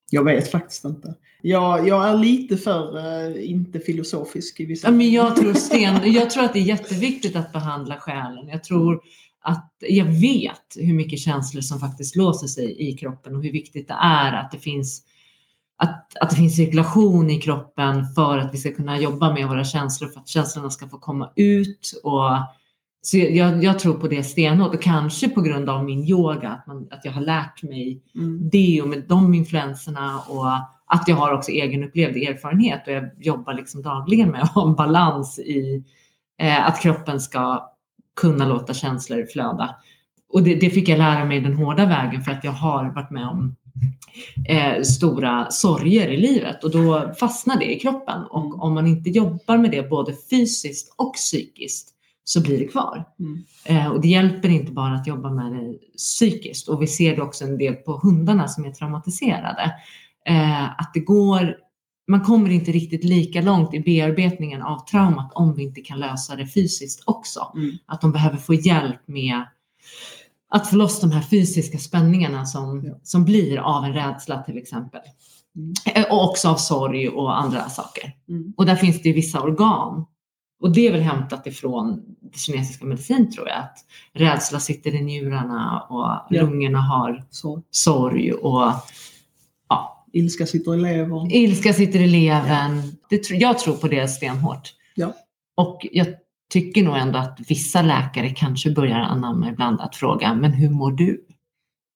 Jag 0.09 0.23
vet 0.23 0.51
faktiskt 0.51 0.85
inte. 0.85 1.15
Jag, 1.41 1.87
jag 1.87 2.09
är 2.09 2.17
lite 2.17 2.57
för 2.57 2.97
eh, 2.97 3.49
inte 3.49 3.79
filosofisk 3.79 4.59
i 4.59 4.65
vissa... 4.65 4.87
Ja, 4.87 4.91
men 4.91 5.11
jag, 5.11 5.35
tror 5.35 5.53
sten, 5.53 5.95
jag 6.13 6.29
tror 6.29 6.43
att 6.43 6.53
det 6.53 6.59
är 6.59 6.63
jätteviktigt 6.63 7.35
att 7.35 7.53
behandla 7.53 7.97
själen. 7.97 8.47
Jag 8.47 8.63
tror 8.63 9.01
att 9.47 9.73
jag 9.79 10.05
vet 10.05 10.75
hur 10.75 10.93
mycket 10.93 11.19
känslor 11.19 11.61
som 11.61 11.79
faktiskt 11.79 12.15
låser 12.15 12.47
sig 12.47 12.89
i 12.89 12.97
kroppen 12.97 13.35
och 13.35 13.43
hur 13.43 13.51
viktigt 13.51 13.87
det 13.87 13.97
är 14.01 14.33
att 14.33 14.51
det 14.51 14.59
finns 14.59 15.03
att, 15.77 16.17
att 16.17 16.29
det 16.29 16.35
finns 16.35 16.55
cirkulation 16.55 17.29
i 17.29 17.41
kroppen 17.41 18.05
för 18.15 18.37
att 18.37 18.53
vi 18.53 18.57
ska 18.57 18.71
kunna 18.71 18.99
jobba 18.99 19.33
med 19.33 19.47
våra 19.47 19.63
känslor, 19.63 20.09
för 20.09 20.19
att 20.19 20.27
känslorna 20.27 20.69
ska 20.69 20.87
få 20.87 20.97
komma 20.97 21.31
ut. 21.35 22.01
Och, 22.03 22.29
så 23.01 23.17
jag, 23.17 23.63
jag 23.63 23.79
tror 23.79 23.93
på 23.93 24.07
det 24.07 24.23
stenhårt 24.23 24.75
och 24.75 24.81
kanske 24.81 25.29
på 25.29 25.41
grund 25.41 25.69
av 25.69 25.83
min 25.83 26.03
yoga, 26.03 26.49
att, 26.49 26.67
man, 26.67 26.87
att 26.91 27.05
jag 27.05 27.11
har 27.11 27.21
lärt 27.21 27.63
mig 27.63 28.03
Mm. 28.15 28.49
det 28.49 28.81
och 28.81 28.87
med 28.87 29.03
de 29.07 29.33
influenserna 29.33 30.19
och 30.19 30.51
att 30.85 31.07
jag 31.07 31.15
har 31.15 31.33
också 31.33 31.51
egenupplevd 31.51 32.17
erfarenhet 32.17 32.87
och 32.87 32.93
jag 32.93 33.09
jobbar 33.19 33.53
liksom 33.53 33.81
dagligen 33.81 34.29
med 34.29 34.41
att 34.43 34.53
ha 34.53 34.67
en 34.67 34.75
balans 34.75 35.39
i 35.39 35.83
eh, 36.41 36.67
att 36.67 36.81
kroppen 36.81 37.21
ska 37.21 37.73
kunna 38.17 38.47
låta 38.47 38.73
känslor 38.73 39.25
flöda. 39.25 39.75
och 40.33 40.43
det, 40.43 40.55
det, 40.55 40.69
fick 40.69 40.89
jag 40.89 40.97
lära 40.97 41.25
mig 41.25 41.41
den 41.41 41.53
hårda 41.53 41.85
vägen 41.85 42.21
för 42.21 42.31
att 42.31 42.43
jag 42.43 42.51
har 42.51 42.89
varit 42.89 43.11
med 43.11 43.27
om 43.27 43.55
eh, 44.47 44.81
stora 44.81 45.51
sorger 45.51 46.07
i 46.07 46.17
livet 46.17 46.63
och 46.63 46.71
då 46.71 47.13
fastnar 47.19 47.59
det 47.59 47.75
i 47.75 47.79
kroppen. 47.79 48.23
Och 48.23 48.63
om 48.63 48.73
man 48.73 48.87
inte 48.87 49.09
jobbar 49.09 49.57
med 49.57 49.71
det 49.71 49.89
både 49.89 50.13
fysiskt 50.29 50.93
och 50.97 51.13
psykiskt 51.13 51.93
så 52.23 52.41
blir 52.41 52.59
det 52.59 52.67
kvar. 52.67 53.05
Mm. 53.19 53.43
Eh, 53.65 53.87
och 53.87 54.01
det 54.01 54.07
hjälper 54.07 54.49
inte 54.49 54.71
bara 54.71 54.95
att 54.95 55.07
jobba 55.07 55.29
med 55.29 55.51
det 55.51 55.77
psykiskt 55.97 56.67
och 56.67 56.81
vi 56.81 56.87
ser 56.87 57.15
det 57.15 57.21
också 57.21 57.43
en 57.43 57.57
del 57.57 57.75
på 57.75 57.99
hundarna 58.03 58.47
som 58.47 58.65
är 58.65 58.71
traumatiserade. 58.71 59.71
Eh, 60.25 60.63
att 60.63 60.91
det 60.93 60.99
går, 60.99 61.55
man 62.07 62.21
kommer 62.21 62.49
inte 62.49 62.71
riktigt 62.71 63.03
lika 63.03 63.41
långt 63.41 63.73
i 63.73 63.79
bearbetningen 63.79 64.61
av 64.61 64.85
traumat 64.85 65.31
om 65.35 65.55
vi 65.55 65.63
inte 65.63 65.81
kan 65.81 65.99
lösa 65.99 66.35
det 66.35 66.47
fysiskt 66.47 67.03
också. 67.05 67.51
Mm. 67.55 67.77
Att 67.85 68.01
de 68.01 68.11
behöver 68.11 68.37
få 68.37 68.53
hjälp 68.53 69.07
med 69.07 69.41
att 70.49 70.69
få 70.69 70.75
loss 70.75 71.01
de 71.01 71.11
här 71.11 71.21
fysiska 71.21 71.77
spänningarna 71.77 72.45
som, 72.45 72.83
Ja. 72.85 72.99
som 73.03 73.25
blir 73.25 73.57
av 73.57 73.83
en 73.85 73.93
rädsla 73.93 74.43
till 74.43 74.57
exempel. 74.57 75.01
Mm. 75.55 75.73
Eh, 75.95 76.11
Och 76.13 76.29
också 76.29 76.49
av 76.49 76.55
sorg 76.55 77.09
och 77.09 77.37
andra 77.39 77.69
saker. 77.69 78.13
Mm. 78.29 78.53
Och 78.57 78.65
där 78.65 78.75
finns 78.75 79.01
det 79.01 79.09
ju 79.09 79.15
vissa 79.15 79.41
organ. 79.41 80.05
Och 80.61 80.71
det 80.73 80.87
är 80.87 80.91
väl 80.91 81.01
hämtat 81.01 81.47
ifrån 81.47 82.01
det 82.31 82.37
kinesiska 82.39 82.85
medicin 82.85 83.31
tror 83.31 83.47
jag. 83.47 83.57
Att 83.57 83.77
rädsla 84.13 84.59
sitter 84.59 84.95
i 84.95 85.01
njurarna 85.01 85.81
och 85.89 85.97
Ja. 85.99 86.41
lungorna 86.41 86.81
har 86.81 87.23
Så. 87.29 87.61
sorg 87.71 88.33
och 88.33 88.71
Ilska 90.13 90.45
sitter 90.45 90.73
i 90.73 90.77
levern. 90.77 91.31
ilska 91.31 91.73
sitter 91.73 91.99
i 91.99 92.07
levern. 92.07 92.81
Det, 93.09 93.15
tr- 93.15 93.35
jag 93.35 93.59
tror 93.59 93.75
på 93.77 93.87
det 93.87 94.07
stenhårt. 94.07 94.73
Ja. 94.95 95.13
Och 95.55 95.87
jag 95.91 96.07
tycker 96.49 96.83
nog 96.83 96.97
ändå 96.97 97.19
att 97.19 97.39
vissa 97.47 97.81
läkare 97.81 98.29
kanske 98.29 98.71
börjar 98.71 98.99
anamma 98.99 99.49
ibland 99.49 99.81
att 99.81 99.95
fråga, 99.95 100.33
men 100.33 100.51
hur 100.51 100.69
mår 100.69 100.91
du? 100.91 101.23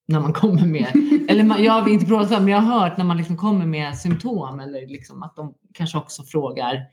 När 0.08 0.20
man 0.20 0.34
kommer 0.34 0.66
med, 0.66 0.88
eller 1.30 1.44
man, 1.44 1.64
jag 1.64 1.74
har 1.74 1.90
inte 1.90 2.06
provat 2.06 2.30
det, 2.30 2.40
men 2.40 2.48
jag 2.48 2.62
har 2.62 2.80
hört 2.80 2.98
när 2.98 3.06
man 3.06 3.18
liksom 3.18 3.38
kommer 3.38 3.66
med 3.66 3.98
symptom 3.98 4.60
eller 4.60 4.88
liksom 4.88 5.24
att 5.24 5.36
de 5.36 5.54
kanske 5.74 5.98
också 5.98 6.24
frågar 6.24 6.86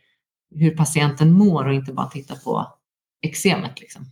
hur 0.54 0.76
patienten 0.76 1.32
mår 1.32 1.66
och 1.68 1.74
inte 1.74 1.92
bara 1.92 2.06
tittar 2.06 2.36
på 2.36 2.66
eksemet. 3.22 3.80
Liksom. 3.80 4.06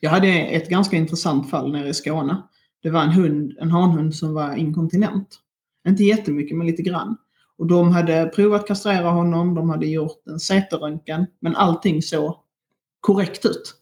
Jag 0.00 0.10
hade 0.10 0.28
ett 0.28 0.68
ganska 0.68 0.96
intressant 0.96 1.50
fall 1.50 1.72
nere 1.72 1.88
i 1.88 1.94
Skåne. 1.94 2.42
Det 2.82 2.90
var 2.90 3.02
en 3.02 3.10
hund, 3.10 3.56
en 3.60 3.70
hanhund 3.70 4.14
som 4.14 4.34
var 4.34 4.54
inkontinent. 4.54 5.38
Inte 5.88 6.04
jättemycket, 6.04 6.56
men 6.56 6.66
lite 6.66 6.82
grann. 6.82 7.16
Och 7.58 7.66
de 7.66 7.92
hade 7.92 8.26
provat 8.34 8.66
kastrera 8.66 9.10
honom, 9.10 9.54
de 9.54 9.70
hade 9.70 9.86
gjort 9.86 10.26
en 10.26 10.38
CT-röntgen, 10.38 11.26
men 11.40 11.56
allting 11.56 12.02
såg 12.02 12.34
korrekt 13.00 13.46
ut. 13.46 13.74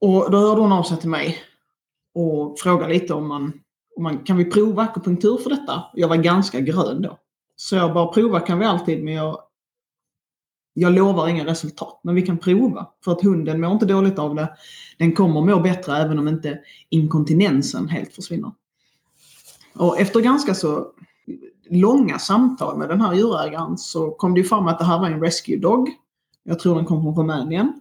Och 0.00 0.30
då 0.30 0.38
hörde 0.38 0.60
hon 0.60 0.72
av 0.72 0.82
sig 0.82 0.96
till 0.96 1.08
mig 1.08 1.38
och 2.14 2.58
frågade 2.58 2.92
lite 2.92 3.14
om 3.14 3.28
man, 3.28 3.52
om 3.96 4.02
man 4.02 4.18
kan 4.18 4.36
vi 4.36 4.44
prova 4.44 4.82
akupunktur 4.82 5.36
för 5.36 5.50
detta? 5.50 5.84
Jag 5.94 6.08
var 6.08 6.16
ganska 6.16 6.60
grön 6.60 7.02
då. 7.02 7.18
Så 7.56 7.76
jag 7.76 7.94
bara 7.94 8.12
prova 8.12 8.40
kan 8.40 8.58
vi 8.58 8.64
alltid, 8.64 9.04
men 9.04 9.14
jag, 9.14 9.38
jag 10.78 10.92
lovar 10.92 11.28
inga 11.28 11.46
resultat. 11.46 12.00
Men 12.02 12.14
vi 12.14 12.22
kan 12.22 12.38
prova. 12.38 12.86
För 13.04 13.12
att 13.12 13.22
hunden 13.22 13.60
mår 13.60 13.72
inte 13.72 13.86
dåligt 13.86 14.18
av 14.18 14.34
det. 14.34 14.56
Den 14.98 15.12
kommer 15.12 15.40
må 15.40 15.60
bättre 15.60 15.96
även 15.96 16.18
om 16.18 16.28
inte 16.28 16.58
inkontinensen 16.90 17.88
helt 17.88 18.14
försvinner. 18.14 18.52
Och 19.74 20.00
efter 20.00 20.20
ganska 20.20 20.54
så 20.54 20.86
långa 21.70 22.18
samtal 22.18 22.78
med 22.78 22.88
den 22.88 23.00
här 23.00 23.14
djurägaren 23.14 23.78
så 23.78 24.10
kom 24.10 24.34
det 24.34 24.40
ju 24.40 24.46
fram 24.46 24.66
att 24.66 24.78
det 24.78 24.84
här 24.84 24.98
var 24.98 25.06
en 25.06 25.20
rescue 25.20 25.58
dog. 25.58 25.90
Jag 26.42 26.58
tror 26.58 26.74
den 26.74 26.84
kom 26.84 27.02
från 27.02 27.16
Rumänien. 27.16 27.80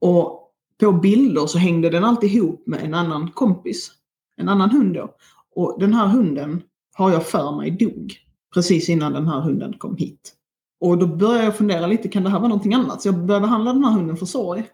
Och 0.00 0.52
på 0.80 0.92
bilder 0.92 1.46
så 1.46 1.58
hängde 1.58 1.90
den 1.90 2.04
alltid 2.04 2.30
ihop 2.30 2.66
med 2.66 2.84
en 2.84 2.94
annan 2.94 3.30
kompis. 3.30 3.92
En 4.36 4.48
annan 4.48 4.70
hund 4.70 4.94
då. 4.94 5.14
Och 5.54 5.76
den 5.80 5.94
här 5.94 6.06
hunden 6.06 6.62
har 6.94 7.10
jag 7.10 7.26
för 7.26 7.56
mig 7.56 7.70
dog 7.70 8.14
precis 8.54 8.88
innan 8.88 9.12
den 9.12 9.28
här 9.28 9.40
hunden 9.40 9.78
kom 9.78 9.96
hit. 9.96 10.32
Och 10.80 10.98
då 10.98 11.06
började 11.06 11.44
jag 11.44 11.56
fundera 11.56 11.86
lite, 11.86 12.08
kan 12.08 12.22
det 12.22 12.30
här 12.30 12.38
vara 12.38 12.48
någonting 12.48 12.74
annat? 12.74 13.02
Så 13.02 13.08
jag 13.08 13.24
började 13.24 13.46
behandla 13.46 13.72
den 13.72 13.84
här 13.84 13.92
hunden 13.92 14.16
för 14.16 14.26
sorg. 14.26 14.64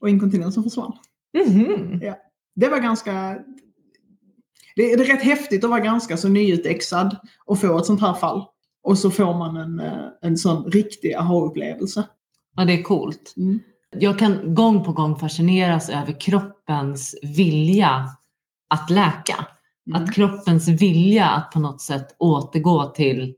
Och 0.00 0.08
inkontinensen 0.08 0.62
försvann. 0.62 0.92
Mhm. 1.46 2.00
Det 2.54 2.68
var 2.68 2.78
ganska... 2.78 3.38
Det 4.76 4.92
är, 4.92 4.96
det 4.96 5.04
är 5.04 5.16
rätt 5.16 5.22
häftigt 5.22 5.64
att 5.64 5.70
vara 5.70 5.80
ganska 5.80 6.16
så 6.16 6.28
nyutexad 6.28 7.16
och 7.46 7.60
få 7.60 7.78
ett 7.78 7.86
sånt 7.86 8.00
här 8.00 8.14
fall. 8.14 8.44
Och 8.82 8.98
så 8.98 9.10
får 9.10 9.34
man 9.34 9.56
en, 9.56 9.80
eh, 9.80 10.06
en 10.22 10.36
sån 10.36 10.64
riktig 10.64 11.14
aha-upplevelse. 11.14 12.04
Ja, 12.56 12.64
det 12.64 12.72
är 12.72 12.82
coolt. 12.82 13.34
Mm. 13.36 13.60
Jag 13.98 14.18
kan 14.18 14.54
gång 14.54 14.84
på 14.84 14.92
gång 14.92 15.16
fascineras 15.16 15.88
över 15.88 16.20
kroppens 16.20 17.16
vilja 17.22 18.08
att 18.68 18.90
läka. 18.90 19.46
Mm. 19.86 20.02
Att 20.02 20.14
kroppens 20.14 20.68
vilja 20.68 21.26
att 21.26 21.50
på 21.50 21.58
något 21.60 21.80
sätt 21.80 22.16
återgå 22.18 22.84
till 22.84 23.34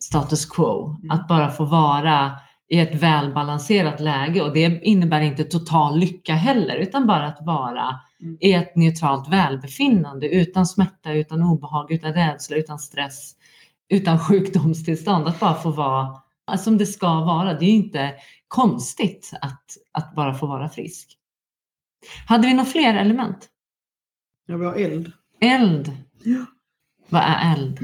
status 0.00 0.46
quo. 0.46 0.96
Mm. 0.98 1.10
Att 1.10 1.28
bara 1.28 1.50
få 1.50 1.64
vara 1.64 2.32
i 2.68 2.78
ett 2.80 2.94
välbalanserat 3.02 4.00
läge 4.00 4.42
och 4.42 4.54
det 4.54 4.80
innebär 4.82 5.20
inte 5.20 5.44
total 5.44 5.98
lycka 5.98 6.34
heller 6.34 6.76
utan 6.76 7.06
bara 7.06 7.26
att 7.26 7.38
vara 7.40 8.00
Mm. 8.20 8.36
i 8.40 8.52
ett 8.52 8.76
neutralt 8.76 9.28
välbefinnande 9.28 10.28
utan 10.28 10.66
smärta, 10.66 11.12
utan 11.12 11.42
obehag, 11.42 11.92
utan 11.92 12.14
rädsla, 12.14 12.56
utan 12.56 12.78
stress, 12.78 13.34
utan 13.88 14.18
sjukdomstillstånd. 14.28 15.28
Att 15.28 15.40
bara 15.40 15.54
få 15.54 15.70
vara 15.70 16.22
som 16.58 16.78
det 16.78 16.86
ska 16.86 17.20
vara. 17.20 17.54
Det 17.54 17.64
är 17.64 17.70
ju 17.70 17.76
inte 17.76 18.14
konstigt 18.48 19.32
att, 19.40 19.62
att 19.92 20.14
bara 20.14 20.34
få 20.34 20.46
vara 20.46 20.68
frisk. 20.68 21.18
Hade 22.26 22.46
vi 22.46 22.54
några 22.54 22.70
fler 22.70 22.94
element? 22.94 23.48
Ja, 24.46 24.56
vi 24.56 24.64
har 24.64 24.74
eld. 24.74 25.12
Eld. 25.40 25.96
Ja. 26.22 26.44
Vad 27.08 27.22
är 27.22 27.54
eld? 27.54 27.78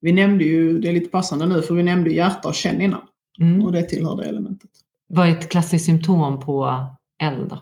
Vi 0.00 0.12
nämnde 0.12 0.44
ju, 0.44 0.78
det 0.78 0.88
är 0.88 0.92
lite 0.92 1.10
passande 1.10 1.46
nu, 1.46 1.62
för 1.62 1.74
vi 1.74 1.82
nämnde 1.82 2.10
hjärta 2.10 2.48
och 2.48 2.54
känn 2.54 2.80
innan. 2.80 3.00
Mm. 3.40 3.64
Och 3.64 3.72
det 3.72 3.82
tillhör 3.82 4.16
det 4.16 4.24
elementet. 4.24 4.70
Vad 5.08 5.28
är 5.28 5.32
ett 5.32 5.48
klassiskt 5.48 5.86
symptom 5.86 6.40
på 6.40 6.86
eld? 7.22 7.56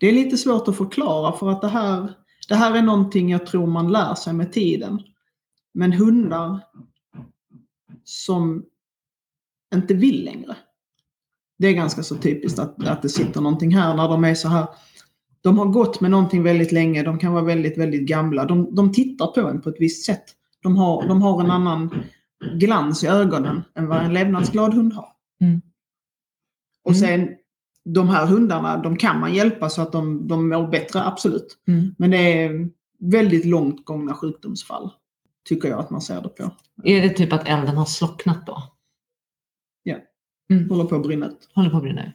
Det 0.00 0.08
är 0.08 0.12
lite 0.12 0.36
svårt 0.36 0.68
att 0.68 0.76
förklara 0.76 1.32
för 1.32 1.50
att 1.50 1.60
det 1.60 1.68
här, 1.68 2.12
det 2.48 2.54
här 2.54 2.76
är 2.76 2.82
någonting 2.82 3.30
jag 3.30 3.46
tror 3.46 3.66
man 3.66 3.92
lär 3.92 4.14
sig 4.14 4.32
med 4.32 4.52
tiden. 4.52 5.02
Men 5.74 5.92
hundar 5.92 6.60
som 8.04 8.64
inte 9.74 9.94
vill 9.94 10.24
längre. 10.24 10.56
Det 11.58 11.66
är 11.66 11.72
ganska 11.72 12.02
så 12.02 12.16
typiskt 12.16 12.58
att, 12.58 12.86
att 12.86 13.02
det 13.02 13.08
sitter 13.08 13.40
någonting 13.40 13.74
här 13.74 13.96
när 13.96 14.08
de 14.08 14.24
är 14.24 14.34
så 14.34 14.48
här. 14.48 14.66
De 15.40 15.58
har 15.58 15.66
gått 15.66 16.00
med 16.00 16.10
någonting 16.10 16.42
väldigt 16.42 16.72
länge, 16.72 17.02
de 17.02 17.18
kan 17.18 17.32
vara 17.32 17.44
väldigt, 17.44 17.78
väldigt 17.78 18.08
gamla. 18.08 18.44
De, 18.44 18.74
de 18.74 18.92
tittar 18.92 19.26
på 19.26 19.48
en 19.48 19.60
på 19.60 19.68
ett 19.68 19.76
visst 19.78 20.06
sätt. 20.06 20.24
De 20.62 20.76
har, 20.76 21.08
de 21.08 21.22
har 21.22 21.40
en 21.40 21.50
annan 21.50 22.04
glans 22.54 23.04
i 23.04 23.06
ögonen 23.06 23.62
än 23.74 23.88
vad 23.88 23.98
en 23.98 24.14
levnadsglad 24.14 24.74
hund 24.74 24.92
har. 24.92 25.08
Mm. 25.40 25.60
Och 26.84 26.96
sen 26.96 27.28
de 27.84 28.08
här 28.08 28.26
hundarna, 28.26 28.76
de 28.76 28.96
kan 28.96 29.20
man 29.20 29.34
hjälpa 29.34 29.70
så 29.70 29.82
att 29.82 29.92
de, 29.92 30.28
de 30.28 30.48
mår 30.48 30.66
bättre, 30.66 31.04
absolut. 31.04 31.58
Mm. 31.68 31.94
Men 31.98 32.10
det 32.10 32.42
är 32.42 32.68
väldigt 32.98 33.44
långt 33.44 33.84
gångna 33.84 34.14
sjukdomsfall. 34.14 34.90
Tycker 35.48 35.68
jag 35.68 35.80
att 35.80 35.90
man 35.90 36.00
ser 36.00 36.22
det 36.22 36.28
på. 36.28 36.50
Är 36.84 37.02
det 37.02 37.08
typ 37.08 37.32
att 37.32 37.48
elden 37.48 37.76
har 37.76 37.84
slocknat 37.84 38.46
då? 38.46 38.62
Håller 40.70 40.84
på 40.84 40.94
att 40.96 41.02
brinna 41.02 41.26
ut. 41.26 41.48
Håller 41.54 41.70
på 41.70 41.76
att 41.76 41.82
brinna 41.82 42.02
ut. 42.06 42.12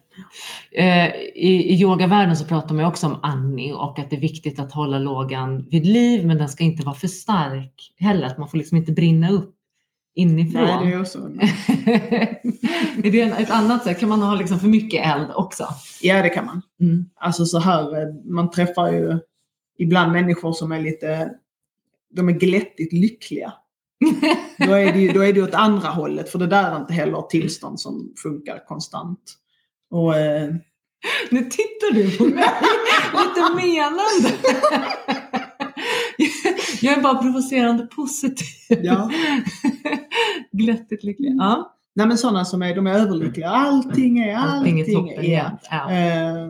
Eh, 0.72 1.08
I, 1.36 1.74
I 1.74 1.82
yogavärlden 1.82 2.38
så 2.38 2.46
pratar 2.46 2.76
man 2.76 2.86
också 2.86 3.08
om 3.08 3.20
andning 3.24 3.74
och 3.74 4.00
att 4.00 4.10
det 4.10 4.16
är 4.16 4.20
viktigt 4.20 4.60
att 4.60 4.72
hålla 4.72 5.00
lågan 5.00 5.66
vid 5.70 5.86
liv 5.86 6.26
men 6.28 6.38
den 6.38 6.50
ska 6.50 6.64
inte 6.64 6.84
vara 6.86 6.96
för 6.96 7.08
stark 7.08 7.94
heller. 8.00 8.28
Att 8.28 8.38
man 8.38 8.50
får 8.50 8.58
liksom 8.58 8.78
inte 8.78 8.92
brinna 8.92 9.30
upp 9.32 9.54
inifrån. 10.16 10.62
Nej, 10.64 10.86
det 10.86 10.94
är 10.94 11.02
också. 11.02 11.20
är 13.04 13.12
det 13.12 13.22
en- 13.22 13.34
ett 13.34 13.52
annat 13.52 13.84
sätt? 13.84 14.00
Kan 14.00 14.10
man 14.10 14.22
ha 14.22 14.36
liksom 14.36 14.60
för 14.60 14.68
mycket 14.68 15.06
eld 15.06 15.28
också? 15.36 15.68
Ja, 16.02 16.22
det 16.22 16.30
kan 16.30 16.46
man. 16.46 16.62
Mm. 16.82 17.06
Alltså 17.16 17.46
så 17.46 17.60
här, 17.60 17.82
eh, 18.02 18.14
man 18.26 18.52
träffar 18.52 18.92
ju 18.92 19.20
ibland 19.78 20.12
människor 20.12 20.54
som 20.54 20.72
är 20.72 20.82
lite, 20.82 21.32
de 22.14 22.30
är 22.30 22.34
glättigt 22.34 22.94
lyckliga. 22.94 23.54
Då 24.58 24.74
är 24.74 24.94
det 24.94 25.00
ju 25.00 25.12
då 25.14 25.22
är 25.26 25.34
det 25.34 25.42
åt 25.42 25.54
andra 25.54 25.88
hållet, 25.90 26.30
för 26.32 26.40
det 26.40 26.48
där 26.48 26.72
är 26.72 26.80
inte 26.80 26.94
heller 26.94 27.20
ett 27.20 27.30
tillstånd 27.30 27.80
som 27.80 28.14
funkar 28.24 28.66
konstant. 28.68 29.20
Och, 29.92 30.18
eh, 30.18 30.50
Nu 31.32 31.40
tittar 31.44 31.94
du 31.94 32.18
på 32.18 32.24
mig 32.24 32.34
lite 33.14 33.56
menande. 33.56 34.32
Jag 36.82 36.98
är 36.98 37.02
bara 37.02 37.22
provocerande 37.22 37.86
positiv. 37.86 38.80
ja. 38.84 39.12
Glättigt 40.52 41.04
lycklig. 41.04 41.34
Ja. 41.40 41.74
Nej 41.96 42.08
men 42.08 42.18
sådana 42.18 42.46
som 42.46 42.62
är, 42.62 42.76
de 42.76 42.88
är 42.88 42.94
överlyckliga. 42.94 43.50
Allting 43.50 44.20
är, 44.20 44.36
Allting 44.36 44.80
allting, 44.80 44.80
är 44.80 45.00
toppen 45.02 45.26
jämt. 45.26 45.60
Ja. 45.72 45.92
Eh, 45.92 46.48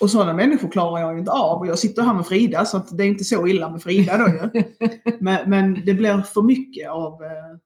och 0.00 0.10
sådana 0.10 0.32
människor 0.32 0.68
klarar 0.68 1.00
jag 1.00 1.12
ju 1.12 1.18
inte 1.18 1.32
av. 1.32 1.58
Och 1.58 1.66
jag 1.66 1.78
sitter 1.78 2.02
här 2.02 2.14
med 2.14 2.26
Frida 2.26 2.64
så 2.64 2.78
det 2.78 3.04
är 3.04 3.08
inte 3.08 3.24
så 3.24 3.46
illa 3.46 3.70
med 3.70 3.82
Frida 3.82 4.16
då 4.18 4.28
ju. 4.28 4.62
Men, 5.20 5.50
men 5.50 5.82
det 5.86 5.94
blir 5.94 6.22
för 6.22 6.42
mycket 6.42 6.90
av, 6.90 7.12
eh, 7.24 7.58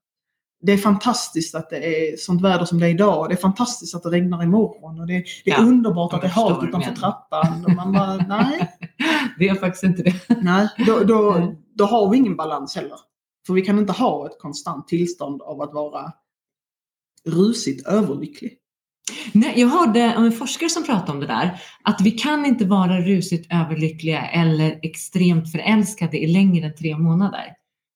det 0.63 0.73
är 0.73 0.77
fantastiskt 0.77 1.55
att 1.55 1.71
det 1.71 1.77
är 2.13 2.17
sånt 2.17 2.43
väder 2.43 2.65
som 2.65 2.81
det 2.81 2.87
är 2.87 2.91
idag. 2.91 3.29
Det 3.29 3.35
är 3.35 3.37
fantastiskt 3.37 3.95
att 3.95 4.03
det 4.03 4.11
regnar 4.11 4.43
imorgon. 4.43 5.01
Och 5.01 5.07
det, 5.07 5.25
det 5.45 5.51
är 5.51 5.59
Ja, 5.59 5.63
underbart 5.67 6.13
att 6.13 6.21
det 6.21 6.27
är 6.27 6.31
halt 6.31 6.65
utanför 6.65 6.95
trappan. 6.95 7.65
Och 7.65 7.71
man 7.73 7.93
bara, 7.93 8.17
nej, 8.29 8.71
Det 9.39 9.49
är 9.49 9.55
faktiskt 9.55 9.85
inte 9.85 10.03
det. 10.03 10.15
nej 10.43 10.69
då, 10.87 10.99
då, 11.05 11.53
då 11.75 11.85
har 11.85 12.11
vi 12.11 12.17
ingen 12.17 12.37
balans 12.37 12.77
heller. 12.77 12.97
För 13.47 13.55
vi 13.55 13.63
kan 13.63 13.79
inte 13.79 13.93
ha 13.93 14.27
ett 14.27 14.39
konstant 14.39 14.89
tillstånd 14.89 15.43
av 15.43 15.63
att 15.63 15.73
vara 15.73 16.13
rusigt 17.27 17.87
överlycklig. 17.87 18.57
Nej, 19.33 19.55
jag 19.57 19.69
hörde 19.69 20.15
om 20.17 20.25
en 20.25 20.33
forskare 20.33 20.71
som 20.71 20.85
pratade 20.85 21.13
om 21.13 21.21
det 21.21 21.27
där, 21.27 21.61
att 21.85 22.01
vi 22.01 22.11
kan 22.11 22.47
inte 22.47 22.65
vara 22.65 23.01
rusigt 23.01 23.53
överlyckliga 23.53 24.27
eller 24.27 24.79
extremt 24.83 25.53
förälskade 25.53 26.19
i 26.19 26.27
längre 26.27 26.67
än 26.67 26.75
tre 26.75 26.99
månader. 26.99 27.45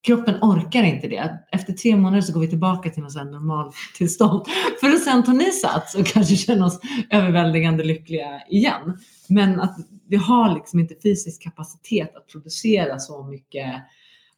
Kroppen 0.05 0.35
orkar 0.41 0.83
inte 0.83 1.07
det. 1.07 1.39
Efter 1.51 1.73
tre 1.73 1.95
månader 1.95 2.21
så 2.21 2.33
går 2.33 2.41
vi 2.41 2.47
tillbaka 2.47 2.89
till 2.89 3.03
något 3.03 3.15
normaltillstånd 3.15 4.45
för 4.79 4.87
att 4.87 5.03
sen 5.03 5.23
ta 5.23 5.33
ny 5.33 5.51
sats 5.51 5.95
och 5.95 6.05
kanske 6.05 6.35
känna 6.35 6.65
oss 6.65 6.79
överväldigande 7.09 7.83
lyckliga 7.83 8.41
igen. 8.49 8.97
Men 9.29 9.59
att 9.59 9.77
vi 10.09 10.15
har 10.15 10.55
liksom 10.55 10.79
inte 10.79 10.95
fysisk 11.03 11.43
kapacitet 11.43 12.15
att 12.15 12.27
producera 12.27 12.99
så 12.99 13.23
mycket 13.23 13.73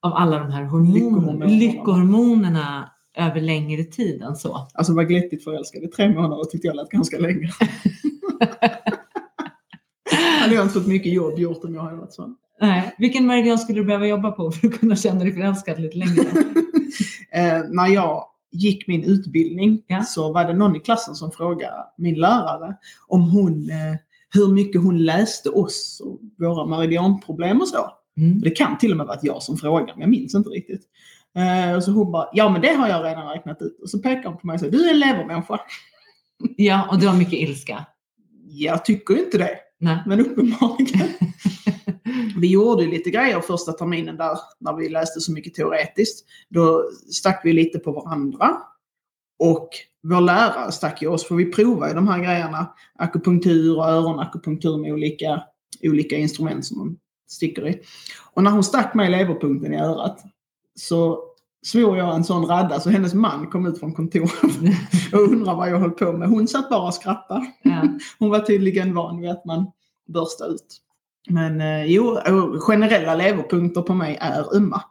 av 0.01 0.13
alla 0.13 0.39
de 0.39 0.51
här 0.51 0.63
hormonerna, 0.63 1.45
Lyckohormonerna. 1.45 2.91
Över 3.17 3.41
längre 3.41 3.83
tid 3.83 4.21
än 4.21 4.35
så. 4.35 4.67
Alltså 4.73 4.93
var 4.93 5.03
glättigt 5.03 5.43
förälskad 5.43 5.83
i 5.83 5.87
tre 5.87 6.09
månader 6.09 6.43
tyckte 6.43 6.67
jag 6.67 6.75
lät 6.75 6.89
ganska 6.89 7.17
länge. 7.17 7.51
hade 10.47 10.55
jag 10.55 10.65
inte 10.65 10.73
fått 10.73 10.87
mycket 10.87 11.13
jobb 11.13 11.39
gjort 11.39 11.63
om 11.63 11.75
jag 11.75 11.81
hade 11.81 11.95
varit 11.95 12.13
sån. 12.13 12.35
Nej. 12.61 12.95
Vilken 12.97 13.27
meridian 13.27 13.57
skulle 13.57 13.79
du 13.79 13.85
behöva 13.85 14.07
jobba 14.07 14.31
på 14.31 14.51
för 14.51 14.67
att 14.67 14.79
kunna 14.79 14.95
känna 14.95 15.23
dig 15.23 15.33
förälskad 15.33 15.79
lite 15.79 15.97
längre? 15.97 16.21
eh, 17.31 17.63
när 17.69 17.87
jag 17.87 18.23
gick 18.51 18.87
min 18.87 19.03
utbildning 19.03 19.83
Ja. 19.87 20.03
så 20.03 20.33
var 20.33 20.43
det 20.43 20.53
någon 20.53 20.75
i 20.75 20.79
klassen 20.79 21.15
som 21.15 21.31
frågade 21.31 21.75
min 21.97 22.15
lärare 22.15 22.75
om 23.07 23.29
hon, 23.29 23.69
eh, 23.69 23.95
hur 24.33 24.47
mycket 24.47 24.83
hon 24.83 25.05
läste 25.05 25.49
oss 25.49 26.01
och 26.05 26.19
våra 26.37 26.65
meridianproblem 26.65 27.61
och 27.61 27.67
så. 27.67 27.91
Mm. 28.17 28.39
Det 28.39 28.49
kan 28.49 28.77
till 28.77 28.91
och 28.91 28.97
med 28.97 29.05
varit 29.07 29.23
jag 29.23 29.43
som 29.43 29.57
frågade, 29.57 29.93
men 29.93 30.01
jag 30.01 30.09
minns 30.09 30.35
inte 30.35 30.49
riktigt. 30.49 30.81
Eh, 31.37 31.75
och 31.75 31.83
så 31.83 31.91
hon 31.91 32.11
bara, 32.11 32.29
ja 32.33 32.49
men 32.49 32.61
det 32.61 32.73
har 32.73 32.87
jag 32.87 33.05
redan 33.05 33.27
räknat 33.27 33.61
ut. 33.61 33.79
Och 33.81 33.89
så 33.89 33.99
pekade 33.99 34.27
hon 34.27 34.37
på 34.37 34.47
mig 34.47 34.53
och 34.53 34.59
sa, 34.59 34.67
du 34.67 34.85
är 34.85 34.93
en 34.93 34.99
levermänniska. 34.99 35.59
Ja, 36.57 36.87
och 36.91 36.99
du 36.99 37.07
har 37.07 37.17
mycket 37.17 37.39
ilska. 37.39 37.85
Jag 38.49 38.85
tycker 38.85 39.17
inte 39.19 39.37
det, 39.37 39.59
Nej. 39.79 40.03
men 40.05 40.19
uppenbarligen. 40.19 41.07
Vi 42.39 42.51
gjorde 42.51 42.83
ju 42.83 42.91
lite 42.91 43.09
grejer 43.09 43.41
första 43.41 43.71
terminen 43.71 44.17
där 44.17 44.37
när 44.59 44.73
vi 44.73 44.89
läste 44.89 45.19
så 45.19 45.31
mycket 45.31 45.53
teoretiskt. 45.53 46.27
Då 46.49 46.89
stack 47.11 47.41
vi 47.43 47.53
lite 47.53 47.79
på 47.79 47.91
varandra. 47.91 48.57
Och 49.39 49.69
vår 50.03 50.21
lärare 50.21 50.71
stack 50.71 51.01
ju 51.01 51.07
oss, 51.07 51.27
för 51.27 51.35
vi 51.35 51.45
provade 51.45 51.91
ju 51.91 51.95
de 51.95 52.07
här 52.07 52.19
grejerna. 52.19 52.73
Akupunktur 52.95 53.77
och 53.77 53.85
öronakupunktur 53.85 54.77
med 54.77 54.93
olika, 54.93 55.43
olika 55.83 56.17
instrument 56.17 56.65
som 56.65 56.77
man 56.77 56.97
sticker 57.27 57.67
i. 57.67 57.81
Och 58.33 58.43
när 58.43 58.51
hon 58.51 58.63
stack 58.63 58.93
mig 58.93 59.09
leverpunkten 59.09 59.73
i 59.73 59.79
örat 59.79 60.23
så 60.75 61.26
svor 61.65 61.97
jag 61.97 62.15
en 62.15 62.23
sån 62.23 62.45
radda 62.45 62.79
så 62.79 62.89
hennes 62.89 63.13
man 63.13 63.47
kom 63.47 63.65
ut 63.65 63.79
från 63.79 63.93
kontoret 63.93 64.31
och 65.13 65.19
undrade 65.19 65.57
vad 65.57 65.69
jag 65.69 65.79
höll 65.79 65.91
på 65.91 66.13
med. 66.13 66.29
Hon 66.29 66.47
satt 66.47 66.69
bara 66.69 66.87
och 66.87 66.93
skrattade. 66.93 67.45
Ja. 67.61 67.87
Hon 68.19 68.29
var 68.29 68.39
tydligen 68.39 68.93
van 68.93 69.21
vid 69.21 69.29
att 69.29 69.45
man 69.45 69.71
burstar 70.13 70.53
ut. 70.53 70.81
Men 71.29 71.61
eh, 71.61 71.85
jo, 71.85 72.17
generella 72.59 73.15
leverpunkter 73.15 73.81
på 73.81 73.93
mig 73.93 74.17
är 74.21 74.55
ömma. 74.55 74.81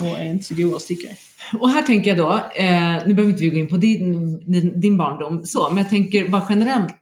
Och 0.00 0.06
är 0.06 0.24
inte 0.24 0.44
så 0.44 0.54
goda 0.54 0.76
att 0.76 0.82
sticka 0.82 1.08
i. 1.08 1.16
Och 1.60 1.68
här 1.68 1.82
tänker 1.82 2.16
jag 2.16 2.18
då, 2.18 2.32
eh, 2.54 3.06
nu 3.06 3.14
behöver 3.14 3.30
inte 3.30 3.42
vi 3.42 3.50
gå 3.50 3.56
in 3.56 3.68
på 3.68 3.76
din, 3.76 4.38
din, 4.52 4.80
din 4.80 4.96
barndom 4.96 5.46
så, 5.46 5.68
men 5.68 5.78
jag 5.78 5.90
tänker 5.90 6.28
bara 6.28 6.46
generellt, 6.48 6.94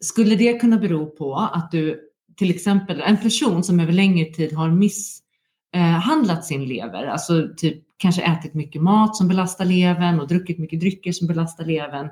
skulle 0.00 0.36
det 0.36 0.60
kunna 0.60 0.78
bero 0.78 1.06
på 1.06 1.34
att 1.34 1.70
du 1.70 2.06
till 2.36 2.50
exempel, 2.50 3.00
en 3.00 3.16
person 3.16 3.64
som 3.64 3.80
över 3.80 3.92
längre 3.92 4.32
tid 4.32 4.52
har 4.52 4.70
misshandlat 4.70 6.44
sin 6.44 6.64
lever, 6.64 7.06
alltså 7.06 7.48
typ 7.56 7.82
kanske 7.96 8.22
ätit 8.22 8.54
mycket 8.54 8.82
mat 8.82 9.16
som 9.16 9.28
belastar 9.28 9.64
levern 9.64 10.20
och 10.20 10.28
druckit 10.28 10.58
mycket 10.58 10.80
drycker 10.80 11.12
som 11.12 11.26
belastar 11.26 11.64
levern, 11.64 12.08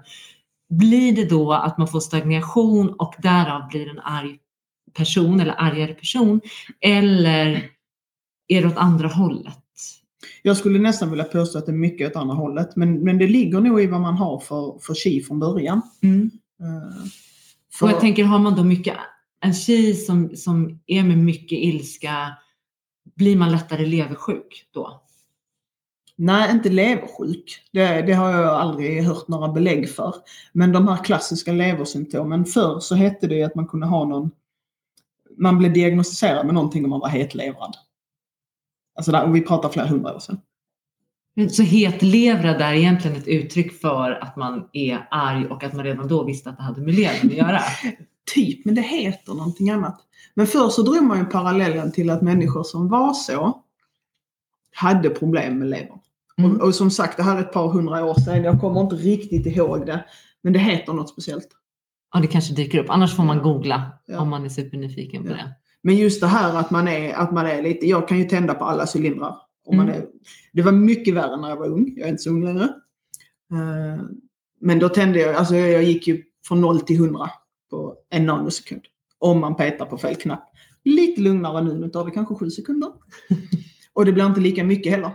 blir 0.68 1.16
det 1.16 1.24
då 1.24 1.52
att 1.52 1.78
man 1.78 1.88
får 1.88 2.00
stagnation 2.00 2.94
och 2.98 3.14
därav 3.18 3.68
blir 3.68 3.88
en 3.88 3.98
arg 3.98 4.38
person 4.96 5.40
eller 5.40 5.54
argare 5.58 5.94
person? 5.94 6.40
Eller 6.80 7.70
är 8.48 8.62
det 8.62 8.68
åt 8.68 8.76
andra 8.76 9.08
hållet? 9.08 9.58
Jag 10.42 10.56
skulle 10.56 10.78
nästan 10.78 11.10
vilja 11.10 11.24
påstå 11.24 11.58
att 11.58 11.66
det 11.66 11.72
är 11.72 11.76
mycket 11.76 12.10
åt 12.10 12.16
andra 12.16 12.34
hållet. 12.34 12.76
Men, 12.76 13.00
men 13.00 13.18
det 13.18 13.26
ligger 13.26 13.60
nog 13.60 13.82
i 13.82 13.86
vad 13.86 14.00
man 14.00 14.14
har 14.14 14.38
för, 14.40 14.78
för 14.78 14.94
chi 14.94 15.22
från 15.22 15.38
början. 15.38 15.82
Mm. 16.02 16.30
Eh, 16.60 17.02
Och 17.02 17.78
för, 17.78 17.90
jag 17.90 18.00
tänker, 18.00 18.24
har 18.24 18.38
man 18.38 18.56
då 18.56 18.64
mycket, 18.64 18.96
en 19.40 19.54
tjej 19.54 19.94
som, 19.94 20.36
som 20.36 20.80
är 20.86 21.02
med 21.02 21.18
mycket 21.18 21.58
ilska, 21.58 22.36
blir 23.16 23.36
man 23.36 23.52
lättare 23.52 23.86
leversjuk 23.86 24.68
då? 24.74 25.03
Nej, 26.16 26.50
inte 26.50 26.68
leversjuk. 26.68 27.60
Det, 27.72 28.02
det 28.02 28.12
har 28.12 28.30
jag 28.30 28.54
aldrig 28.54 29.02
hört 29.02 29.28
några 29.28 29.48
belägg 29.48 29.90
för. 29.90 30.14
Men 30.52 30.72
de 30.72 30.88
här 30.88 31.04
klassiska 31.04 31.52
leversymptomen. 31.52 32.44
Förr 32.44 32.80
så 32.80 32.94
hette 32.94 33.26
det 33.26 33.42
att 33.42 33.54
man 33.54 33.66
kunde 33.66 33.86
ha 33.86 34.04
någon... 34.04 34.30
Man 35.36 35.58
blev 35.58 35.72
diagnostiserad 35.72 36.46
med 36.46 36.54
någonting 36.54 36.84
om 36.84 36.90
man 36.90 37.00
var 37.00 37.08
hetlevrad. 37.08 37.76
Alltså 38.96 39.12
där, 39.12 39.24
och 39.24 39.36
vi 39.36 39.40
pratar 39.40 39.68
flera 39.68 39.86
hundra 39.86 40.14
år 40.14 40.18
sedan. 40.18 40.40
Så 41.50 41.62
hetlevrad 41.62 42.60
är 42.60 42.72
egentligen 42.72 43.16
ett 43.16 43.28
uttryck 43.28 43.80
för 43.80 44.10
att 44.10 44.36
man 44.36 44.68
är 44.72 45.08
arg 45.10 45.46
och 45.46 45.64
att 45.64 45.72
man 45.72 45.84
redan 45.84 46.08
då 46.08 46.24
visste 46.24 46.50
att 46.50 46.56
det 46.56 46.62
hade 46.62 46.80
med 46.80 46.94
levern 46.94 47.26
att 47.26 47.36
göra. 47.36 47.60
Typ, 48.34 48.64
men 48.64 48.74
det 48.74 48.82
heter 48.82 49.34
någonting 49.34 49.70
annat. 49.70 50.00
Men 50.34 50.46
förr 50.46 50.68
så 50.68 50.82
drog 50.82 51.02
man 51.02 51.18
ju 51.18 51.24
parallellen 51.24 51.92
till 51.92 52.10
att 52.10 52.22
människor 52.22 52.62
som 52.62 52.88
var 52.88 53.12
så 53.12 53.62
hade 54.72 55.10
problem 55.10 55.58
med 55.58 55.68
levern. 55.68 55.98
Mm. 56.38 56.56
Och, 56.56 56.66
och 56.66 56.74
som 56.74 56.90
sagt, 56.90 57.16
det 57.16 57.22
här 57.22 57.36
är 57.36 57.40
ett 57.40 57.52
par 57.52 57.68
hundra 57.68 58.04
år 58.04 58.14
sedan. 58.14 58.44
Jag 58.44 58.60
kommer 58.60 58.80
inte 58.80 58.96
riktigt 58.96 59.46
ihåg 59.46 59.86
det. 59.86 60.04
Men 60.42 60.52
det 60.52 60.58
heter 60.58 60.92
något 60.92 61.08
speciellt. 61.10 61.48
Ja, 62.14 62.20
det 62.20 62.26
kanske 62.26 62.54
dyker 62.54 62.78
upp. 62.78 62.90
Annars 62.90 63.16
får 63.16 63.22
man 63.24 63.42
googla 63.42 63.92
Ja. 64.06 64.20
om 64.20 64.28
man 64.28 64.44
är 64.44 64.48
supernyfiken 64.48 65.22
på 65.22 65.28
Ja. 65.30 65.34
det. 65.34 65.54
Men 65.82 65.96
just 65.96 66.20
det 66.20 66.26
här 66.26 66.56
att 66.56 66.70
man 66.70 66.88
är, 66.88 67.14
att 67.14 67.32
man 67.32 67.46
är 67.46 67.62
lite, 67.62 67.86
jag 67.86 68.08
kan 68.08 68.18
ju 68.18 68.24
tända 68.24 68.54
på 68.54 68.64
alla 68.64 68.86
cylindrar. 68.96 69.36
Man 69.72 69.80
Mm. 69.88 69.94
är, 70.00 70.06
det 70.52 70.62
var 70.62 70.72
mycket 70.72 71.14
värre 71.14 71.36
när 71.40 71.48
jag 71.48 71.56
var 71.56 71.66
ung. 71.66 71.94
Jag 71.96 72.06
är 72.06 72.10
inte 72.10 72.22
så 72.22 72.30
ung 72.30 72.44
längre. 72.44 72.64
Eh, 73.52 74.02
men 74.60 74.78
då 74.78 74.88
tände 74.88 75.18
jag, 75.20 75.34
alltså 75.34 75.56
jag 75.56 75.82
gick 75.84 76.06
ju 76.08 76.22
från 76.48 76.60
0 76.60 76.80
till 76.80 76.96
100 76.96 77.30
på 77.70 77.94
en 78.10 78.26
nanosekund. 78.26 78.82
Om 79.18 79.40
man 79.40 79.56
petar 79.56 79.86
på 79.86 79.98
fel 79.98 80.14
knapp. 80.16 80.44
Lite 80.84 81.20
lugnare 81.20 81.64
nu, 81.64 81.74
nu 81.74 81.88
tar 81.88 82.04
det 82.04 82.10
kanske 82.10 82.34
7 82.34 82.50
sekunder. 82.50 82.90
och 83.92 84.04
det 84.04 84.12
blir 84.12 84.26
inte 84.26 84.40
lika 84.40 84.64
mycket 84.64 84.92
heller. 84.92 85.10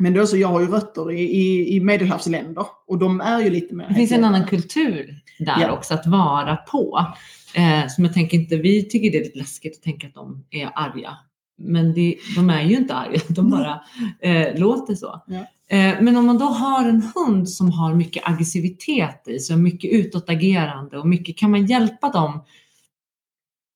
Men 0.00 0.14
då 0.14 0.26
så, 0.26 0.36
jag 0.36 0.48
har 0.48 0.60
ju 0.60 0.66
rötter 0.66 1.12
i, 1.12 1.20
i, 1.22 1.76
i 1.76 1.80
medelhavsländer 1.80 2.66
och 2.86 2.98
de 2.98 3.20
är 3.20 3.40
ju 3.40 3.50
lite 3.50 3.74
mer 3.74 3.88
Det 3.88 3.94
finns 3.94 4.12
en 4.12 4.24
annan 4.24 4.46
kultur 4.46 5.20
där 5.38 5.60
Ja. 5.60 5.70
också 5.72 5.94
att 5.94 6.06
vara 6.06 6.56
på. 6.56 7.06
Eh, 7.54 7.86
som 7.88 8.04
jag 8.04 8.14
tänker 8.14 8.36
inte, 8.38 8.56
vi 8.56 8.88
tycker 8.88 9.10
det 9.10 9.18
är 9.18 9.24
lite 9.24 9.38
läskigt 9.38 9.76
att 9.76 9.82
tänka 9.82 10.06
att 10.06 10.14
de 10.14 10.44
är 10.50 10.70
arga. 10.74 11.16
Men 11.58 11.94
det, 11.94 12.16
de 12.36 12.50
är 12.50 12.62
ju 12.62 12.76
inte 12.76 12.94
arga, 12.94 13.20
de 13.28 13.50
bara 13.50 13.80
eh, 14.20 14.58
låter 14.58 14.94
så. 14.94 15.22
Ja. 15.26 15.46
Eh, 15.76 15.94
men 16.00 16.16
om 16.16 16.26
man 16.26 16.38
då 16.38 16.44
har 16.44 16.88
en 16.88 17.02
hund 17.14 17.48
som 17.48 17.70
har 17.70 17.94
mycket 17.94 18.28
aggressivitet 18.28 19.28
i 19.28 19.38
sig, 19.38 19.56
mycket 19.56 19.90
utåtagerande 19.92 20.98
och 20.98 21.08
mycket, 21.08 21.38
kan 21.38 21.50
man 21.50 21.66
hjälpa 21.66 22.08
dem 22.08 22.44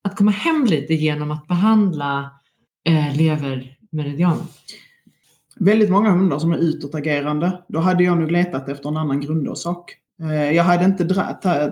att 0.03 0.15
komma 0.15 0.31
hem 0.31 0.65
lite 0.65 0.93
genom 0.93 1.31
att 1.31 1.47
behandla 1.47 2.31
eh, 2.87 3.17
levermeridianen? 3.17 4.47
Väldigt 5.59 5.89
många 5.89 6.09
hundar 6.09 6.39
som 6.39 6.51
är 6.51 6.57
utåtagerande, 6.57 7.61
då 7.67 7.79
hade 7.79 8.03
jag 8.03 8.17
nog 8.17 8.31
letat 8.31 8.69
efter 8.69 8.89
en 8.89 8.97
annan 8.97 9.19
grundorsak. 9.19 9.95
Eh, 10.21 10.51
Jag 10.51 10.63
hade 10.63 10.85
inte 10.85 11.05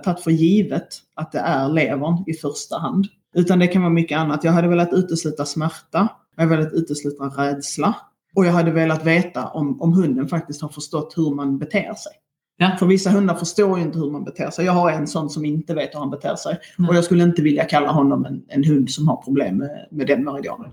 tagit 0.03 0.19
för 0.23 0.31
givet 0.31 0.87
att 1.15 1.31
det 1.31 1.39
är 1.39 1.69
levern 1.69 2.23
i 2.27 2.33
första 2.33 2.77
hand. 2.77 3.07
Utan 3.35 3.59
det 3.59 3.67
kan 3.67 3.81
vara 3.81 3.93
mycket 3.93 4.17
annat. 4.17 4.43
Jag 4.43 4.51
hade 4.51 4.67
velat 4.67 4.93
utesluta 4.93 5.45
smärta. 5.45 6.07
Jag 6.35 6.43
hade 6.43 6.57
velat 6.57 6.73
utesluta 6.73 7.23
rädsla. 7.23 7.95
Och 8.35 8.45
jag 8.45 8.51
hade 8.51 8.71
velat 8.71 9.05
veta 9.05 9.47
om, 9.47 9.81
om 9.81 9.93
hunden 9.93 10.27
faktiskt 10.27 10.61
har 10.61 10.69
förstått 10.69 11.13
hur 11.17 11.35
man 11.35 11.57
beter 11.57 11.93
sig. 11.93 12.11
Ja. 12.57 12.75
För 12.79 12.85
vissa 12.85 13.09
hundar 13.09 13.35
förstår 13.35 13.77
ju 13.77 13.83
inte 13.83 13.99
hur 13.99 14.11
man 14.11 14.23
beter 14.23 14.49
sig. 14.49 14.65
Jag 14.65 14.73
har 14.73 14.91
en 14.91 15.07
sån 15.07 15.29
som 15.29 15.45
inte 15.45 15.73
vet 15.73 15.95
hur 15.95 15.99
han 15.99 16.09
beter 16.09 16.35
sig. 16.35 16.57
Nej. 16.77 16.89
Och 16.89 16.95
jag 16.95 17.03
skulle 17.03 17.23
inte 17.23 17.41
vilja 17.41 17.63
kalla 17.65 17.91
honom 17.91 18.25
en, 18.25 18.43
en 18.47 18.63
hund 18.63 18.89
som 18.89 19.07
har 19.07 19.17
problem 19.17 19.57
med, 19.57 19.87
med 19.91 20.07
den 20.07 20.23
meridianen. 20.23 20.71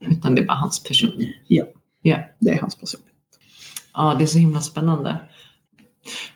Utan 0.00 0.34
det 0.34 0.42
är 0.42 0.46
bara 0.46 0.56
hans 0.56 0.82
person. 0.82 1.10
Det 2.38 2.50
är 2.50 2.60
hans 2.60 2.76
person. 2.76 3.00
Ja, 3.94 4.14
det 4.18 4.24
är 4.24 4.26
så 4.26 4.38
himla 4.38 4.60
spännande. 4.60 5.20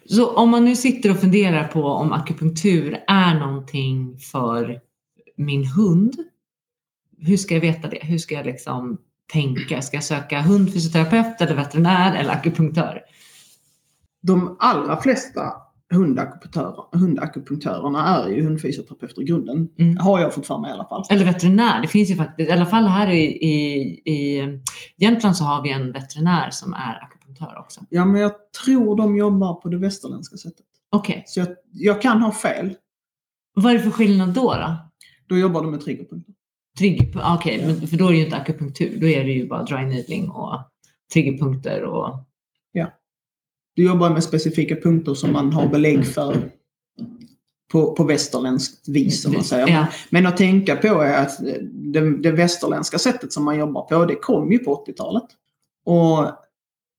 Så 0.07 0.35
om 0.35 0.51
man 0.51 0.65
nu 0.65 0.77
sitter 0.77 1.11
och 1.11 1.21
funderar 1.21 1.69
på 1.69 1.85
om 1.85 2.13
akupunktur 2.13 3.05
är 3.07 3.39
någonting 3.39 4.19
för 4.19 4.81
min 5.37 5.65
hund. 5.67 6.17
Hur 7.19 7.37
ska 7.37 7.55
jag 7.55 7.61
veta 7.61 7.89
det? 7.89 7.99
Hur 8.03 8.19
ska 8.19 8.35
jag 8.35 8.47
liksom 8.47 8.99
tänka? 9.33 9.83
Ska 9.83 9.97
jag 9.97 10.05
söka 10.05 10.41
hundfysioterapeut 10.41 11.41
eller 11.41 11.55
veterinär 11.55 12.17
eller 12.17 12.31
akupunktör? 12.31 13.03
De 14.23 14.57
allra 14.61 15.03
flesta 15.03 15.53
hundakupunktörer, 15.91 16.99
hundakupunktörerna 16.99 18.07
är 18.07 18.29
ju 18.29 18.45
hundfysioterapeuter 18.45 19.23
i 19.23 19.25
grunden. 19.25 19.69
Mm. 19.79 19.97
Har 19.97 20.21
jag 20.21 20.35
fått 20.35 20.47
för 20.47 20.59
mig 20.59 20.71
i 20.71 20.75
alla 20.75 20.85
fall. 20.85 21.05
Eller 21.11 21.25
veterinär. 21.25 21.83
Det 21.83 21.89
finns 21.89 22.11
ju 22.11 22.15
faktiskt, 22.17 22.49
i 22.49 22.53
alla 22.53 22.67
fall 22.67 22.85
här 22.85 23.11
i, 23.11 23.25
i, 23.25 23.83
i 24.13 24.43
Jämtland 24.97 25.37
så 25.37 25.45
har 25.45 25.63
vi 25.63 25.71
en 25.73 25.93
veterinär 25.93 26.51
som 26.51 26.73
är 26.73 27.05
akupunktör 27.05 27.59
också. 27.59 27.81
Ja, 27.89 28.05
men 28.05 28.21
jag 28.21 28.33
tror 28.65 28.97
de 28.97 29.17
jobbar 29.17 29.55
på 29.55 29.69
det 29.69 29.77
västerländska 29.79 30.37
sättet. 30.37 30.67
Okej, 30.93 31.23
Så 31.27 31.41
jag, 31.41 31.49
jag 31.73 32.03
kan 32.03 32.23
ha 32.23 32.33
fel. 32.33 32.75
vad 33.55 33.73
är 33.73 33.75
det 33.75 33.81
för 33.85 33.91
skillnad 33.91 34.29
då? 34.35 34.55
då? 34.55 34.77
Då 35.29 35.39
jobbar 35.39 35.63
de 35.63 35.71
med 35.71 35.81
triggerpunkter. 35.81 36.35
Trigger, 36.79 37.23
Okej, 37.35 37.67
men 37.67 37.87
för 37.89 37.97
då 37.97 38.07
är 38.07 38.11
det 38.11 38.17
ju 38.19 38.25
inte 38.25 38.37
akupunktur. 38.37 39.01
Då 39.01 39.07
är 39.07 39.25
det 39.25 39.31
ju 39.33 39.49
bara 39.49 39.63
dry 39.63 39.85
needling 39.87 40.31
och 40.31 40.59
triggerpunkter 41.13 41.83
och 41.85 42.27
Du 43.81 43.87
jobbar 43.87 44.11
med 44.11 44.25
specifika 44.25 44.77
punkter 44.77 45.15
som 45.15 45.33
man 45.33 45.53
har 45.53 45.69
belägg 45.69 46.07
för 46.07 46.51
på, 47.73 47.93
på 47.93 48.05
västerländskt 48.05 48.89
vis, 48.89 49.27
om 49.27 49.33
man 49.33 49.45
säger. 49.45 49.69
Ja. 49.69 49.87
Men 50.11 50.27
att 50.27 50.37
tänka 50.37 50.77
på 50.77 50.87
är 50.87 51.23
att 51.23 51.39
det, 51.73 52.19
det 52.19 52.33
västerländska 52.33 52.99
sättet 52.99 53.33
som 53.33 53.45
man 53.45 53.59
jobbar 53.59 53.83
på, 53.83 54.05
det 54.05 54.15
kom 54.15 54.53
ju 54.53 54.59
på 54.59 54.85
80-talet. 54.87 55.25
Och 55.85 56.27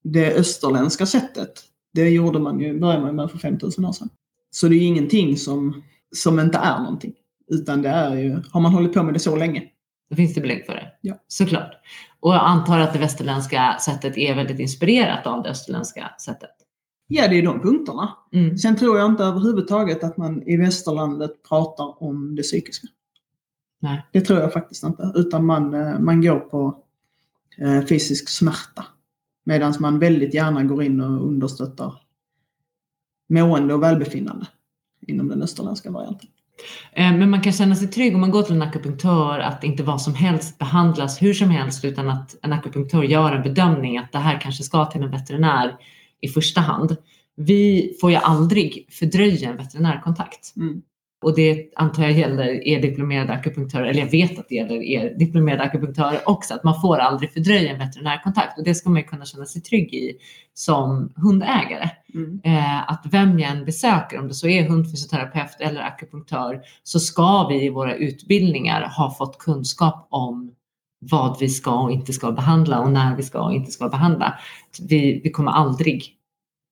det 0.03 0.33
österländska 0.33 1.05
sättet, 1.05 1.51
det 1.93 2.09
gjorde 2.09 2.39
man 2.39 2.59
ju, 2.59 2.79
började 2.79 3.01
man 3.01 3.15
med 3.15 3.31
för 3.31 3.37
5000 3.37 3.85
år 3.85 3.91
sedan. 3.91 4.09
Så 4.51 4.67
det 4.67 4.75
är 4.75 4.79
ju 4.79 4.85
ingenting 4.85 5.37
som, 5.37 5.83
som 6.15 6.39
inte 6.39 6.57
är 6.57 6.79
någonting. 6.79 7.13
Utan 7.51 7.81
det 7.81 7.89
är 7.89 8.15
ju, 8.15 8.41
har 8.51 8.61
man 8.61 8.73
hållit 8.73 8.93
på 8.93 9.03
med 9.03 9.13
det 9.13 9.19
så 9.19 9.35
länge. 9.35 9.63
Då 10.09 10.15
finns 10.15 10.33
det 10.33 10.41
belägg 10.41 10.65
för 10.65 10.73
det. 10.73 10.87
Ja. 11.01 11.15
Såklart. 11.27 11.71
Och 12.19 12.33
jag 12.33 12.41
antar 12.41 12.79
att 12.79 12.93
det 12.93 12.99
västerländska 12.99 13.77
sättet 13.79 14.17
är 14.17 14.35
väldigt 14.35 14.59
inspirerat 14.59 15.27
av 15.27 15.43
det 15.43 15.49
österländska 15.49 16.11
sättet. 16.25 16.60
Ja, 17.13 17.27
det 17.27 17.37
är 17.37 17.43
de 17.43 17.59
punkterna. 17.59 18.17
Mm. 18.33 18.57
Sen 18.57 18.75
tror 18.75 18.97
jag 18.97 19.11
inte 19.11 19.23
överhuvudtaget 19.23 20.03
att 20.03 20.17
man 20.17 20.43
i 20.43 20.57
västerlandet 20.57 21.31
pratar 21.49 22.03
om 22.03 22.35
det 22.35 22.41
psykiska. 22.41 22.87
Nej. 23.79 24.05
Det 24.11 24.21
tror 24.21 24.39
jag 24.39 24.53
faktiskt 24.53 24.83
inte. 24.83 25.11
Utan 25.15 25.45
man, 25.45 25.73
eh, 25.73 25.99
man 25.99 26.21
går 26.21 26.39
på 26.39 26.83
eh, 27.57 27.85
fysisk 27.85 28.29
smärta. 28.29 28.85
Medan 29.43 29.73
man 29.79 29.99
väldigt 29.99 30.33
gärna 30.33 30.63
går 30.63 30.83
in 30.83 31.01
och 31.01 31.27
understöttar 31.27 31.93
mående 33.29 33.73
och 33.73 33.83
välbefinnande 33.83 34.47
inom 35.07 35.27
den 35.27 35.41
österländska 35.41 35.91
varianten. 35.91 36.29
Eh, 36.93 37.17
Men 37.17 37.29
man 37.29 37.41
kan 37.41 37.53
känna 37.53 37.75
sig 37.75 37.87
trygg 37.87 38.15
om 38.15 38.21
man 38.21 38.31
går 38.31 38.43
till 38.43 38.55
en 38.55 38.61
akupunktör 38.61 39.39
att 39.39 39.63
inte 39.63 39.83
vad 39.83 40.01
som 40.01 40.15
helst 40.15 40.57
behandlas 40.57 41.21
hur 41.21 41.33
som 41.33 41.49
helst 41.49 41.85
utan 41.85 42.09
att 42.09 42.35
en 42.41 42.53
akupunktör 42.53 43.03
gör 43.03 43.31
en 43.31 43.43
bedömning 43.43 43.97
att 43.97 44.11
det 44.11 44.19
här 44.19 44.41
kanske 44.41 44.63
ska 44.63 44.85
till 44.85 45.03
en 45.03 45.11
veterinär 45.11 45.77
i 46.21 46.27
första 46.27 46.61
hand. 46.61 46.95
Vi 47.35 47.93
får 48.01 48.11
ju 48.11 48.17
aldrig 48.17 48.87
fördröja 48.89 49.49
en 49.49 49.57
veterinärkontakt. 49.57 50.53
Mm. 50.55 50.81
Och 51.21 51.35
det 51.35 51.71
antar 51.75 52.03
jag 52.03 52.11
gäller 52.11 52.67
er 52.67 52.81
diplomerade 52.81 53.33
akupunktörer, 53.33 53.85
eller 53.85 53.99
jag 53.99 54.11
vet 54.11 54.39
att 54.39 54.49
det 54.49 54.55
gäller 54.55 54.83
er 54.83 55.15
diplomerade 55.19 55.63
akupunktörer 55.63 56.19
också, 56.25 56.53
att 56.53 56.63
man 56.63 56.81
får 56.81 56.97
aldrig 56.97 57.33
fördröja 57.33 57.71
en 57.71 57.79
veterinärkontakt. 57.79 58.57
Och 58.57 58.63
det 58.63 58.75
ska 58.75 58.89
man 58.89 59.01
ju 59.01 59.07
kunna 59.07 59.25
känna 59.25 59.45
sig 59.45 59.61
trygg 59.61 59.93
i 59.93 60.17
som 60.53 61.13
hundägare. 61.15 61.89
Mm. 62.13 62.41
Eh, 62.43 62.91
att 62.91 63.05
vem 63.11 63.39
jag 63.39 63.51
än 63.51 63.65
besöker, 63.65 64.19
om 64.19 64.27
det 64.27 64.33
så 64.33 64.47
är 64.47 64.69
hundfysioterapeut 64.69 65.55
eller 65.59 65.81
akupunktör, 65.81 66.61
så 66.83 66.99
ska 66.99 67.47
vi 67.47 67.65
i 67.65 67.69
våra 67.69 67.95
utbildningar 67.95 68.93
ha 68.97 69.15
fått 69.17 69.37
kunskap 69.37 70.07
om 70.09 70.51
vad 71.01 71.39
vi 71.39 71.49
ska 71.49 71.81
och 71.81 71.91
inte 71.91 72.13
ska 72.13 72.31
behandla 72.31 72.79
och 72.79 72.91
när 72.91 73.15
vi 73.15 73.23
ska 73.23 73.41
och 73.41 73.53
inte 73.53 73.71
ska 73.71 73.89
behandla. 73.89 74.39
Vi, 74.81 75.21
vi 75.23 75.31
kommer 75.31 75.51
aldrig 75.51 76.15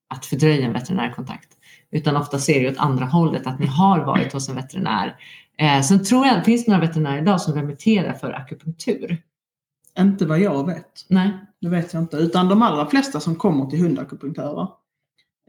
att 0.09 0.25
fördröja 0.25 0.65
en 0.65 0.73
veterinärkontakt. 0.73 1.49
Utan 1.91 2.15
ofta 2.15 2.39
ser 2.39 2.61
det 2.61 2.69
åt 2.69 2.77
andra 2.77 3.05
hållet, 3.05 3.47
att 3.47 3.59
ni 3.59 3.65
har 3.65 4.05
varit 4.05 4.34
hos 4.34 4.49
en 4.49 4.55
veterinär. 4.55 5.15
Eh, 5.57 5.82
sen 5.82 6.03
tror 6.03 6.25
jag, 6.25 6.45
finns 6.45 6.65
det 6.65 6.71
några 6.71 6.86
veterinärer 6.86 7.21
idag 7.21 7.41
som 7.41 7.53
remitterar 7.53 8.13
för 8.13 8.32
akupunktur? 8.32 9.21
Inte 9.99 10.25
vad 10.25 10.39
jag 10.39 10.65
vet. 10.65 11.05
Nej. 11.07 11.32
Det 11.61 11.69
vet 11.69 11.93
jag 11.93 12.03
inte. 12.03 12.17
Utan 12.17 12.49
de 12.49 12.61
allra 12.61 12.89
flesta 12.89 13.19
som 13.19 13.36
kommer 13.36 13.65
till 13.65 13.80
hundakupunktörer 13.80 14.67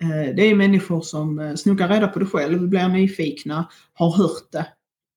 eh, 0.03 0.35
det 0.37 0.43
är 0.43 0.55
människor 0.55 1.01
som 1.01 1.39
eh, 1.39 1.55
snokar 1.55 1.89
reda 1.89 2.09
på 2.09 2.19
det 2.19 2.27
själv, 2.27 2.69
blir 2.69 2.89
nyfikna, 2.89 3.69
har 3.95 4.17
hört 4.17 4.53
det. 4.53 4.67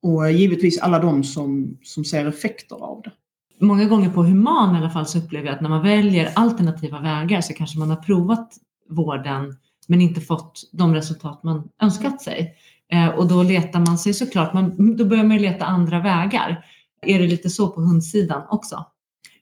Och 0.01 0.27
eh, 0.27 0.35
givetvis 0.35 0.79
alla 0.79 0.99
de 0.99 1.23
som, 1.23 1.77
som 1.83 2.05
ser 2.05 2.25
effekter 2.25 2.75
av 2.75 3.01
det. 3.01 3.11
Många 3.59 3.85
gånger 3.85 4.09
på 4.09 4.23
human 4.23 4.75
i 4.75 4.77
alla 4.77 4.89
fall 4.89 5.05
så 5.05 5.17
upplever 5.17 5.47
jag 5.47 5.55
att 5.55 5.61
när 5.61 5.69
man 5.69 5.83
väljer 5.83 6.31
alternativa 6.35 6.99
vägar 6.99 7.41
så 7.41 7.53
kanske 7.53 7.79
man 7.79 7.89
har 7.89 7.97
provat 7.97 8.53
vården 8.89 9.57
men 9.87 10.01
inte 10.01 10.21
fått 10.21 10.69
de 10.71 10.93
resultat 10.95 11.43
man 11.43 11.69
önskat 11.81 12.21
sig. 12.21 12.55
Eh, 12.91 13.07
och 13.07 13.27
då 13.27 13.43
letar 13.43 13.79
man 13.79 13.97
sig 13.97 14.13
såklart, 14.13 14.53
man, 14.53 14.95
då 14.97 15.05
börjar 15.05 15.23
man 15.23 15.37
ju 15.37 15.43
leta 15.43 15.65
andra 15.65 15.99
vägar. 15.99 16.65
Är 17.01 17.19
det 17.19 17.27
lite 17.27 17.49
så 17.49 17.67
på 17.67 17.81
hundsidan 17.81 18.43
också? 18.49 18.85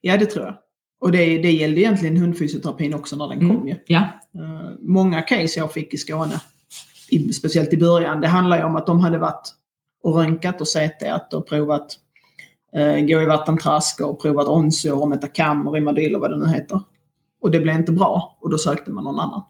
Ja, 0.01 0.17
det 0.17 0.25
tror 0.25 0.45
jag. 0.45 0.55
Och 1.01 1.11
det, 1.11 1.17
det 1.37 1.51
gällde 1.51 1.81
egentligen 1.81 2.17
hundfysioterapin 2.17 2.93
också 2.93 3.15
när 3.15 3.27
den 3.27 3.39
Mm. 3.39 3.57
kom 3.57 3.67
ju. 3.67 3.75
Ja. 3.87 3.99
Eh, 4.35 4.69
många 4.79 5.21
case 5.21 5.59
jag 5.59 5.73
fick 5.73 5.93
i 5.93 5.97
Skåne, 5.97 6.41
i, 7.09 7.33
speciellt 7.33 7.73
i 7.73 7.77
början, 7.77 8.21
det 8.21 8.27
handlar 8.27 8.57
ju 8.57 8.63
om 8.63 8.75
att 8.75 8.85
de 8.85 8.99
hade 8.99 9.17
varit 9.17 9.53
och 10.03 10.15
röntgat 10.15 10.61
och 10.61 10.67
CTat 10.67 11.33
och 11.33 11.47
provat 11.47 11.97
gå 13.07 13.21
i 13.21 13.25
vattentrask 13.25 14.01
och 14.01 14.21
provat 14.21 14.47
Onsor 14.47 15.01
och 15.01 15.09
Metacam 15.09 15.67
och 15.67 15.73
Rimadyl 15.73 16.15
och 16.15 16.21
vad 16.21 16.31
det 16.31 16.37
nu 16.37 16.47
heter. 16.47 16.81
Och 17.41 17.51
det 17.51 17.59
blev 17.59 17.75
inte 17.75 17.91
bra 17.91 18.37
och 18.41 18.49
då 18.49 18.57
sökte 18.57 18.91
man 18.91 19.03
någon 19.03 19.19
annan. 19.19 19.43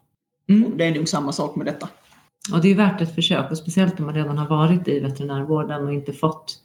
Mm. 0.48 0.76
Det 0.76 0.84
är 0.84 0.94
nog 0.94 1.08
samma 1.08 1.32
sak 1.32 1.56
med 1.56 1.66
detta. 1.66 1.88
Och 2.52 2.60
det 2.60 2.68
är 2.68 2.74
värt 2.74 3.00
ett 3.00 3.14
försök 3.14 3.50
och 3.50 3.58
speciellt 3.58 4.00
om 4.00 4.06
man 4.06 4.14
redan 4.14 4.38
har 4.38 4.48
varit 4.48 4.88
i 4.88 5.00
veterinärvården 5.00 5.84
och 5.84 5.92
inte 5.92 6.12
fått 6.12 6.58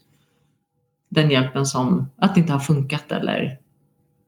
den 1.09 1.31
hjälpen 1.31 1.65
som 1.65 2.11
att 2.17 2.35
det 2.35 2.41
inte 2.41 2.53
har 2.53 2.59
funkat 2.59 3.11
eller 3.11 3.59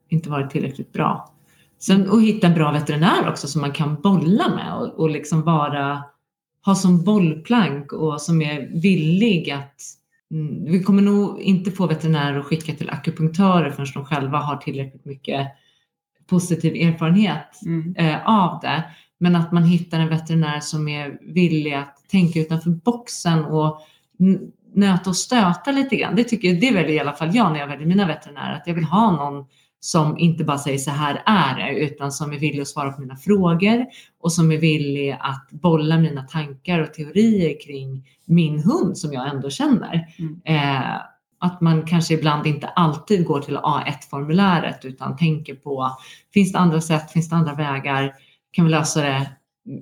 inte 0.09 0.29
varit 0.29 0.51
tillräckligt 0.51 0.93
bra. 0.93 1.33
Sen 1.79 2.11
att 2.11 2.21
hitta 2.21 2.47
en 2.47 2.53
bra 2.53 2.71
veterinär 2.71 3.29
också 3.29 3.47
som 3.47 3.61
man 3.61 3.71
kan 3.71 4.01
bolla 4.01 4.49
med 4.55 4.73
och, 4.73 4.99
och 4.99 5.09
liksom 5.09 5.41
vara, 5.41 6.03
ha 6.65 6.75
som 6.75 7.03
bollplank 7.03 7.93
och 7.93 8.21
som 8.21 8.41
är 8.41 8.81
villig 8.81 9.51
att 9.51 9.81
vi 10.67 10.83
kommer 10.83 11.01
nog 11.01 11.41
inte 11.41 11.71
få 11.71 11.87
veterinärer 11.87 12.39
att 12.39 12.45
skicka 12.45 12.73
till 12.73 12.89
akupunktörer 12.89 13.71
förrän 13.71 13.87
de 13.93 14.05
själva 14.05 14.37
har 14.37 14.57
tillräckligt 14.57 15.05
mycket 15.05 15.47
positiv 16.27 16.75
erfarenhet 16.75 17.61
Mm. 17.65 17.95
eh, 17.97 18.29
av 18.29 18.59
det. 18.61 18.83
Men 19.17 19.35
att 19.35 19.51
man 19.51 19.63
hittar 19.63 19.99
en 19.99 20.09
veterinär 20.09 20.59
som 20.59 20.87
är 20.87 21.17
villig 21.33 21.73
att 21.73 22.09
tänka 22.09 22.39
utanför 22.39 22.69
boxen 22.69 23.45
och 23.45 23.81
nöta 24.75 25.09
och 25.09 25.15
stöta 25.15 25.71
lite 25.71 25.95
grann. 25.95 26.15
Det, 26.15 26.23
tycker 26.23 26.47
jag, 26.47 26.61
det 26.61 26.71
väljer 26.71 26.95
i 26.95 26.99
alla 26.99 27.13
fall 27.13 27.35
jag 27.35 27.51
när 27.51 27.59
jag 27.59 27.67
väljer 27.67 27.87
mina 27.87 28.07
veterinärer. 28.07 28.55
Att 28.55 28.67
jag 28.67 28.73
vill 28.73 28.83
ha 28.83 29.11
någon 29.11 29.45
som 29.79 30.17
inte 30.17 30.43
bara 30.43 30.57
säger 30.57 30.77
så 30.77 30.91
här 30.91 31.23
är 31.25 31.55
det, 31.55 31.79
utan 31.79 32.11
som 32.11 32.31
är 32.33 32.39
villig 32.39 32.61
att 32.61 32.67
svara 32.67 32.91
på 32.91 33.01
mina 33.01 33.15
frågor 33.15 33.85
och 34.19 34.33
som 34.33 34.51
är 34.51 34.57
villig 34.57 35.17
att 35.19 35.47
bolla 35.51 35.97
mina 35.97 36.21
tankar 36.21 36.79
och 36.79 36.93
teorier 36.93 37.61
kring 37.65 38.07
min 38.25 38.63
hund 38.63 38.97
som 38.97 39.13
jag 39.13 39.29
ändå 39.29 39.49
känner. 39.49 40.07
Mm. 40.19 40.39
Eh, 40.45 41.01
att 41.39 41.61
man 41.61 41.85
kanske 41.85 42.13
ibland 42.13 42.47
inte 42.47 42.67
alltid 42.67 43.25
går 43.25 43.41
till 43.41 43.57
A1-formuläret 43.57 44.85
utan 44.85 45.17
tänker 45.17 45.55
på, 45.55 45.97
finns 46.33 46.51
det 46.51 46.59
andra 46.59 46.81
sätt, 46.81 47.11
finns 47.11 47.29
det 47.29 47.35
andra 47.35 47.53
vägar? 47.53 48.13
Kan 48.51 48.65
vi 48.65 48.71
lösa 48.71 49.01
det 49.01 49.31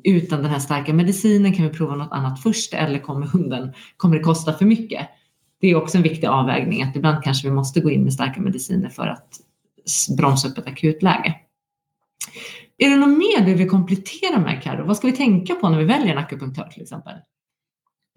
utan 0.03 0.41
den 0.41 0.51
här 0.51 0.59
starka 0.59 0.93
medicinen? 0.93 1.53
Kan 1.53 1.65
vi 1.65 1.71
prova 1.71 1.95
något 1.95 2.11
annat 2.11 2.41
först? 2.41 2.73
Eller 2.73 2.99
kommer 2.99 3.27
hunden, 3.27 3.73
kommer 3.97 4.17
det 4.17 4.23
kosta 4.23 4.53
för 4.53 4.65
mycket? 4.65 5.07
Det 5.61 5.67
är 5.67 5.75
också 5.75 5.97
en 5.97 6.03
viktig 6.03 6.27
avvägning 6.27 6.83
att 6.83 6.95
ibland 6.95 7.23
kanske 7.23 7.47
vi 7.47 7.53
måste 7.53 7.79
gå 7.79 7.91
in 7.91 8.03
med 8.03 8.13
starka 8.13 8.41
mediciner 8.41 8.89
för 8.89 9.07
att 9.07 9.27
bromsa 10.17 10.47
upp 10.47 10.57
ett 10.57 10.67
akutläge. 10.67 11.35
Är 12.77 12.89
det 12.89 12.95
något 12.97 13.17
mer 13.17 13.45
du 13.45 13.53
vill 13.53 13.69
komplettera 13.69 14.39
med 14.39 14.63
Karo? 14.63 14.85
Vad 14.85 14.97
ska 14.97 15.07
vi 15.07 15.13
tänka 15.13 15.55
på 15.55 15.69
när 15.69 15.77
vi 15.79 15.85
väljer 15.85 16.11
en 16.11 16.17
akupunktör 16.17 16.63
till 16.63 16.81
exempel? 16.81 17.13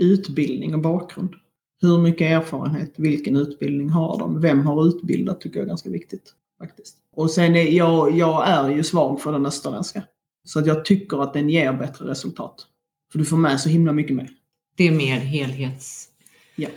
Utbildning 0.02 0.74
och 0.74 0.80
bakgrund. 0.80 1.34
Hur 1.82 1.98
mycket 1.98 2.30
erfarenhet, 2.30 2.94
vilken 2.96 3.36
utbildning 3.36 3.88
har 3.88 4.18
de? 4.18 4.40
Vem 4.40 4.66
har 4.66 4.86
utbildat 4.86 5.40
tycker 5.40 5.56
jag 5.58 5.64
är 5.64 5.68
ganska 5.68 5.90
viktigt. 5.90 6.34
faktiskt. 6.58 6.96
Och 7.16 7.30
sen 7.30 7.56
är 7.56 7.62
jag, 7.62 8.16
jag 8.16 8.48
är 8.48 8.70
ju 8.70 8.82
svag 8.84 9.20
för 9.20 9.32
den 9.32 9.46
österländska. 9.46 10.02
Så 10.44 10.58
att 10.58 10.66
jag 10.66 10.84
tycker 10.84 11.22
att 11.22 11.32
den 11.32 11.50
ger 11.50 11.72
bättre 11.72 12.08
resultat. 12.10 12.66
För 13.12 13.18
du 13.18 13.24
får 13.24 13.36
med 13.36 13.60
så 13.60 13.68
himla 13.68 13.92
mycket 13.92 14.16
mer. 14.16 14.30
Det 14.76 14.86
är 14.88 14.92
mer 14.92 15.16
helhets 15.16 16.08
Ja. 16.56 16.68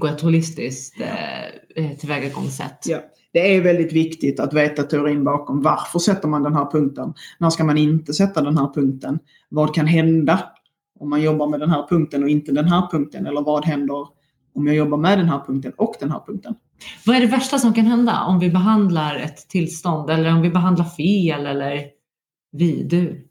och 0.00 0.08
ett 0.08 0.20
holistiskt 0.20 1.00
eh, 1.00 1.44
eh, 1.76 1.98
tillvägagångssätt. 1.98 2.86
Ja. 2.86 3.00
Det 3.32 3.56
är 3.56 3.60
väldigt 3.60 3.92
viktigt 3.92 4.40
att 4.40 4.54
veta 4.54 4.82
teorin 4.82 5.24
bakom. 5.24 5.62
Varför 5.62 5.98
sätter 5.98 6.28
man 6.28 6.42
den 6.42 6.54
här 6.54 6.70
punkten? 6.70 7.14
När 7.38 7.50
ska 7.50 7.64
man 7.64 7.78
inte 7.78 8.12
sätta 8.12 8.42
den 8.42 8.58
här 8.58 8.74
punkten? 8.74 9.18
Vad 9.48 9.74
kan 9.74 9.86
hända 9.86 10.42
om 11.00 11.10
man 11.10 11.22
jobbar 11.22 11.48
med 11.48 11.60
den 11.60 11.70
här 11.70 11.86
punkten 11.88 12.22
och 12.22 12.28
inte 12.28 12.52
den 12.52 12.68
här 12.68 12.86
punkten? 12.90 13.26
Eller 13.26 13.42
vad 13.42 13.64
händer 13.64 14.06
om 14.54 14.66
jag 14.66 14.76
jobbar 14.76 14.98
med 14.98 15.18
den 15.18 15.28
här 15.28 15.40
punkten 15.46 15.72
och 15.76 15.94
den 16.00 16.10
här 16.10 16.20
punkten? 16.26 16.54
Vad 17.06 17.16
är 17.16 17.20
det 17.20 17.26
värsta 17.26 17.58
som 17.58 17.74
kan 17.74 17.84
hända 17.84 18.24
om 18.24 18.38
vi 18.38 18.50
behandlar 18.50 19.16
ett 19.16 19.48
tillstånd 19.48 20.10
eller 20.10 20.32
om 20.32 20.42
vi 20.42 20.50
behandlar 20.50 20.84
fel 20.84 21.46
eller 21.46 21.86
vi, 22.52 22.82
du? 22.82 23.28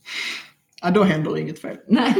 Ja, 0.82 0.92
då 0.92 1.04
händer 1.04 1.38
inget 1.38 1.62
fel. 1.62 1.78
Nej. 1.88 2.16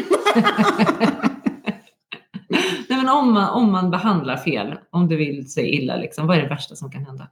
Nej 2.90 2.98
men 2.98 3.10
om 3.10 3.34
man, 3.34 3.50
om 3.50 3.72
man 3.72 3.92
behandlar 3.92 4.38
fel, 4.38 4.76
om 4.90 5.08
det 5.08 5.16
vill 5.16 5.52
sig 5.52 5.70
illa, 5.70 5.96
liksom, 5.96 6.28
vad 6.28 6.38
är 6.38 6.42
det 6.42 6.50
värsta 6.50 6.76
som 6.76 6.92
kan 6.92 7.06
hända? 7.06 7.28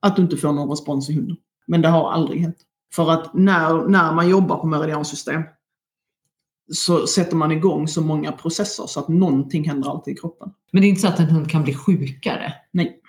Att 0.00 0.16
du 0.16 0.22
inte 0.22 0.36
får 0.36 0.52
någon 0.52 0.70
respons 0.70 1.10
i 1.10 1.14
hunden. 1.14 1.36
Men 1.66 1.82
det 1.82 1.88
har 1.88 2.12
aldrig 2.12 2.40
hänt. 2.40 2.56
För 2.94 3.10
att 3.10 3.34
när, 3.34 3.88
när 3.88 4.12
man 4.12 4.28
jobbar 4.28 4.56
på 4.56 4.66
meridiansystem 4.66 5.42
så 6.72 7.06
sätter 7.06 7.36
man 7.36 7.52
igång 7.52 7.88
så 7.88 8.00
många 8.00 8.32
processer 8.32 8.86
så 8.86 9.00
att 9.00 9.08
någonting 9.08 9.68
händer 9.68 9.90
alltid 9.90 10.14
i 10.14 10.16
kroppen. 10.16 10.50
Men 10.72 10.82
det 10.82 10.86
är 10.86 10.88
inte 10.88 11.00
så 11.00 11.08
att 11.08 11.20
en 11.20 11.26
hund 11.26 11.50
kan 11.50 11.62
bli 11.62 11.74
sjukare? 11.74 12.52
Nej. 12.70 13.00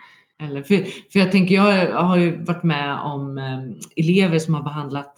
Eller, 0.42 0.64
för, 0.64 0.78
för 1.12 1.20
jag 1.20 1.32
tänker, 1.32 1.56
jag 1.56 2.04
har 2.04 2.18
ju 2.18 2.44
varit 2.44 2.64
med 2.64 3.00
om 3.00 3.38
eh, 3.38 3.60
elever 3.96 4.40
som 4.40 4.54
har 4.54 4.64
behandlat, 4.64 5.16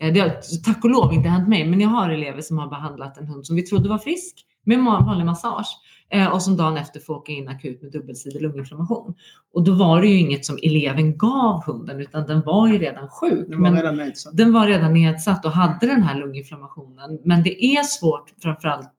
eh, 0.00 0.12
det 0.12 0.20
har 0.20 0.62
tack 0.64 0.84
och 0.84 0.90
lov 0.90 1.12
inte 1.12 1.28
hänt 1.28 1.48
mig, 1.48 1.66
men 1.66 1.80
jag 1.80 1.88
har 1.88 2.10
elever 2.10 2.40
som 2.40 2.58
har 2.58 2.68
behandlat 2.68 3.18
en 3.18 3.26
hund 3.26 3.46
som 3.46 3.56
vi 3.56 3.62
trodde 3.62 3.88
var 3.88 3.98
frisk 3.98 4.44
med 4.76 5.04
vanlig 5.04 5.24
massage 5.26 5.66
eh, 6.10 6.26
och 6.26 6.42
som 6.42 6.56
dagen 6.56 6.76
efter 6.76 7.00
får 7.00 7.14
åka 7.14 7.32
in 7.32 7.48
akut 7.48 7.82
med 7.82 7.92
dubbelsidig 7.92 8.42
lunginflammation. 8.42 9.14
Och 9.54 9.64
då 9.64 9.72
var 9.72 10.00
det 10.00 10.06
ju 10.06 10.18
inget 10.18 10.44
som 10.44 10.58
eleven 10.62 11.18
gav 11.18 11.64
hunden 11.64 12.00
utan 12.00 12.26
den 12.26 12.42
var 12.42 12.68
ju 12.68 12.78
redan 12.78 13.08
sjuk. 13.08 13.48
Den 13.48 13.62
var 13.62 13.72
redan 13.72 13.96
nedsatt. 13.96 14.36
den 14.36 14.52
var 14.52 14.66
redan 14.66 14.94
nedsatt 14.94 15.44
och 15.44 15.50
hade 15.50 15.86
den 15.86 16.02
här 16.02 16.18
lunginflammationen. 16.20 17.18
Men 17.24 17.42
det 17.42 17.64
är 17.64 17.82
svårt 17.82 18.32
framförallt, 18.42 18.90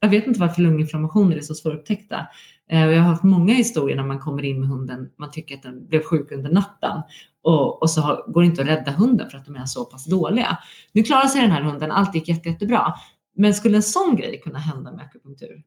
jag 0.00 0.08
vet 0.08 0.26
inte 0.26 0.40
varför 0.40 0.62
lunginflammationer 0.62 1.36
är 1.36 1.40
så 1.40 1.54
svårupptäckta. 1.54 2.26
Eh, 2.70 2.86
Jag 2.86 3.02
har 3.02 3.10
haft 3.10 3.22
många 3.22 3.54
historier 3.54 3.96
när 3.96 4.04
man 4.04 4.18
kommer 4.18 4.44
in 4.44 4.60
med 4.60 4.68
hunden, 4.68 5.08
man 5.18 5.30
tycker 5.30 5.54
att 5.54 5.62
den 5.62 5.86
blev 5.86 6.02
sjuk 6.02 6.32
under 6.32 6.50
natten 6.50 7.02
och, 7.42 7.82
och 7.82 7.90
så 7.90 8.00
har, 8.00 8.24
går 8.32 8.40
det 8.40 8.46
inte 8.46 8.62
att 8.62 8.68
rädda 8.68 8.90
hunden 8.90 9.30
för 9.30 9.38
att 9.38 9.44
de 9.44 9.56
är 9.56 9.64
så 9.64 9.84
pass 9.84 10.04
dåliga. 10.04 10.58
Nu 10.92 11.02
klarar 11.02 11.26
sig 11.26 11.40
den 11.42 11.50
här 11.50 11.62
hunden, 11.62 11.90
allt 11.90 12.14
gick 12.14 12.28
jätte, 12.28 12.48
jättebra. 12.48 12.94
Men 13.36 13.54
skulle 13.54 13.76
en 13.76 13.82
sån 13.82 14.16
grej 14.16 14.40
kunna 14.44 14.58
hända 14.58 14.92
med 14.92 15.04
akupunktur? 15.04 15.62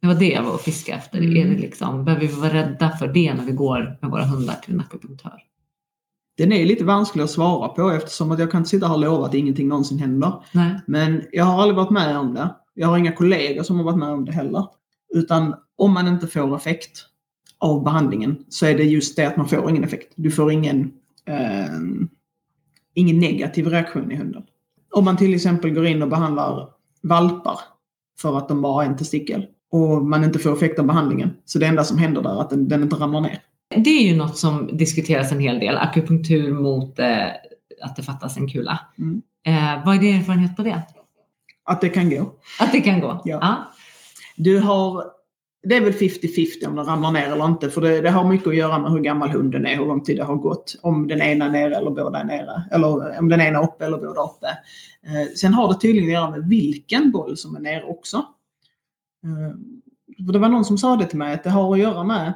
Det 0.00 0.06
var 0.06 0.14
det 0.14 0.30
jag 0.30 0.42
var 0.42 0.54
och 0.54 0.60
fiskade 0.60 0.98
efter. 0.98 1.18
Mm. 1.18 1.36
Är 1.36 1.54
det 1.54 1.60
liksom, 1.60 2.04
behöver 2.04 2.26
vi 2.26 2.32
vara 2.32 2.54
rädda 2.54 2.90
för 2.90 3.08
det 3.08 3.34
när 3.34 3.44
vi 3.44 3.52
går 3.52 3.98
med 4.00 4.10
våra 4.10 4.24
hundar 4.24 4.54
till 4.54 4.74
en 4.74 4.80
akupunktör? 4.80 5.42
Den 6.36 6.52
är 6.52 6.64
lite 6.64 6.84
vansklig 6.84 7.22
att 7.22 7.30
svara 7.30 7.68
på 7.68 7.90
eftersom 7.90 8.30
att 8.30 8.38
jag 8.38 8.50
kan 8.50 8.58
inte 8.58 8.70
sitta 8.70 8.86
här 8.86 8.94
och 8.94 9.00
lova 9.00 9.26
att 9.26 9.34
ingenting 9.34 9.68
någonsin 9.68 9.98
händer. 9.98 10.32
Nej. 10.52 10.80
Men 10.86 11.22
jag 11.32 11.44
har 11.44 11.62
aldrig 11.62 11.76
varit 11.76 11.90
med 11.90 12.18
om 12.18 12.34
det. 12.34 12.54
Jag 12.74 12.88
har 12.88 12.98
inga 12.98 13.12
kollegor 13.12 13.62
som 13.62 13.76
har 13.76 13.84
varit 13.84 13.98
med 13.98 14.08
om 14.08 14.24
det 14.24 14.32
heller. 14.32 14.66
Utan 15.14 15.54
om 15.76 15.92
man 15.92 16.08
inte 16.08 16.26
får 16.26 16.56
effekt 16.56 17.06
av 17.58 17.84
behandlingen 17.84 18.44
så 18.48 18.66
är 18.66 18.78
det 18.78 18.84
just 18.84 19.16
det 19.16 19.26
att 19.26 19.36
man 19.36 19.48
får 19.48 19.70
ingen 19.70 19.84
effekt. 19.84 20.12
Du 20.16 20.30
får 20.30 20.52
ingen, 20.52 20.92
eh, 21.24 21.74
ingen 22.94 23.18
negativ 23.18 23.66
reaktion 23.66 24.12
i 24.12 24.16
hunden. 24.16 24.42
Om 24.90 25.04
man 25.04 25.16
till 25.16 25.34
exempel 25.34 25.70
går 25.70 25.86
in 25.86 26.02
och 26.02 26.08
behandlar 26.08 26.68
valpar 27.02 27.60
för 28.20 28.38
att 28.38 28.48
de 28.48 28.62
bara 28.62 28.72
har 28.72 28.84
en 28.84 28.96
testikel 28.96 29.46
och 29.72 30.04
man 30.04 30.24
inte 30.24 30.38
får 30.38 30.52
effekt 30.56 30.78
av 30.78 30.86
behandlingen. 30.86 31.30
Så 31.44 31.58
det 31.58 31.66
enda 31.66 31.84
som 31.84 31.98
händer 31.98 32.22
där 32.22 32.30
är 32.30 32.40
att 32.40 32.50
den, 32.50 32.68
den 32.68 32.82
inte 32.82 32.96
ramlar 32.96 33.20
ner. 33.20 33.38
Det 33.76 33.90
är 33.90 34.02
ju 34.02 34.16
något 34.16 34.38
som 34.38 34.76
diskuteras 34.76 35.32
en 35.32 35.40
hel 35.40 35.58
del, 35.58 35.76
akupunktur 35.76 36.52
mot 36.52 36.98
eh, 36.98 37.26
att 37.82 37.96
det 37.96 38.02
fattas 38.02 38.36
en 38.36 38.48
kula. 38.48 38.80
Mm. 38.98 39.22
Eh, 39.46 39.84
vad 39.86 39.96
är 39.96 39.98
din 39.98 40.16
erfarenhet 40.16 40.56
på 40.56 40.62
det? 40.62 40.82
Att 41.64 41.80
det 41.80 41.88
kan 41.88 42.10
gå. 42.10 42.34
Att 42.60 42.72
det 42.72 42.80
kan 42.80 43.00
gå? 43.00 43.22
Ja. 43.24 43.56
Du 44.36 44.58
har, 44.58 45.04
det 45.62 45.76
är 45.76 45.80
väl 45.80 45.92
50-50 45.92 46.66
om 46.66 46.76
den 46.76 46.86
ramlar 46.86 47.12
ner 47.12 47.32
eller 47.32 47.46
inte. 47.46 47.70
För 47.70 47.80
det, 47.80 48.00
det 48.00 48.10
har 48.10 48.28
mycket 48.28 48.46
att 48.46 48.56
göra 48.56 48.78
med 48.78 48.92
hur 48.92 49.00
gammal 49.00 49.30
hunden 49.30 49.66
är, 49.66 49.76
hur 49.76 49.86
lång 49.86 50.04
tid 50.04 50.16
det 50.16 50.24
har 50.24 50.36
gått. 50.36 50.76
Om 50.82 51.08
den 51.08 51.22
ena 51.22 51.44
är 51.44 51.50
nere 51.50 51.76
eller 51.76 51.90
båda 51.90 52.18
är 52.18 52.24
nere. 52.24 52.62
Eller 52.70 53.18
om 53.18 53.28
den 53.28 53.40
ena 53.40 53.58
är 53.58 53.64
uppe 53.64 53.84
eller 53.84 53.98
båda 53.98 54.20
uppe. 54.20 54.46
Eh, 55.02 55.34
sen 55.36 55.54
har 55.54 55.68
det 55.68 55.80
tydligen 55.80 56.08
att 56.08 56.12
göra 56.12 56.30
med 56.30 56.48
vilken 56.48 57.10
boll 57.10 57.36
som 57.36 57.56
är 57.56 57.60
nere 57.60 57.82
också. 57.82 58.16
Eh, 59.24 59.56
för 60.26 60.32
det 60.32 60.38
var 60.38 60.48
någon 60.48 60.64
som 60.64 60.78
sa 60.78 60.96
det 60.96 61.06
till 61.06 61.18
mig 61.18 61.34
att 61.34 61.44
det 61.44 61.50
har 61.50 61.72
att 61.72 61.80
göra 61.80 62.04
med 62.04 62.32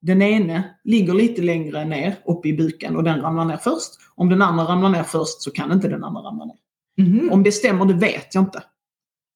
den 0.00 0.22
ene 0.22 0.74
ligger 0.84 1.14
lite 1.14 1.42
längre 1.42 1.84
ner 1.84 2.16
uppe 2.24 2.48
i 2.48 2.52
buken 2.52 2.96
och 2.96 3.04
den 3.04 3.20
ramlar 3.20 3.44
ner 3.44 3.56
först. 3.56 3.90
Om 4.14 4.28
den 4.28 4.42
andra 4.42 4.64
ramlar 4.64 4.88
ner 4.88 5.02
först 5.02 5.42
så 5.42 5.50
kan 5.50 5.72
inte 5.72 5.88
den 5.88 6.04
andra 6.04 6.20
ramla 6.20 6.44
ner. 6.44 6.56
Mhm. 6.96 7.32
Om 7.32 7.42
det 7.42 7.52
stämmer, 7.52 7.84
det 7.84 7.94
vet 7.94 8.34
jag 8.34 8.44
inte. 8.44 8.62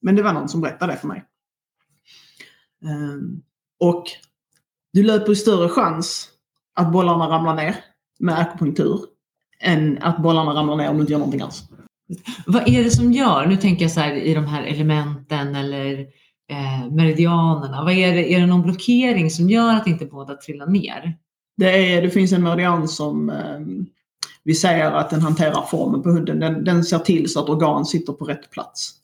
Men 0.03 0.17
det 0.17 0.23
var 0.23 0.33
någon 0.33 0.49
som 0.49 0.61
berättade 0.61 0.93
det 0.93 0.99
för 0.99 1.09
mig. 1.09 1.25
Ehm, 2.87 3.43
och 3.81 4.05
du 4.93 5.03
löper 5.03 5.35
större 5.35 5.69
chans 5.69 6.29
att 6.75 6.93
bollarna 6.93 7.29
ramlar 7.29 7.57
ner 7.57 7.77
med 8.19 8.39
akupunktur 8.39 9.01
än 9.61 10.03
att 10.03 10.19
bollarna 10.19 10.55
ramlar 10.55 10.77
ner 10.77 10.91
om 10.91 10.97
du 10.97 11.01
inte 11.01 11.13
gör 11.13 11.19
någonting 11.19 11.41
alls. 11.41 11.65
Vad 12.47 12.69
är 12.69 12.85
det 12.85 12.91
som 12.91 13.13
gör, 13.13 13.47
nu 13.47 13.57
tänker 13.57 13.85
jag 13.85 13.93
så 13.93 14.01
här 14.01 14.15
i 14.15 14.35
de 14.35 14.47
här 14.47 14.63
elementen 14.63 15.55
eller 15.55 16.01
eh, 16.51 16.91
meridianerna, 16.91 17.85
vad 17.85 17.93
är 17.93 18.15
det, 18.15 18.33
är 18.33 18.41
det 18.41 18.47
någon 18.47 18.63
blockering 18.63 19.31
som 19.31 19.51
gör 19.51 19.75
att 19.75 19.87
inte 19.87 20.07
båda 20.07 20.37
trillar 20.37 20.67
ner? 20.67 21.19
Det, 21.57 21.95
är, 21.95 22.03
det 22.03 22.11
finns 22.11 22.33
en 22.33 22.43
meridian 22.43 22.89
som 22.89 23.31
ehm, 23.31 23.87
vi 24.45 24.55
säger 24.55 24.93
att 24.93 25.11
den 25.11 25.21
hanterar 25.21 25.63
formen 25.63 26.03
på 26.03 26.11
hunden. 26.11 26.41
Den, 26.41 26.65
den 26.65 26.85
ser 26.85 26.99
till 26.99 27.33
så 27.33 27.41
att 27.41 27.49
organ 27.49 27.87
sitter 27.87 28.13
på 28.13 28.25
rätt 28.25 28.51
plats. 28.51 28.95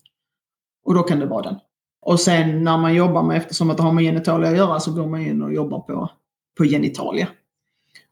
Och 0.85 0.95
då 0.95 1.03
kan 1.03 1.19
det 1.19 1.27
vara 1.27 1.43
den. 1.43 1.57
Och 2.03 2.21
sen 2.21 2.65
när 2.65 2.79
man 2.79 2.95
jobbar 2.95 3.23
med, 3.23 3.37
eftersom 3.37 3.71
att 3.71 3.77
det 3.77 3.83
har 3.83 3.93
med 3.93 4.05
genitalia 4.05 4.51
att 4.51 4.57
göra, 4.57 4.81
så 4.81 4.93
går 4.93 5.07
man 5.07 5.21
in 5.21 5.43
och 5.43 5.55
jobbar 5.55 5.81
på, 5.81 6.11
på 6.59 6.65
genitalia. 6.65 7.29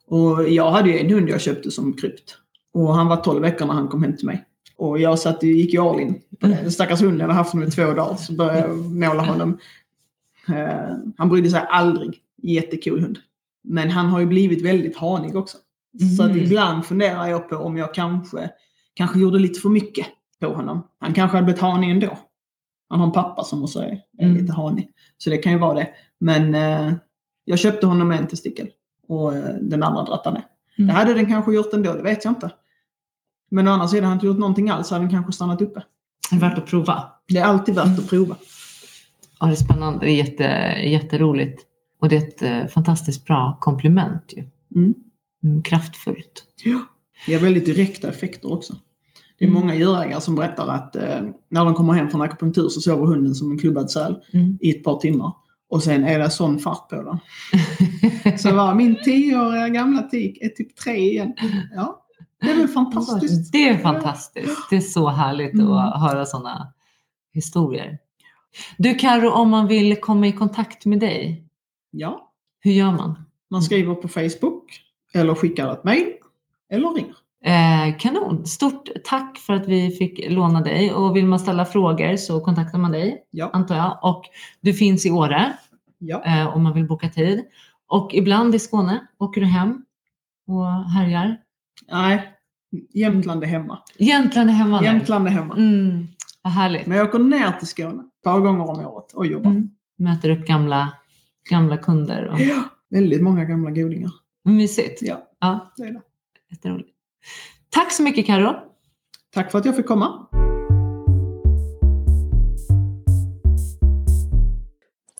Och 0.07 0.49
jag 0.49 0.71
hade 0.71 0.91
ju 0.91 0.99
en 0.99 1.11
hund 1.11 1.29
jag 1.29 1.41
köpte 1.41 1.71
som 1.71 1.93
krypt. 1.93 2.37
Och 2.75 2.95
han 2.95 3.07
var 3.07 3.17
12 3.17 3.43
veckor 3.43 3.67
när 3.67 3.75
han 3.75 3.89
kom 3.89 4.03
hem 4.03 4.17
till 4.17 4.27
mig. 4.27 4.45
Och 4.77 4.99
jag 4.99 5.19
satt, 5.19 5.43
gick 5.43 5.73
ju 5.75 5.81
all 5.81 6.01
in. 6.01 6.21
Den 6.31 6.73
stackars 6.73 7.01
hunden, 7.03 7.21
hade 7.21 7.33
haft 7.33 7.53
honom 7.53 7.69
i 7.69 7.71
två 7.71 7.83
dagar. 7.93 8.17
Så 8.17 8.33
började 8.33 8.59
jag 8.61 8.79
måla 8.79 9.23
honom. 9.23 9.59
Eh, 10.49 10.97
han 11.17 11.29
brydde 11.29 11.51
sig 11.51 11.65
aldrig. 11.69 12.19
Jättecool 12.43 13.01
hund. 13.01 13.19
Men 13.65 13.91
han 13.91 14.07
har 14.07 14.21
ju 14.21 14.27
blivit 14.27 14.65
väldigt 14.65 14.97
hanig 14.97 15.37
också. 15.37 15.59
Så 16.17 16.23
att 16.23 16.31
Mm. 16.31 16.45
ibland 16.45 16.87
funderar 16.87 17.27
jag 17.27 17.49
på 17.49 17.57
om 17.57 17.77
jag 17.77 17.95
kanske, 17.95 18.51
kanske 18.95 19.19
gjorde 19.19 19.39
lite 19.39 19.61
för 19.61 19.69
mycket 19.69 20.07
på 20.41 20.47
honom. 20.55 20.83
Han 21.01 21.15
kanske 21.15 21.37
hade 21.37 21.45
blivit 21.45 21.61
hanig 21.63 21.91
ändå. 21.91 22.19
Han 22.89 22.99
har 23.01 23.07
en 23.07 23.13
pappa 23.13 23.45
som 23.45 23.63
också 23.63 23.81
är, 23.81 24.01
är 24.19 24.25
Mm. 24.25 24.37
lite 24.37 24.53
hanig. 24.53 24.89
Så 25.19 25.31
det 25.31 25.39
kan 25.39 25.53
ju 25.53 25.59
vara 25.59 25.75
det. 25.75 25.89
Men 26.21 26.55
eh, 26.55 26.95
jag 27.45 27.59
köpte 27.59 27.87
honom 27.87 28.13
en 28.13 28.27
testikel 28.27 28.69
och 29.09 29.37
eh, 29.37 29.55
den 29.61 29.83
andra 29.83 30.05
drattade 30.05 30.35
ner. 30.35 30.45
Mm. 30.79 30.89
Det 30.89 30.95
hade 30.95 31.15
den 31.15 31.27
kanske 31.27 31.53
gjort 31.55 31.73
ändå, 31.73 31.93
det 31.93 32.03
vet 32.03 32.25
jag 32.25 32.31
inte. 32.31 32.51
Men 33.51 33.69
å 33.69 33.71
andra 33.71 33.89
sidan, 33.89 34.05
hade 34.05 34.09
han 34.11 34.17
inte 34.17 34.27
gjort 34.27 34.39
någonting 34.39 34.71
alls 34.71 34.89
så 34.89 34.95
hade 34.95 35.05
den 35.05 35.11
kanske 35.13 35.33
stannat 35.33 35.61
uppe. 35.63 35.83
Det 36.31 36.37
är 36.37 36.41
värt 36.41 36.59
att 36.59 36.67
prova. 36.67 37.13
Det 37.29 37.39
är 37.39 37.45
alltid 37.45 37.75
värt 37.75 37.87
Mm. 37.87 37.99
att 37.99 38.09
prova. 38.11 38.37
Ja, 39.41 39.47
det 39.47 39.53
är 39.53 39.57
spännande, 39.57 40.07
det 40.07 40.11
är 40.13 40.17
jätte, 40.17 40.43
jätteroligt. 40.89 41.63
Och 42.01 42.09
det 42.09 42.17
är 42.17 42.21
ett 42.29 42.43
eh, 42.43 42.67
fantastiskt 42.67 43.25
bra 43.27 43.59
komplement 43.61 44.33
ju. 44.37 44.45
Mm. 44.77 44.95
Mm, 45.45 45.63
kraftfullt. 45.63 46.45
Det 46.65 47.33
ger 47.33 47.39
väldigt 47.39 47.65
direkta 47.67 48.09
effekter 48.09 48.53
också. 48.53 48.77
Det 49.39 49.45
är 49.45 49.51
många 49.51 49.75
djurägare 49.75 50.21
som 50.21 50.35
berättar 50.35 50.69
att 50.69 50.97
eh, 50.97 51.21
när 51.49 51.65
de 51.65 51.75
kommer 51.75 51.93
hem 51.93 52.11
från 52.11 52.23
akupunktur 52.23 52.69
så 52.69 52.81
sover 52.81 53.07
hunden 53.07 53.35
som 53.35 53.51
en 53.51 53.59
klubbad 53.59 53.91
säl 53.91 54.17
Mm. 54.33 54.59
i 54.61 54.71
ett 54.71 54.85
par 54.85 54.99
timmar. 54.99 55.33
Och 55.71 55.83
sen 55.83 56.05
är 56.05 56.19
det 56.19 56.31
sån 56.31 56.59
fart 56.59 56.89
på 56.89 56.97
den. 57.03 57.19
Så 58.39 58.55
var 58.55 58.75
min 58.75 58.97
tioåriga 59.05 59.69
gamla 59.69 60.03
tik 60.03 60.39
är 60.43 60.49
typ 60.49 60.77
tre 60.77 60.97
igen. 60.97 61.33
Ja, 61.75 62.05
det 62.41 62.51
är 62.51 62.57
väl 62.57 62.69
fantastiskt. 62.69 63.53
Det 63.53 63.69
är 63.69 63.79
fantastiskt. 63.79 64.71
Det 64.71 64.77
är 64.77 64.81
så 64.81 65.09
härligt 65.09 65.55
Mm. 65.55 65.69
att 65.73 66.01
höra 66.01 66.27
sådana 66.27 66.73
historier. 67.33 67.99
Du 68.79 68.95
Karo, 68.95 69.31
om 69.31 69.51
man 69.51 69.67
vill 69.67 69.97
komma 70.01 70.27
i 70.27 70.33
kontakt 70.33 70.85
med 70.87 71.01
dig, 71.01 71.45
Ja, 71.91 72.33
hur 72.61 72.73
gör 72.73 72.93
man? 72.93 73.15
man 73.51 73.63
skriver 73.63 73.95
på 73.95 74.09
Facebook 74.09 74.65
eller 75.15 75.35
skickar 75.35 75.73
ett 75.73 75.85
mejl 75.85 76.07
eller 76.73 76.91
ringer. 76.91 77.17
Eh, 77.45 77.97
kanon! 77.99 78.47
Stort 78.47 78.89
tack 79.05 79.39
för 79.39 79.53
att 79.53 79.67
vi 79.69 79.91
fick 79.91 80.31
låna 80.31 80.61
dig 80.61 80.93
och 80.93 81.17
vill 81.17 81.27
man 81.27 81.39
ställa 81.41 81.65
frågor 81.65 82.17
så 82.17 82.41
kontaktar 82.41 82.79
man 82.79 82.93
dig 82.93 83.25
Ja, 83.31 83.51
antar 83.53 83.77
jag. 83.77 83.99
Och 84.03 84.25
du 84.61 84.73
finns 84.75 85.07
i 85.07 85.11
Åre 85.11 85.53
ja. 85.99 86.25
eh, 86.25 86.57
om 86.57 86.63
man 86.63 86.75
vill 86.75 86.87
boka 86.87 87.09
tid. 87.09 87.45
Och 87.87 88.15
ibland 88.15 88.55
i 88.55 88.59
Skåne 88.59 89.07
åker 89.19 89.41
du 89.41 89.47
hem 89.47 89.85
och 90.47 90.67
härjar. 90.85 91.37
Nej, 91.91 92.33
Jämtland 92.95 93.43
är 93.45 93.47
hemma. 93.49 93.79
Jämtland 93.99 94.51
är 94.51 94.55
hemma. 94.55 94.85
Jämtland 94.85 95.27
är 95.27 95.31
hemma. 95.31 95.55
Mm, 95.57 96.07
vad 96.43 96.53
härligt. 96.53 96.87
Men 96.87 96.99
jag 96.99 97.09
åker 97.09 97.19
ner 97.19 97.53
till 97.53 97.69
Skåne 97.69 98.03
ett 98.03 98.23
par 98.25 98.41
gånger 98.41 98.61
om 98.71 98.87
året 98.87 99.13
och 99.13 99.27
jobbar. 99.27 99.51
Mm. 99.51 99.71
Möter 99.99 100.31
upp 100.31 100.47
gamla, 100.47 100.93
gamla 101.51 101.77
kunder. 101.77 102.25
Och... 102.29 102.41
Ja, 102.41 102.65
väldigt 102.91 103.23
många 103.23 103.45
gamla 103.45 103.71
godingar. 103.71 104.11
Mysigt. 104.45 105.03
Ja, 105.03 105.23
Ja, 105.41 105.73
det 105.77 105.83
är 105.83 105.93
det. 105.93 106.01
jätteroligt. 106.51 106.89
Tack 107.71 107.93
så 107.93 108.03
mycket 108.03 108.27
Karo. 108.27 108.55
Tack 109.35 109.51
för 109.51 109.59
att 109.59 109.65
jag 109.65 109.77
fick 109.77 109.87
komma. 109.87 110.27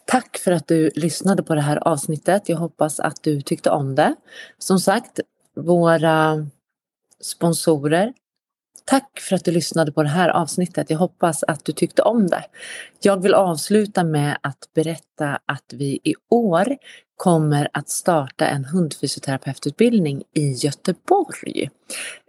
Tack 0.07 0.39
för 0.39 0.53
att 0.53 0.69
du 0.69 0.91
lyssnade 0.95 1.43
på 1.43 1.55
det 1.55 1.61
här 1.61 1.89
avsnittet. 1.89 2.49
Jag 2.49 2.57
hoppas 2.57 3.01
att 3.01 3.23
du 3.23 3.41
tyckte 3.43 3.71
om 3.71 3.95
det. 3.95 4.15
Som 4.59 4.79
sagt, 4.79 5.21
våra 5.55 6.47
sponsorer 7.21 8.13
Tack 8.89 9.21
för 9.21 9.37
att 9.37 9.45
du 9.45 9.51
lyssnade 9.51 9.93
på 9.93 10.03
det 10.03 10.09
här 10.09 10.29
avsnittet. 10.29 10.91
Jag 10.91 10.99
hoppas 10.99 11.43
att 11.43 11.65
du 11.65 11.73
tyckte 11.73 12.03
om 12.03 12.27
det. 12.27 12.45
Jag 13.01 13.23
vill 13.23 13.35
avsluta 13.35 14.05
med 14.05 14.39
att 14.41 14.69
berätta 14.75 15.39
att 15.47 15.73
vi 15.73 16.01
i 16.05 16.15
år 16.31 16.77
kommer 17.19 17.69
att 17.73 17.89
starta 17.89 18.47
en 18.47 18.65
hundfysioterapeututbildning 18.65 20.23
i 20.35 20.53
Göteborg. 20.53 21.71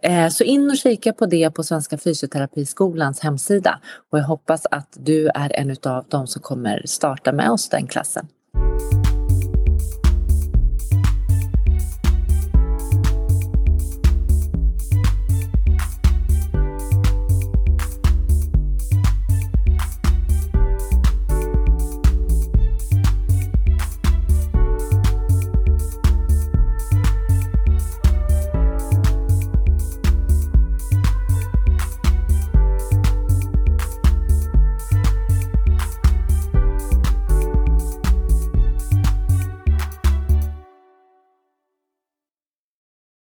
Eh, 0.02 0.28
så 0.28 0.44
in 0.44 0.70
och 0.70 0.76
kika 0.76 1.12
på 1.12 1.26
det 1.26 1.50
på 1.50 1.62
Svenska 1.62 1.98
Fysioterapiskolans 1.98 3.20
hemsida 3.20 3.80
och 4.12 4.18
jag 4.18 4.24
hoppas 4.24 4.66
att 4.70 4.96
du 5.00 5.28
är 5.28 5.52
en 5.56 5.76
av 5.84 6.04
de 6.08 6.26
som 6.26 6.42
kommer 6.42 6.82
starta 6.86 7.32
med 7.32 7.50
oss 7.50 7.68
den 7.68 7.86
klassen. 7.86 8.28